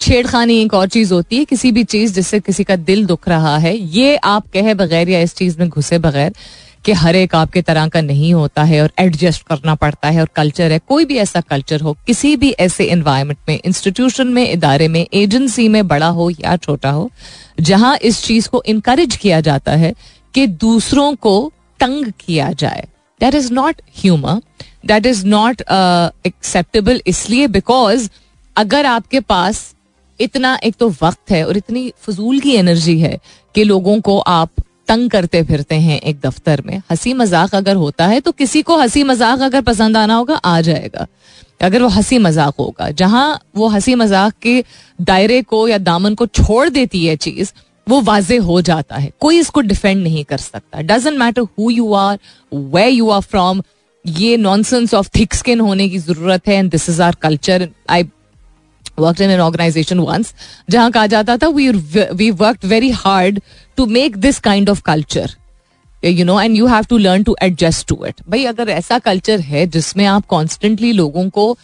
छेड़खानी 0.00 0.60
एक 0.62 0.74
और 0.74 0.88
चीज 0.88 1.12
होती 1.12 1.36
है 1.38 1.44
किसी 1.52 1.70
भी 1.72 1.84
चीज 1.94 2.12
जिससे 2.14 2.40
किसी 2.40 2.64
का 2.64 2.76
दिल 2.76 3.04
दुख 3.06 3.28
रहा 3.28 3.56
है 3.58 3.76
ये 3.76 4.16
आप 4.32 4.46
कहे 4.54 4.74
बगैर 4.74 5.08
या 5.10 5.20
इस 5.20 5.34
चीज 5.36 5.58
में 5.58 5.68
घुसे 5.68 5.98
बगैर 6.06 6.34
कि 6.84 6.92
हर 7.02 7.16
एक 7.16 7.34
आपके 7.34 7.60
तरह 7.62 7.86
का 7.88 8.00
नहीं 8.00 8.32
होता 8.34 8.62
है 8.70 8.80
और 8.82 8.90
एडजस्ट 9.00 9.42
करना 9.48 9.74
पड़ता 9.84 10.08
है 10.10 10.20
और 10.20 10.28
कल्चर 10.36 10.72
है 10.72 10.78
कोई 10.88 11.04
भी 11.12 11.16
ऐसा 11.18 11.40
कल्चर 11.50 11.80
हो 11.80 11.96
किसी 12.06 12.34
भी 12.42 12.50
ऐसे 12.60 12.84
इन्वायरमेंट 12.92 13.38
में 13.48 13.58
इंस्टीट्यूशन 13.64 14.26
में 14.34 14.48
इदारे 14.50 14.88
में 14.88 15.04
एजेंसी 15.12 15.68
में 15.76 15.86
बड़ा 15.88 16.08
हो 16.18 16.28
या 16.30 16.56
छोटा 16.64 16.90
हो 16.98 17.10
जहां 17.60 17.96
इस 18.08 18.22
चीज 18.24 18.46
को 18.48 18.62
इनक्रेज 18.68 19.16
किया 19.22 19.40
जाता 19.48 19.76
है 19.84 19.94
कि 20.34 20.46
दूसरों 20.66 21.14
को 21.26 21.36
तंग 21.80 22.12
किया 22.26 22.50
जाए 22.62 22.86
that 23.20 23.34
is 23.34 23.50
not 23.52 23.80
humour 24.00 24.40
that 24.86 25.06
is 25.06 25.24
not 25.26 25.62
acceptable 26.26 27.00
इसलिए 27.06 27.46
बिकॉज 27.48 28.08
अगर 28.62 28.86
आपके 28.86 29.20
पास 29.30 29.70
इतना 30.20 30.58
एक 30.64 30.74
तो 30.80 30.88
वक्त 31.02 31.30
है 31.30 31.44
और 31.46 31.56
इतनी 31.56 31.92
फजूल 32.06 32.40
की 32.40 32.54
एनर्जी 32.56 32.98
है 33.00 33.18
कि 33.54 33.64
लोगों 33.64 34.00
को 34.08 34.18
आप 34.36 34.48
तंग 34.88 35.08
करते 35.10 35.42
फिरते 35.50 35.74
हैं 35.84 36.00
एक 36.00 36.18
दफ्तर 36.22 36.62
में 36.66 36.76
हंसी 36.90 37.12
मजाक 37.20 37.54
अगर 37.54 37.76
होता 37.76 38.06
है 38.06 38.20
तो 38.26 38.32
किसी 38.42 38.62
को 38.70 38.76
हंसी 38.78 39.02
मजाक 39.12 39.40
अगर 39.42 39.60
पसंद 39.70 39.96
आना 39.96 40.14
होगा 40.14 40.34
आ 40.44 40.60
जाएगा 40.68 41.06
अगर 41.68 41.82
वो 41.82 41.88
हंसी 41.88 42.18
मजाक 42.18 42.54
होगा 42.60 42.90
जहां 43.02 43.26
वो 43.56 43.68
हंसी 43.74 43.94
मजाक 43.94 44.34
के 44.42 44.62
दायरे 45.10 45.40
को 45.54 45.66
या 45.68 45.78
दामन 45.88 46.14
को 46.22 46.26
छोड़ 46.40 46.68
देती 46.68 47.04
है 47.06 47.16
चीज 47.26 47.52
वो 47.88 48.00
वाजे 48.02 48.36
हो 48.50 48.60
जाता 48.68 48.96
है 48.96 49.10
कोई 49.20 49.38
इसको 49.38 49.60
डिफेंड 49.70 50.02
नहीं 50.02 50.24
कर 50.28 50.38
सकता 50.44 50.80
doesn't 50.94 51.18
matter 51.18 51.42
who 51.58 51.70
you 51.70 51.92
are 52.04 52.18
where 52.54 52.88
you 52.88 53.08
are 53.10 53.20
from 53.30 53.62
ये 54.06 54.36
नॉनसेंस 54.36 54.94
ऑफ 54.94 55.08
थिक 55.16 55.34
स्किन 55.34 55.60
होने 55.60 55.88
की 55.88 55.98
जरूरत 55.98 56.48
है 56.48 56.54
and 56.54 56.70
this 56.70 56.88
is 56.90 57.00
our 57.00 57.14
culture 57.22 57.68
I 57.90 58.02
work 58.98 59.20
in 59.20 59.30
an 59.30 59.40
organisation 59.40 59.98
once 59.98 60.34
जहां 60.70 60.90
कहा 60.92 61.06
जाता 61.14 61.36
था 61.42 61.48
we 61.56 61.68
we 61.70 62.30
work 62.42 62.64
very 62.72 62.90
hard 63.04 63.40
to 63.76 63.86
make 63.86 64.16
this 64.26 64.38
kind 64.40 64.70
of 64.70 64.80
culture 64.86 65.30
you 66.04 66.24
know 66.24 66.40
and 66.40 66.56
you 66.56 66.66
have 66.66 66.84
to 66.88 66.98
learn 66.98 67.22
to 67.24 67.36
adjust 67.42 67.86
to 67.88 68.04
it 68.06 68.20
भाई 68.30 68.44
अगर 68.46 68.68
ऐसा 68.70 68.98
culture 69.08 69.40
है 69.40 69.66
जिसमें 69.78 70.04
आप 70.06 70.26
कॉन्स्टेंटली 70.28 70.92
लोगों 70.92 71.28
को 71.38 71.56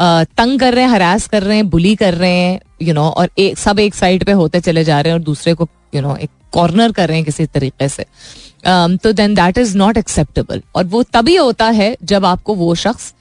तंग 0.00 0.58
कर 0.60 0.74
रहे 0.74 0.84
हैं 0.84 0.90
हरास 0.90 1.26
कर 1.28 1.42
रहे 1.42 1.56
हैं 1.56 1.68
बुली 1.70 1.94
कर 1.96 2.14
रहे 2.14 2.34
हैं 2.36 2.58
यू 2.82 2.94
नो 2.94 3.08
और 3.10 3.30
एक 3.38 3.58
सब 3.58 3.78
एक 3.80 3.94
साइड 3.94 4.24
पे 4.26 4.32
होते 4.42 4.60
चले 4.60 4.84
जा 4.84 5.00
रहे 5.00 5.12
हैं 5.12 5.18
और 5.18 5.24
दूसरे 5.24 5.54
को 5.54 5.68
यू 5.94 6.00
नो 6.02 6.16
एक 6.16 6.30
कॉर्नर 6.56 6.92
कर 6.96 7.08
रहे 7.08 7.16
हैं 7.16 7.24
किसी 7.24 7.44
तरीके 7.54 7.88
से 7.94 8.02
um, 8.04 8.98
तो 9.02 9.12
then 9.18 9.34
that 9.34 9.58
is 9.58 9.76
not 9.76 9.96
acceptable 9.98 10.62
और 10.76 10.84
वो 10.94 11.02
तभी 11.16 11.34
होता 11.36 11.66
है 11.80 11.96
जब 12.12 12.24
आपको 12.32 12.54
वो 12.64 12.74
शख्स 12.84 13.12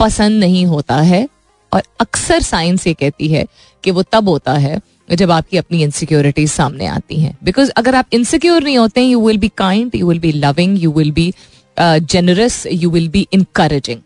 पसंद 0.00 0.40
नहीं 0.40 0.64
होता 0.72 0.96
है 1.12 1.26
और 1.74 1.82
अक्सर 2.00 2.40
साइंस 2.52 2.86
ये 2.86 2.94
कहती 3.02 3.28
है 3.32 3.44
कि 3.84 3.90
वो 3.98 4.02
तब 4.12 4.28
होता 4.28 4.52
है 4.66 4.80
जब 5.22 5.30
आपकी 5.30 5.56
अपनी 5.58 5.82
इनसिक्योरिटीज 5.82 6.50
सामने 6.50 6.86
आती 6.96 7.20
हैं 7.22 7.36
बिकॉज 7.44 7.70
अगर 7.82 7.94
आप 7.94 8.14
इनसिक्योर 8.18 8.62
नहीं 8.62 8.78
होते 8.78 9.00
हैं 9.00 9.08
you 9.08 9.26
will 9.26 9.38
be 9.38 9.48
kind 9.64 9.94
you 9.94 10.06
will 10.08 10.20
be 10.28 10.32
loving 10.46 10.82
you 10.82 10.92
will 10.92 11.10
be 11.20 11.32
generous 11.80 12.62
you 12.72 12.90
will 12.98 13.08
be 13.18 13.26
encouraging 13.40 14.00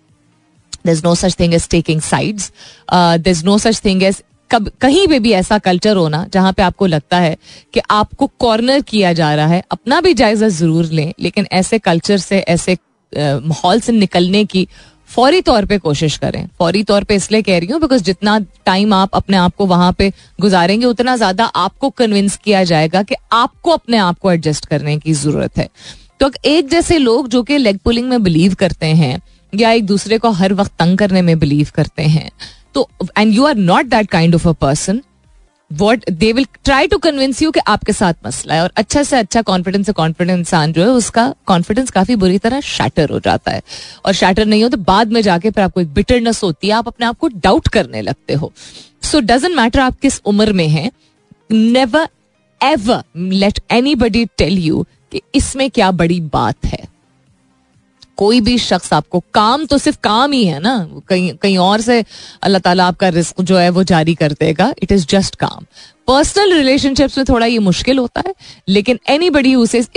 there's 0.87 1.00
no 1.04 1.12
such 1.20 1.35
thing 1.38 1.54
as 1.57 1.64
taking 1.72 1.98
sides 2.09 2.44
uh, 2.96 3.14
there's 3.24 3.40
no 3.46 3.54
such 3.62 3.78
thing 3.87 4.02
as 4.09 4.20
कब 4.50 4.70
कहीं 4.80 5.06
पे 5.08 5.18
भी 5.20 5.32
ऐसा 5.32 5.58
कल्चर 5.58 5.96
होना 5.96 6.24
जहाँ 6.32 6.52
पे 6.56 6.62
आपको 6.62 6.87
लगता 6.87 7.18
है 7.20 7.37
कि 7.74 7.80
आपको 7.90 8.26
कॉर्नर 8.40 8.80
किया 8.90 9.12
जा 9.12 9.34
रहा 9.34 9.46
है 9.46 9.62
अपना 9.72 10.00
भी 10.00 10.12
जायजा 10.20 10.48
जरूर 10.58 10.84
लें 10.98 11.12
लेकिन 11.20 11.46
ऐसे 11.52 11.78
कल्चर 11.88 12.18
से 12.18 12.38
ऐसे 12.56 12.76
माहौल 13.18 13.80
से 13.80 13.92
निकलने 13.92 14.44
की 14.44 14.66
फौरी 15.14 15.40
तौर 15.42 15.64
पे 15.66 15.76
कोशिश 15.78 16.16
करें 16.22 16.46
फौरी 16.58 16.82
तौर 16.88 17.04
पे 17.08 17.14
इसलिए 17.16 17.42
कह 17.42 17.58
रही 17.58 17.72
हूँ 17.72 17.80
बिकॉज 17.80 18.02
जितना 18.04 18.38
टाइम 18.66 18.92
आप 18.94 19.11
अपने 19.16 19.37
आप 19.37 19.54
को 19.58 19.66
वहां 19.66 19.92
पे 19.98 20.11
गुजारेंगे 20.40 20.87
उतना 20.87 21.16
ज्यादा 21.16 21.44
आपको 21.61 21.90
कन्विंस 22.00 22.37
किया 22.44 22.62
जाएगा 22.72 23.02
कि 23.02 23.14
आपको 23.32 23.70
अपने 23.70 23.96
आप 23.98 24.18
को 24.22 24.32
एडजस्ट 24.32 24.66
करने 24.68 24.96
की 24.98 25.12
जरूरत 25.20 25.58
है 25.58 25.68
तो 26.20 26.30
एक 26.50 26.68
जैसे 26.70 26.98
लोग 26.98 27.28
जो 27.34 27.42
कि 27.48 27.58
लेग 27.58 27.78
पुलिंग 27.84 28.08
में 28.08 28.22
बिलीव 28.22 28.54
करते 28.61 28.87
हैं 29.02 29.18
या 29.61 29.70
एक 29.72 29.87
दूसरे 29.87 30.18
को 30.18 30.30
हर 30.40 30.52
वक्त 30.54 30.72
तंग 30.78 30.98
करने 30.98 31.22
में 31.22 31.38
बिलीव 31.38 31.68
करते 31.74 32.02
हैं 32.16 32.30
तो 32.78 32.88
and 33.18 33.32
you 33.34 33.44
are 33.44 33.54
not 33.56 33.84
that 33.92 34.08
kind 34.10 34.34
of 34.34 34.46
a 34.48 34.50
person 34.62 35.00
what 35.78 36.04
they 36.10 36.32
will 36.32 36.44
try 36.64 36.86
to 36.88 36.98
convince 37.06 37.40
you 37.42 37.50
कि 37.52 37.60
आपके 37.68 37.92
साथ 37.92 38.14
मसला 38.26 38.54
है 38.54 38.62
और 38.62 38.72
अच्छा 38.82 39.02
से 39.02 39.16
अच्छा 39.18 39.40
कॉन्फिडेंस 39.48 39.84
से 39.86 39.92
कॉन्फिडेंस 39.92 40.36
इंसान 40.38 40.72
जो 40.72 40.82
है 40.82 40.88
उसका 40.98 41.24
कॉन्फिडेंस 41.46 41.90
काफी 41.96 42.16
बुरी 42.24 42.38
तरह 42.44 42.60
शैटर 42.74 43.10
हो 43.12 43.18
जाता 43.24 43.52
है 43.52 43.62
और 44.06 44.12
शैटर 44.20 44.46
नहीं 44.46 44.62
हो 44.62 44.68
तो 44.68 44.76
बाद 44.92 45.12
में 45.12 45.20
जाके 45.28 45.50
फिर 45.50 45.64
आपको 45.64 45.80
एक 45.80 45.92
बिटरनेस 45.94 46.42
होती 46.42 46.66
है 46.68 46.74
आप 46.74 46.88
अपने 46.88 47.06
आप 47.06 47.18
को 47.20 47.28
डाउट 47.46 47.68
करने 47.78 48.02
लगते 48.02 48.34
हो 48.42 48.52
सो 49.10 49.20
डजेंट 49.32 49.56
मैटर 49.56 49.80
आप 49.88 49.98
किस 50.02 50.20
उम्र 50.32 50.52
में 50.62 50.66
हैं 50.76 50.90
never 51.52 52.08
ever 52.70 53.02
let 53.44 53.60
anybody 54.04 54.24
tell 54.38 54.58
you 54.66 54.84
कि 55.12 55.22
इसमें 55.40 55.70
क्या 55.70 55.90
बड़ी 56.02 56.20
बात 56.38 56.66
है 56.66 56.80
कोई 58.18 58.40
भी 58.46 58.57
शख्स 58.59 58.92
आपको 58.92 59.18
काम 59.35 59.64
तो 59.70 59.76
सिर्फ 59.78 59.98
काम 60.04 60.33
ही 60.33 60.44
है 60.46 60.59
ना 60.61 60.72
कहीं 61.09 61.33
कहीं 61.42 61.57
और 61.64 61.81
से 61.81 62.02
अल्लाह 62.48 62.61
ताला 62.61 62.87
आपका 62.92 63.09
रिस्क 63.16 63.42
जो 63.50 63.57
है 63.59 63.68
वो 63.76 63.83
जारी 63.90 64.14
कर 64.22 64.33
देगा 64.40 64.72
इट 64.83 64.92
इज़ 64.92 65.07
जस्ट 65.12 65.35
काम 65.42 65.64
पर्सनल 66.09 66.52
रिलेशनशिप्स 66.57 67.18
में 67.18 67.24
थोड़ा 67.28 67.46
ये 67.54 67.59
मुश्किल 67.68 67.98
होता 67.98 68.22
है 68.26 68.35
लेकिन 68.76 68.98
एनी 69.14 69.28
बडी 69.37 69.52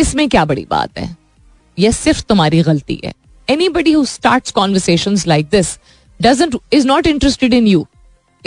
इसमें 0.06 0.28
क्या 0.36 0.44
बड़ी 0.52 0.66
बात 0.72 1.00
है 1.00 1.08
यह 1.80 1.92
सिर्फ 2.02 2.22
तुम्हारी 2.30 2.62
गलती 2.70 3.00
है 3.06 3.14
anybody 3.80 3.96
start 4.14 4.52
conversation 4.60 5.18
like 5.34 5.50
this 5.58 5.78
doesn't 6.28 6.58
is 6.74 6.86
not 6.88 7.08
interested 7.14 7.54
in 7.54 7.68
you 7.68 7.86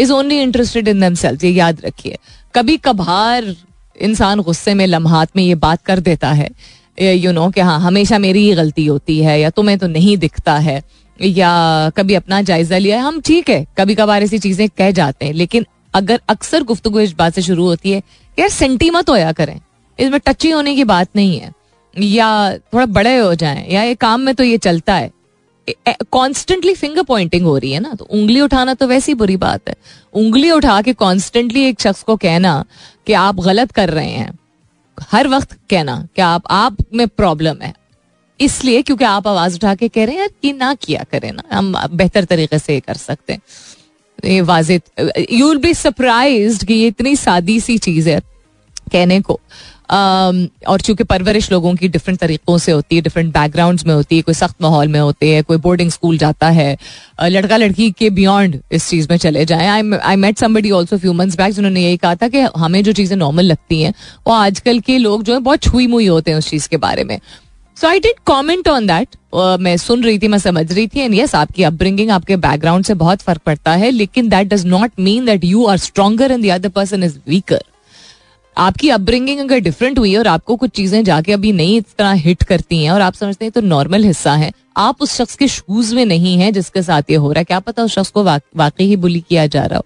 is 0.06 0.10
only 0.20 0.40
interested 0.42 0.88
in 0.88 1.00
them 1.08 1.16
ये 1.46 1.50
याद 1.50 1.82
रखिए 1.84 2.18
कभी 2.54 2.76
कभार 2.86 3.54
इंसान 4.08 4.40
गुस्से 4.50 4.74
में 4.78 4.86
लम्हात 4.86 5.36
में 5.36 5.42
ये 5.42 5.54
बात 5.68 5.82
कर 5.86 6.00
देता 6.08 6.30
है 6.42 6.48
यू 7.02 7.32
नो 7.32 7.48
कि 7.50 7.60
हाँ 7.60 7.78
हमेशा 7.80 8.18
मेरी 8.18 8.42
ही 8.46 8.54
गलती 8.54 8.84
होती 8.86 9.18
है 9.22 9.40
या 9.40 9.50
तुम्हें 9.56 9.78
तो, 9.78 9.86
तो 9.86 9.92
नहीं 9.92 10.16
दिखता 10.18 10.54
है 10.58 10.82
या 11.22 11.90
कभी 11.96 12.14
अपना 12.14 12.40
जायजा 12.42 12.78
लिया 12.78 12.96
है 12.96 13.02
हम 13.02 13.20
ठीक 13.26 13.50
है 13.50 13.64
कभी 13.78 13.94
कभार 13.94 14.22
ऐसी 14.22 14.38
चीजें 14.38 14.68
कह 14.78 14.90
जाते 14.90 15.26
हैं 15.26 15.32
लेकिन 15.32 15.66
अगर 15.94 16.20
अक्सर 16.28 16.62
गुफ्तु 16.70 16.98
इस 17.00 17.12
बात 17.16 17.34
से 17.34 17.42
शुरू 17.42 17.64
होती 17.66 17.90
है 17.90 18.02
यार 18.38 18.48
सेंटी 18.50 18.90
मत 18.90 19.10
होया 19.10 19.32
करें 19.32 19.56
इसमें 20.00 20.20
टची 20.26 20.50
होने 20.50 20.74
की 20.76 20.84
बात 20.84 21.08
नहीं 21.16 21.38
है 21.40 21.52
या 22.04 22.56
थोड़ा 22.72 22.86
बड़े 22.86 23.16
हो 23.18 23.34
जाए 23.42 23.66
या 23.70 23.82
ये 23.82 23.94
काम 23.94 24.20
में 24.20 24.34
तो 24.34 24.44
ये 24.44 24.56
चलता 24.58 24.94
है 24.94 25.10
कॉन्स्टेंटली 26.12 26.74
फिंगर 26.74 27.02
पॉइंटिंग 27.08 27.44
हो 27.46 27.56
रही 27.58 27.72
है 27.72 27.80
ना 27.80 27.94
तो 27.98 28.04
उंगली 28.04 28.40
उठाना 28.40 28.74
तो 28.74 28.86
वैसी 28.86 29.14
बुरी 29.20 29.36
बात 29.46 29.68
है 29.68 29.74
उंगली 30.22 30.50
उठा 30.52 30.80
के 30.82 30.92
कॉन्स्टेंटली 31.04 31.62
एक 31.68 31.80
शख्स 31.80 32.02
को 32.02 32.16
कहना 32.26 32.62
कि 33.06 33.12
आप 33.26 33.40
गलत 33.44 33.70
कर 33.72 33.90
रहे 33.90 34.10
हैं 34.10 34.32
हर 35.12 35.28
वक्त 35.28 35.52
कहना 35.70 35.96
कि 36.16 36.22
आप 36.22 36.42
आप 36.50 36.76
में 36.96 37.06
प्रॉब्लम 37.08 37.62
है 37.62 37.72
इसलिए 38.40 38.80
क्योंकि 38.82 39.04
आप 39.04 39.26
आवाज 39.28 39.54
उठा 39.54 39.74
के 39.74 39.88
कह 39.88 40.04
रहे 40.06 40.16
हैं 40.16 40.28
कि 40.42 40.52
ना 40.60 40.74
किया 40.82 41.04
करें 41.12 41.30
ना 41.32 41.42
हम 41.52 41.72
बेहतर 41.96 42.24
तरीके 42.32 42.58
से 42.58 42.78
कर 42.80 42.94
सकते 43.02 43.32
हैं 43.32 44.28
ये 44.30 44.40
Wajid 44.50 44.82
you 45.32 45.48
will 45.48 45.58
be 45.58 45.74
surprise 45.74 46.64
कि 46.68 46.74
ये 46.74 46.86
इतनी 46.88 47.14
सादी 47.16 47.58
सी 47.60 47.78
चीज 47.86 48.08
है 48.08 48.18
कहने 48.92 49.20
को 49.28 49.40
Um, 49.92 50.46
और 50.68 50.80
चूंकि 50.84 51.04
परवरिश 51.04 51.50
लोगों 51.52 51.74
की 51.76 51.88
डिफरेंट 51.94 52.18
तरीक़ों 52.20 52.56
से 52.58 52.72
होती 52.72 52.96
है 52.96 53.02
डिफरेंट 53.02 53.32
बैकग्राउंड 53.36 53.80
में 53.86 53.92
होती 53.94 54.16
है 54.16 54.22
कोई 54.22 54.34
सख्त 54.34 54.54
माहौल 54.62 54.88
में 54.88 54.98
होते 55.00 55.28
हैं 55.34 55.42
कोई 55.48 55.56
बोर्डिंग 55.66 55.90
स्कूल 55.90 56.18
जाता 56.18 56.48
है 56.58 56.76
लड़का 57.30 57.56
लड़की 57.56 57.90
के 57.98 58.08
बियॉन्ड 58.18 58.58
इस 58.72 58.88
चीज़ 58.88 59.08
में 59.10 59.16
चले 59.16 59.44
जाए 59.46 59.66
I 60.04 60.16
met 60.16 60.38
somebody 60.38 60.70
also 60.78 60.98
few 60.98 61.12
months 61.12 61.36
back 61.38 61.58
उन्होंने 61.58 61.82
यही 61.84 61.96
कहा 61.96 62.14
था 62.22 62.28
कि 62.28 62.40
हमें 62.58 62.82
जो 62.84 62.92
चीज़ें 62.92 63.16
नॉर्मल 63.16 63.44
लगती 63.46 63.82
हैं 63.82 63.92
वो 64.26 64.32
आजकल 64.34 64.80
के 64.86 64.96
लोग 64.98 65.22
जो 65.24 65.32
है 65.34 65.38
बहुत 65.48 65.62
छुई 65.62 65.86
मुई 65.86 66.06
होते 66.06 66.30
हैं 66.30 66.38
उस 66.38 66.48
चीज़ 66.50 66.68
के 66.68 66.76
बारे 66.88 67.04
में 67.04 67.18
so 67.80 67.86
I 67.88 68.00
did 68.00 68.18
comment 68.26 68.68
on 68.68 68.86
that 68.86 69.16
मैं 69.64 69.76
सुन 69.84 70.02
रही 70.04 70.18
थी 70.18 70.28
मैं 70.34 70.38
समझ 70.46 70.70
रही 70.72 70.86
थी 70.88 71.00
एंड 71.00 71.14
यस 71.14 71.26
yes, 71.30 71.34
आपकी 71.42 71.62
अपब्रिंगिंग 71.70 72.10
आपके 72.10 72.36
बैकग्राउंड 72.46 72.84
से 72.84 72.94
बहुत 73.04 73.22
फर्क 73.28 73.40
पड़ता 73.46 73.72
है 73.84 73.90
लेकिन 73.90 74.28
that 74.28 74.48
does 74.54 74.66
not 74.66 74.90
mean 75.00 75.24
that 75.26 75.44
you 75.44 75.64
are 75.66 75.76
stronger 75.88 76.32
and 76.32 76.42
the 76.46 76.50
other 76.58 76.68
person 76.80 77.02
is 77.04 77.18
weaker 77.28 77.62
आपकी 78.62 78.88
अपब्रिंगिंग 78.94 79.38
अगर 79.40 79.58
डिफरेंट 79.60 79.98
हुई 79.98 80.10
है 80.12 80.18
और 80.18 80.26
आपको 80.28 80.56
कुछ 80.56 80.70
चीजें 80.74 81.02
जाके 81.04 81.32
अभी 81.32 81.52
नहीं 81.52 81.76
इस 81.78 81.94
तरह 81.98 82.10
हिट 82.24 82.42
करती 82.50 82.82
हैं 82.84 82.90
और 82.90 83.00
आप 83.00 83.14
समझते 83.14 83.44
हैं 83.44 83.52
तो 83.52 83.60
नॉर्मल 83.60 84.04
हिस्सा 84.04 84.34
है 84.42 84.52
आप 84.78 85.00
उस 85.02 85.16
शख्स 85.16 85.36
के 85.36 85.48
शूज 85.48 85.92
में 85.94 86.04
नहीं 86.06 86.36
हैं 86.38 86.52
जिसके 86.52 86.82
साथ 86.82 87.10
ये 87.10 87.16
हो 87.16 87.30
रहा 87.32 87.38
है 87.40 87.44
क्या 87.44 87.58
पता 87.60 87.82
उस 87.82 87.94
शख्स 87.94 88.10
को 88.18 88.22
वाकई 88.24 88.84
ही 88.86 88.96
बुली 89.04 89.20
किया 89.28 89.46
जा 89.46 89.64
रहा 89.64 89.78
हो 89.78 89.84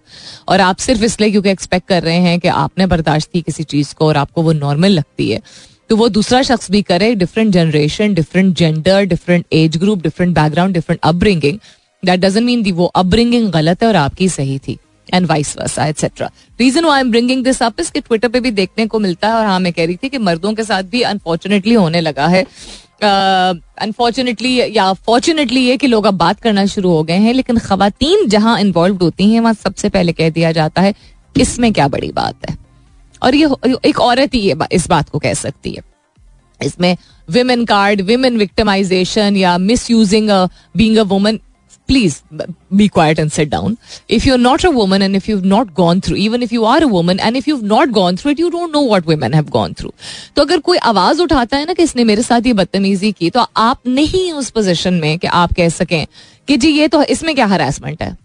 और 0.52 0.61
आप 0.61 0.76
सिर्फ 0.87 1.02
इसलिए 1.04 1.31
क्योंकि 1.31 1.50
एक्सपेक्ट 1.50 1.87
कर 1.88 2.02
रहे 2.02 2.16
हैं 2.28 2.38
कि 2.40 2.48
आपने 2.48 2.87
बर्दाश्त 2.87 3.31
की 3.33 3.42
किसी 3.42 3.62
चीज 3.72 3.92
को 3.98 4.07
और 4.09 4.16
आपको 4.16 4.42
वो 4.42 4.52
नॉर्मल 4.61 4.92
लगती 4.92 5.31
है 5.31 5.40
तो 5.88 5.96
वो 5.96 6.09
दूसरा 6.16 6.42
शख्स 6.42 6.70
भी 6.70 6.83
करे 6.90 7.14
different 7.14 7.52
generation 7.52 8.14
different 8.14 8.54
gender 8.57 9.04
different 9.12 9.44
age 9.61 9.76
group 9.85 10.02
different 10.02 10.35
background 10.38 10.74
different 10.74 11.00
upbringing 11.02 11.59
that 12.04 12.20
doesn't 12.20 12.44
mean 12.46 12.62
the 12.62 12.72
वो 12.72 12.87
अपब्रिंगिंग 12.94 13.50
गलत 13.52 13.83
है 13.83 13.88
और 13.88 13.96
आपकी 13.96 14.28
सही 14.28 14.59
थी 14.68 14.78
and 15.14 15.27
vice 15.27 15.57
versa 15.59 15.87
etcetera 15.87 16.31
reason 16.61 16.87
I 16.88 17.01
am 17.01 17.11
bringing 17.11 17.44
this 17.44 17.62
up 17.62 17.81
इसके 17.81 18.01
ट्विटर 18.01 18.29
पे 18.29 18.40
भी 18.47 18.51
देखने 18.61 18.87
को 18.94 18.99
मिलता 19.01 19.29
है 19.29 19.35
और 19.35 19.44
हाँ 19.47 19.59
मैं 19.61 19.73
कह 19.73 19.87
रही 19.87 19.97
थी 20.03 20.09
कि 20.09 20.18
मर्दों 20.29 20.53
के 20.55 20.64
साथ 20.64 20.83
भी 20.94 21.03
अनफॉर्चुनेटली 21.12 21.75
होने 21.75 22.01
लगा 22.01 22.27
है 22.37 22.44
अनफॉर्चुनेटली 23.03 24.61
uh, 24.62 24.77
या 24.77 24.92
फॉर्चुनेटली 25.07 25.61
ये 25.66 25.77
कि 25.83 25.87
लोग 25.87 26.07
अब 26.07 26.14
बात 26.18 26.40
करना 26.42 26.64
शुरू 26.73 26.90
हो 26.90 27.03
गए 27.11 27.18
हैं 27.27 27.35
लेकिन 27.35 27.59
खातन 27.66 28.27
जहां 28.29 28.59
इन्वॉल्व 28.61 28.97
होती 29.03 29.31
हैं 29.33 29.40
वहां 29.40 29.55
सबसे 29.55 29.88
पहले 29.97 30.12
कह 30.21 30.31
दिया 30.38 30.51
जाता 30.53 30.83
है 30.83 30.94
इसमें 31.40 31.73
क्या 31.73 31.87
बड़ी 31.88 32.11
बात 32.12 32.49
है 32.51 32.57
और 33.27 33.35
ये 33.35 33.77
एक 33.88 34.01
औरत 34.01 34.35
ही 34.35 34.40
ये 34.49 34.55
इस 34.73 34.88
बात 34.88 35.09
को 35.09 35.18
कह 35.18 35.35
सकती 35.44 35.71
है 35.73 35.83
इसमें 36.66 36.97
विमेन 37.31 37.64
कार्ड 37.64 38.01
विमेन 38.07 38.37
विक्टिमाइजेशन 38.38 39.37
या 39.37 39.57
misusing 39.90 40.31
being 40.77 40.97
a 40.99 41.03
woman 41.14 41.38
please 41.88 42.20
be 42.79 42.87
quiet 42.96 43.18
and 43.18 43.31
sit 43.31 43.48
down 43.51 43.77
if 44.16 44.27
you 44.27 44.33
are 44.35 44.38
not 44.40 44.64
a 44.66 44.68
woman 44.70 45.03
and 45.03 45.16
if 45.16 45.29
you 45.29 45.40
not 45.55 45.73
gone 45.75 46.00
through 46.06 46.17
even 46.25 46.42
if 46.42 46.52
you 46.52 46.65
are 46.73 46.83
a 46.83 46.87
woman 46.87 47.21
and 47.21 47.37
if 47.37 47.48
you 47.48 47.56
not 47.73 47.90
gone 47.98 48.17
through 48.17 48.31
it 48.31 48.40
you 48.40 48.50
don't 48.50 48.73
know 48.75 48.81
what 48.88 49.06
women 49.08 49.35
have 49.35 49.46
gone 49.56 49.73
through 49.79 49.92
तो 50.37 50.42
अगर 50.42 50.58
कोई 50.69 50.79
आवाज 50.92 51.21
उठाता 51.21 51.56
है 51.58 51.67
ना 51.67 51.73
कि 51.75 51.83
इसने 51.83 52.04
मेरे 52.12 52.23
साथ 52.23 52.46
ये 52.46 52.52
बदतमीजी 52.62 53.12
की 53.19 53.31
तो 53.38 53.46
आप 53.67 53.81
नहीं 53.87 54.31
उस 54.42 54.50
पोजिशन 54.58 54.94
में 55.04 55.19
कि 55.19 55.27
आप 55.42 55.52
कह 55.56 55.69
सकें 55.81 56.04
कि 56.48 56.56
जी 56.56 56.71
ये 56.79 56.88
तो 56.96 57.02
इसमें 57.17 57.35
क्या 57.35 57.46
हरासमेंट 57.46 58.02
है 58.02 58.17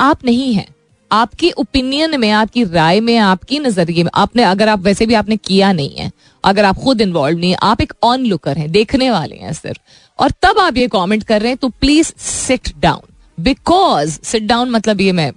आप 0.00 0.24
नहीं 0.24 0.52
है 0.54 0.66
आपकी 1.12 1.50
ओपिनियन 1.58 2.18
में 2.20 2.30
आपकी 2.38 2.64
राय 2.64 3.00
में 3.00 3.16
आपकी 3.18 3.58
नजरिए 3.58 4.02
में 4.04 4.10
आपने 4.22 4.42
अगर 4.44 4.68
आप 4.68 4.80
वैसे 4.84 5.06
भी 5.06 5.14
आपने 5.20 5.36
किया 5.36 5.72
नहीं 5.72 5.94
है 5.98 6.10
अगर 6.50 6.64
आप 6.64 6.78
खुद 6.84 7.00
इन्वॉल्व 7.00 7.38
नहीं 7.38 7.50
है 7.50 7.56
आप 7.62 7.80
एक 7.80 7.92
ऑन 8.04 8.26
लुकर 8.26 8.58
हैं 8.58 8.70
देखने 8.72 9.10
वाले 9.10 9.36
हैं 9.36 9.52
सिर्फ 9.62 9.80
और 10.22 10.30
तब 10.42 10.58
आप 10.58 10.76
ये 10.76 10.86
कमेंट 10.96 11.22
कर 11.24 11.40
रहे 11.40 11.50
हैं 11.50 11.58
तो 11.62 11.68
please 11.80 12.12
sit 12.26 12.68
down 12.80 13.07
because 13.40 14.18
sit 14.24 14.42
down 14.46 14.70
मतलब 14.70 15.00
ये 15.00 15.12
मैं 15.12 15.32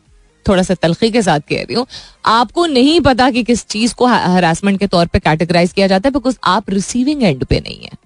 थोड़ा 0.47 0.61
सा 0.63 0.73
तलखी 0.81 1.09
के 1.11 1.21
साथ 1.21 1.39
कह 1.49 1.61
रही 1.63 1.75
हूँ 1.75 1.85
आपको 2.35 2.65
नहीं 2.65 2.99
पता 3.07 3.29
कि 3.31 3.43
किस 3.43 3.65
चीज 3.69 3.93
को 3.93 4.05
हरासमेंट 4.05 4.79
के 4.79 4.87
तौर 4.93 5.07
पे 5.13 5.19
कैटेगराइज 5.19 5.73
किया 5.73 5.87
जाता 5.87 6.09
है 6.09 6.13
बिकॉज 6.13 6.37
आप 6.53 6.69
रिसीविंग 6.69 7.23
एंड 7.23 7.43
पे 7.49 7.59
नहीं 7.65 7.77
है 7.83 7.97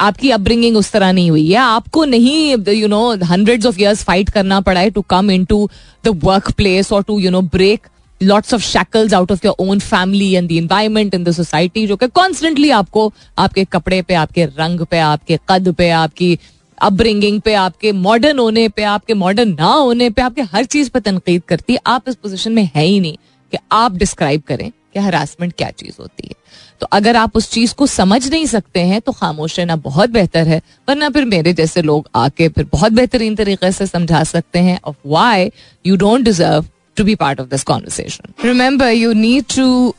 आपकी 0.00 0.30
अपब्रिंगिंग 0.36 0.76
उस 0.76 0.90
तरह 0.92 1.12
नहीं 1.12 1.30
हुई 1.30 1.48
है 1.48 1.56
आपको 1.58 2.04
नहीं 2.04 2.56
you 2.74 2.88
know 2.88 3.02
hundred 3.30 3.66
of 3.66 3.78
years 3.80 4.02
fight 4.04 4.30
करना 4.36 4.60
पड़ा 4.68 4.80
है 4.80 4.90
to 4.90 5.02
come 5.10 5.30
in 5.30 5.44
to 5.52 5.68
the 6.04 6.18
work 6.24 6.50
place 6.56 6.92
और 6.92 7.02
to 7.08 7.18
you 7.20 7.30
know 7.30 7.40
break 7.56 7.86
lots 8.22 8.54
of 8.54 8.60
shackles 8.62 9.14
out 9.14 9.32
of 9.32 9.44
your 9.44 9.54
own 9.68 9.78
family 9.80 10.32
and 10.34 10.48
the 10.48 10.52
environment 10.52 11.14
in 11.14 11.24
the 11.24 11.32
society 11.36 11.86
जो 11.86 11.96
कि 11.96 12.06
constantly 12.20 12.70
आपको 12.80 13.12
आपके 13.44 13.64
कपड़े 13.72 14.00
पे 14.08 14.14
आपके 14.24 14.44
रंग 14.58 14.80
पे 14.90 14.98
आपके 14.98 15.38
कद 15.48 15.72
पे 15.78 15.88
आपकी 16.02 16.38
अपब्रिंगिंग 16.82 17.40
पे 17.40 17.52
आपके 17.54 17.90
मॉडर्न 17.92 18.38
होने 18.38 18.68
पे 18.76 18.82
आपके 18.92 19.14
मॉडर्न 19.14 19.48
ना 19.58 19.72
होने 19.72 20.08
पे 20.10 20.22
आपके 20.22 20.42
हर 20.54 20.64
चीज 20.74 20.88
पर 20.94 21.00
तनकीद 21.00 21.42
करती 21.48 21.72
है 21.72 21.78
आप 21.86 22.08
इस 22.08 22.14
पोजिशन 22.22 22.52
में 22.52 22.68
है 22.74 22.84
ही 22.84 22.98
नहीं 23.00 23.16
कि 23.50 23.58
आप 23.72 23.94
डिस्क्राइब 23.98 24.42
करें 24.48 24.70
कि 24.94 25.00
हरासमेंट 25.00 25.52
क्या 25.58 25.68
चीज 25.78 25.96
होती 26.00 26.28
है 26.28 26.34
तो 26.80 26.86
अगर 26.96 27.16
आप 27.16 27.36
उस 27.36 27.50
चीज 27.50 27.72
को 27.80 27.86
समझ 27.86 28.20
नहीं 28.30 28.44
सकते 28.46 28.80
हैं 28.90 29.00
तो 29.00 29.12
खामोश 29.20 29.58
रहना 29.58 29.76
बहुत 29.88 30.10
बेहतर 30.10 30.48
है 30.48 30.60
वरना 30.88 31.08
फिर 31.18 31.24
मेरे 31.34 31.52
जैसे 31.60 31.82
लोग 31.82 32.08
आके 32.24 32.48
फिर 32.56 32.66
बहुत 32.72 32.92
बेहतरीन 32.92 33.36
तरीके 33.36 33.70
से 33.72 33.86
समझा 33.86 34.22
सकते 34.34 34.58
हैं 34.68 34.78
of 34.90 34.96
why 35.16 35.50
you 35.86 35.96
don't 36.06 36.24
deserve 36.24 36.66
to 36.96 37.04
be 37.04 37.14
part 37.24 37.40
of 37.40 37.46
this 37.50 37.62
conversation 37.72 38.32
remember 38.48 38.90
you 38.90 39.12
need 39.26 39.44
to 39.56 39.94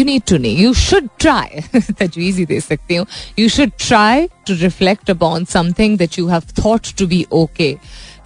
you 0.00 0.04
need 0.06 0.22
to 0.28 0.36
knee 0.44 0.48
you 0.60 0.72
should 0.80 1.08
try 1.20 1.60
तजवीज 1.98 2.36
ही 2.38 2.44
दे 2.46 2.58
सकती 2.60 2.94
हूँ 2.96 3.06
you 3.38 3.48
should 3.56 3.70
try 3.86 4.26
to 4.48 4.54
reflect 4.60 5.10
upon 5.10 5.44
something 5.56 5.96
that 5.98 6.18
you 6.18 6.26
have 6.28 6.42
thought 6.64 6.86
to 6.98 7.06
be 7.06 7.24
okay 7.40 7.68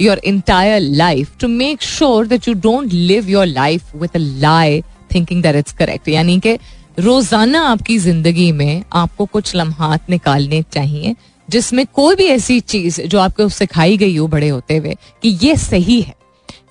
your 0.01 0.21
entire 0.33 0.81
life 0.81 1.35
to 1.41 1.49
make 1.49 1.83
sure 1.83 2.27
that 2.27 2.49
you 2.49 2.55
don't 2.69 2.93
live 2.93 3.29
your 3.31 3.47
life 3.47 3.95
with 4.03 4.17
a 4.17 4.19
lie 4.19 4.81
thinking 5.15 5.43
that 5.43 5.57
it's 5.57 5.73
correct 5.79 6.09
यानी 6.09 6.39
कि 6.47 6.57
रोजाना 6.99 7.61
आपकी 7.71 7.99
जिंदगी 8.07 8.51
में 8.61 8.83
आपको 9.03 9.25
कुछ 9.33 9.55
लम्हात 9.57 10.11
निकालने 10.11 10.63
चाहिए 10.75 11.15
जिसमें 11.51 11.85
कोई 11.95 12.15
भी 12.17 12.25
ऐसी 12.39 12.59
चीज 12.75 13.01
जो 13.07 13.19
आपको 13.21 13.49
सिखाई 13.59 13.97
गई 14.05 14.17
हो 14.17 14.27
बड़े 14.37 14.49
होते 14.49 14.77
हुए 14.77 14.95
कि 15.23 15.39
ये 15.43 15.57
सही 15.67 16.01
है 16.09 16.15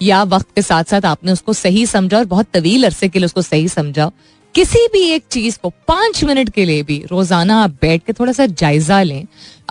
या 0.01 0.23
वक्त 0.37 0.47
के 0.55 0.61
साथ 0.61 0.83
साथ 0.91 1.05
आपने 1.05 1.31
उसको 1.31 1.53
सही 1.63 1.85
समझा 1.95 2.17
और 2.17 2.25
बहुत 2.35 2.47
तवील 2.53 2.83
अरसे 2.85 3.09
के 3.09 3.19
लिए 3.19 3.25
उसको 3.25 3.41
सही 3.41 3.67
समझा 3.77 4.09
किसी 4.55 4.79
भी 4.93 4.99
एक 5.11 5.23
चीज 5.31 5.55
को 5.61 5.69
पांच 5.87 6.23
मिनट 6.23 6.49
के 6.53 6.65
लिए 6.65 6.81
भी 6.87 6.97
रोजाना 7.11 7.55
आप 7.63 7.69
बैठ 7.81 8.01
के 8.05 8.13
थोड़ा 8.13 8.31
सा 8.39 8.45
जायजा 8.61 9.01
लें 9.03 9.23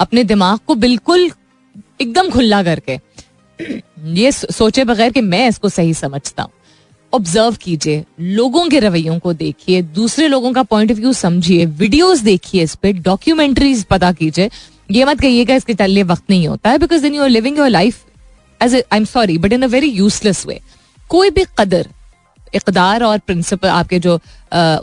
अपने 0.05 0.25
दिमाग 0.31 0.59
को 0.67 0.75
बिल्कुल 0.85 1.31
एकदम 2.01 2.31
खुला 2.31 2.63
करके 2.69 2.99
ये 4.21 4.33
सोचे 4.33 4.85
बगैर 4.85 5.13
कि 5.13 5.21
मैं 5.21 5.47
इसको 5.49 5.69
सही 5.69 5.95
समझता 5.95 6.43
हूँ 6.43 6.53
ऑब्जर्व 7.15 7.57
कीजिए 7.63 8.05
लोगों 8.41 8.69
के 8.69 8.79
रवैयों 8.81 9.19
को 9.27 9.33
देखिए 9.45 9.83
दूसरे 10.01 10.29
लोगों 10.29 10.53
का 10.53 10.63
पॉइंट 10.73 10.91
ऑफ 10.93 10.97
व्यू 10.99 11.13
समझिए 11.13 11.65
वीडियोस 11.83 12.21
देखिए 12.31 12.63
इस 12.63 12.75
पर 12.83 12.93
डॉक्यूमेंट्रीज 13.09 13.85
पता 13.91 14.13
कीजिए 14.23 14.51
ये 14.91 15.05
मत 15.05 15.21
कहिएगा 15.21 15.55
इसके 15.55 15.75
चलने 15.75 16.03
वक्त 16.13 16.25
नहीं 16.31 16.47
होता 16.49 16.71
है 16.71 16.79
because 16.79 17.03
then 17.03 17.15
you 17.15 17.23
are 17.23 17.29
living 17.29 17.59
your 17.59 17.69
life 17.69 18.05
as 18.63 18.75
I 18.75 18.83
am 18.97 19.05
sorry 19.15 19.39
but 19.39 19.53
in 19.53 19.63
a 19.63 19.67
very 19.77 19.91
useless 19.91 20.47
way 20.47 20.61
कोई 21.09 21.31
भी 21.39 21.45
कदर 21.59 21.87
इकदार 22.55 23.03
और 23.05 23.19
प्रिंसिपल 23.27 23.69
आपके 23.69 23.99
जो 24.07 24.19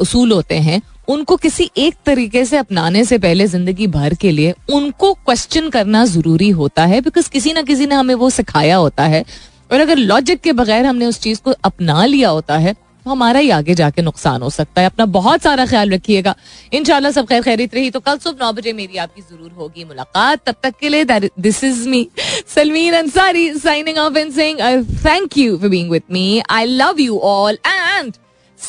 उसूल 0.01 0.31
होते 0.31 0.55
हैं 0.67 0.81
उनको 1.13 1.35
किसी 1.43 1.69
एक 1.77 1.95
तरीके 2.05 2.43
से 2.45 2.57
अपनाने 2.57 3.03
से 3.05 3.17
पहले 3.19 3.47
जिंदगी 3.47 3.87
भर 3.97 4.13
के 4.21 4.31
लिए 4.31 4.53
उनको 4.73 5.13
क्वेश्चन 5.13 5.69
करना 5.75 6.05
जरूरी 6.15 6.49
होता 6.61 6.85
है 6.91 6.99
बिकॉज 7.01 7.27
किसी 7.37 7.53
ना 7.53 7.61
किसी 7.71 7.85
ने 7.87 7.95
हमें 7.95 8.13
वो 8.15 8.29
सिखाया 8.29 8.75
होता 8.75 9.05
है 9.15 9.23
और 9.71 9.79
अगर 9.79 9.97
लॉजिक 9.97 10.41
के 10.41 10.51
बगैर 10.59 10.85
हमने 10.85 11.05
उस 11.05 11.19
चीज 11.21 11.39
को 11.47 11.53
अपना 11.71 12.05
लिया 12.05 12.29
होता 12.29 12.57
है 12.57 12.75
हमारा 13.09 13.39
ही 13.39 13.49
आगे 13.57 13.75
जाके 13.81 14.01
नुकसान 14.01 14.41
हो 14.41 14.49
सकता 14.59 14.81
है 14.81 14.87
अपना 14.87 15.05
बहुत 15.19 15.41
सारा 15.49 15.65
ख्याल 15.73 15.91
रखिएगा 15.93 16.35
इन 16.79 16.83
सब 17.11 17.25
खैर 17.29 17.41
खैरित 17.41 17.73
रही 17.75 17.91
तो 17.91 17.99
कल 18.07 18.17
सुबह 18.25 18.45
नौ 18.45 18.51
बजे 18.59 18.73
मेरी 18.81 18.97
आपकी 19.05 19.21
जरूर 19.21 19.51
होगी 19.61 19.83
मुलाकात 19.93 20.45
तब 20.49 20.55
तक 20.63 20.75
के 20.81 20.89
लिए 20.89 21.19
this 21.47 21.63
is 21.69 21.85
me 21.93 22.07
Salmeen 22.55 22.93
Ansari 23.01 23.47
signing 23.59 23.97
off 24.05 24.17
and 24.17 24.31
saying 24.33 24.59
thank 25.05 25.37
you 25.37 25.57
for 25.57 25.69
being 25.69 25.91
with 25.91 26.03
me 26.19 26.27
I 26.59 26.65
love 26.83 26.99
you 27.07 27.19
all 27.33 27.57
and 27.75 28.13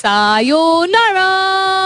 sayonara 0.02 1.79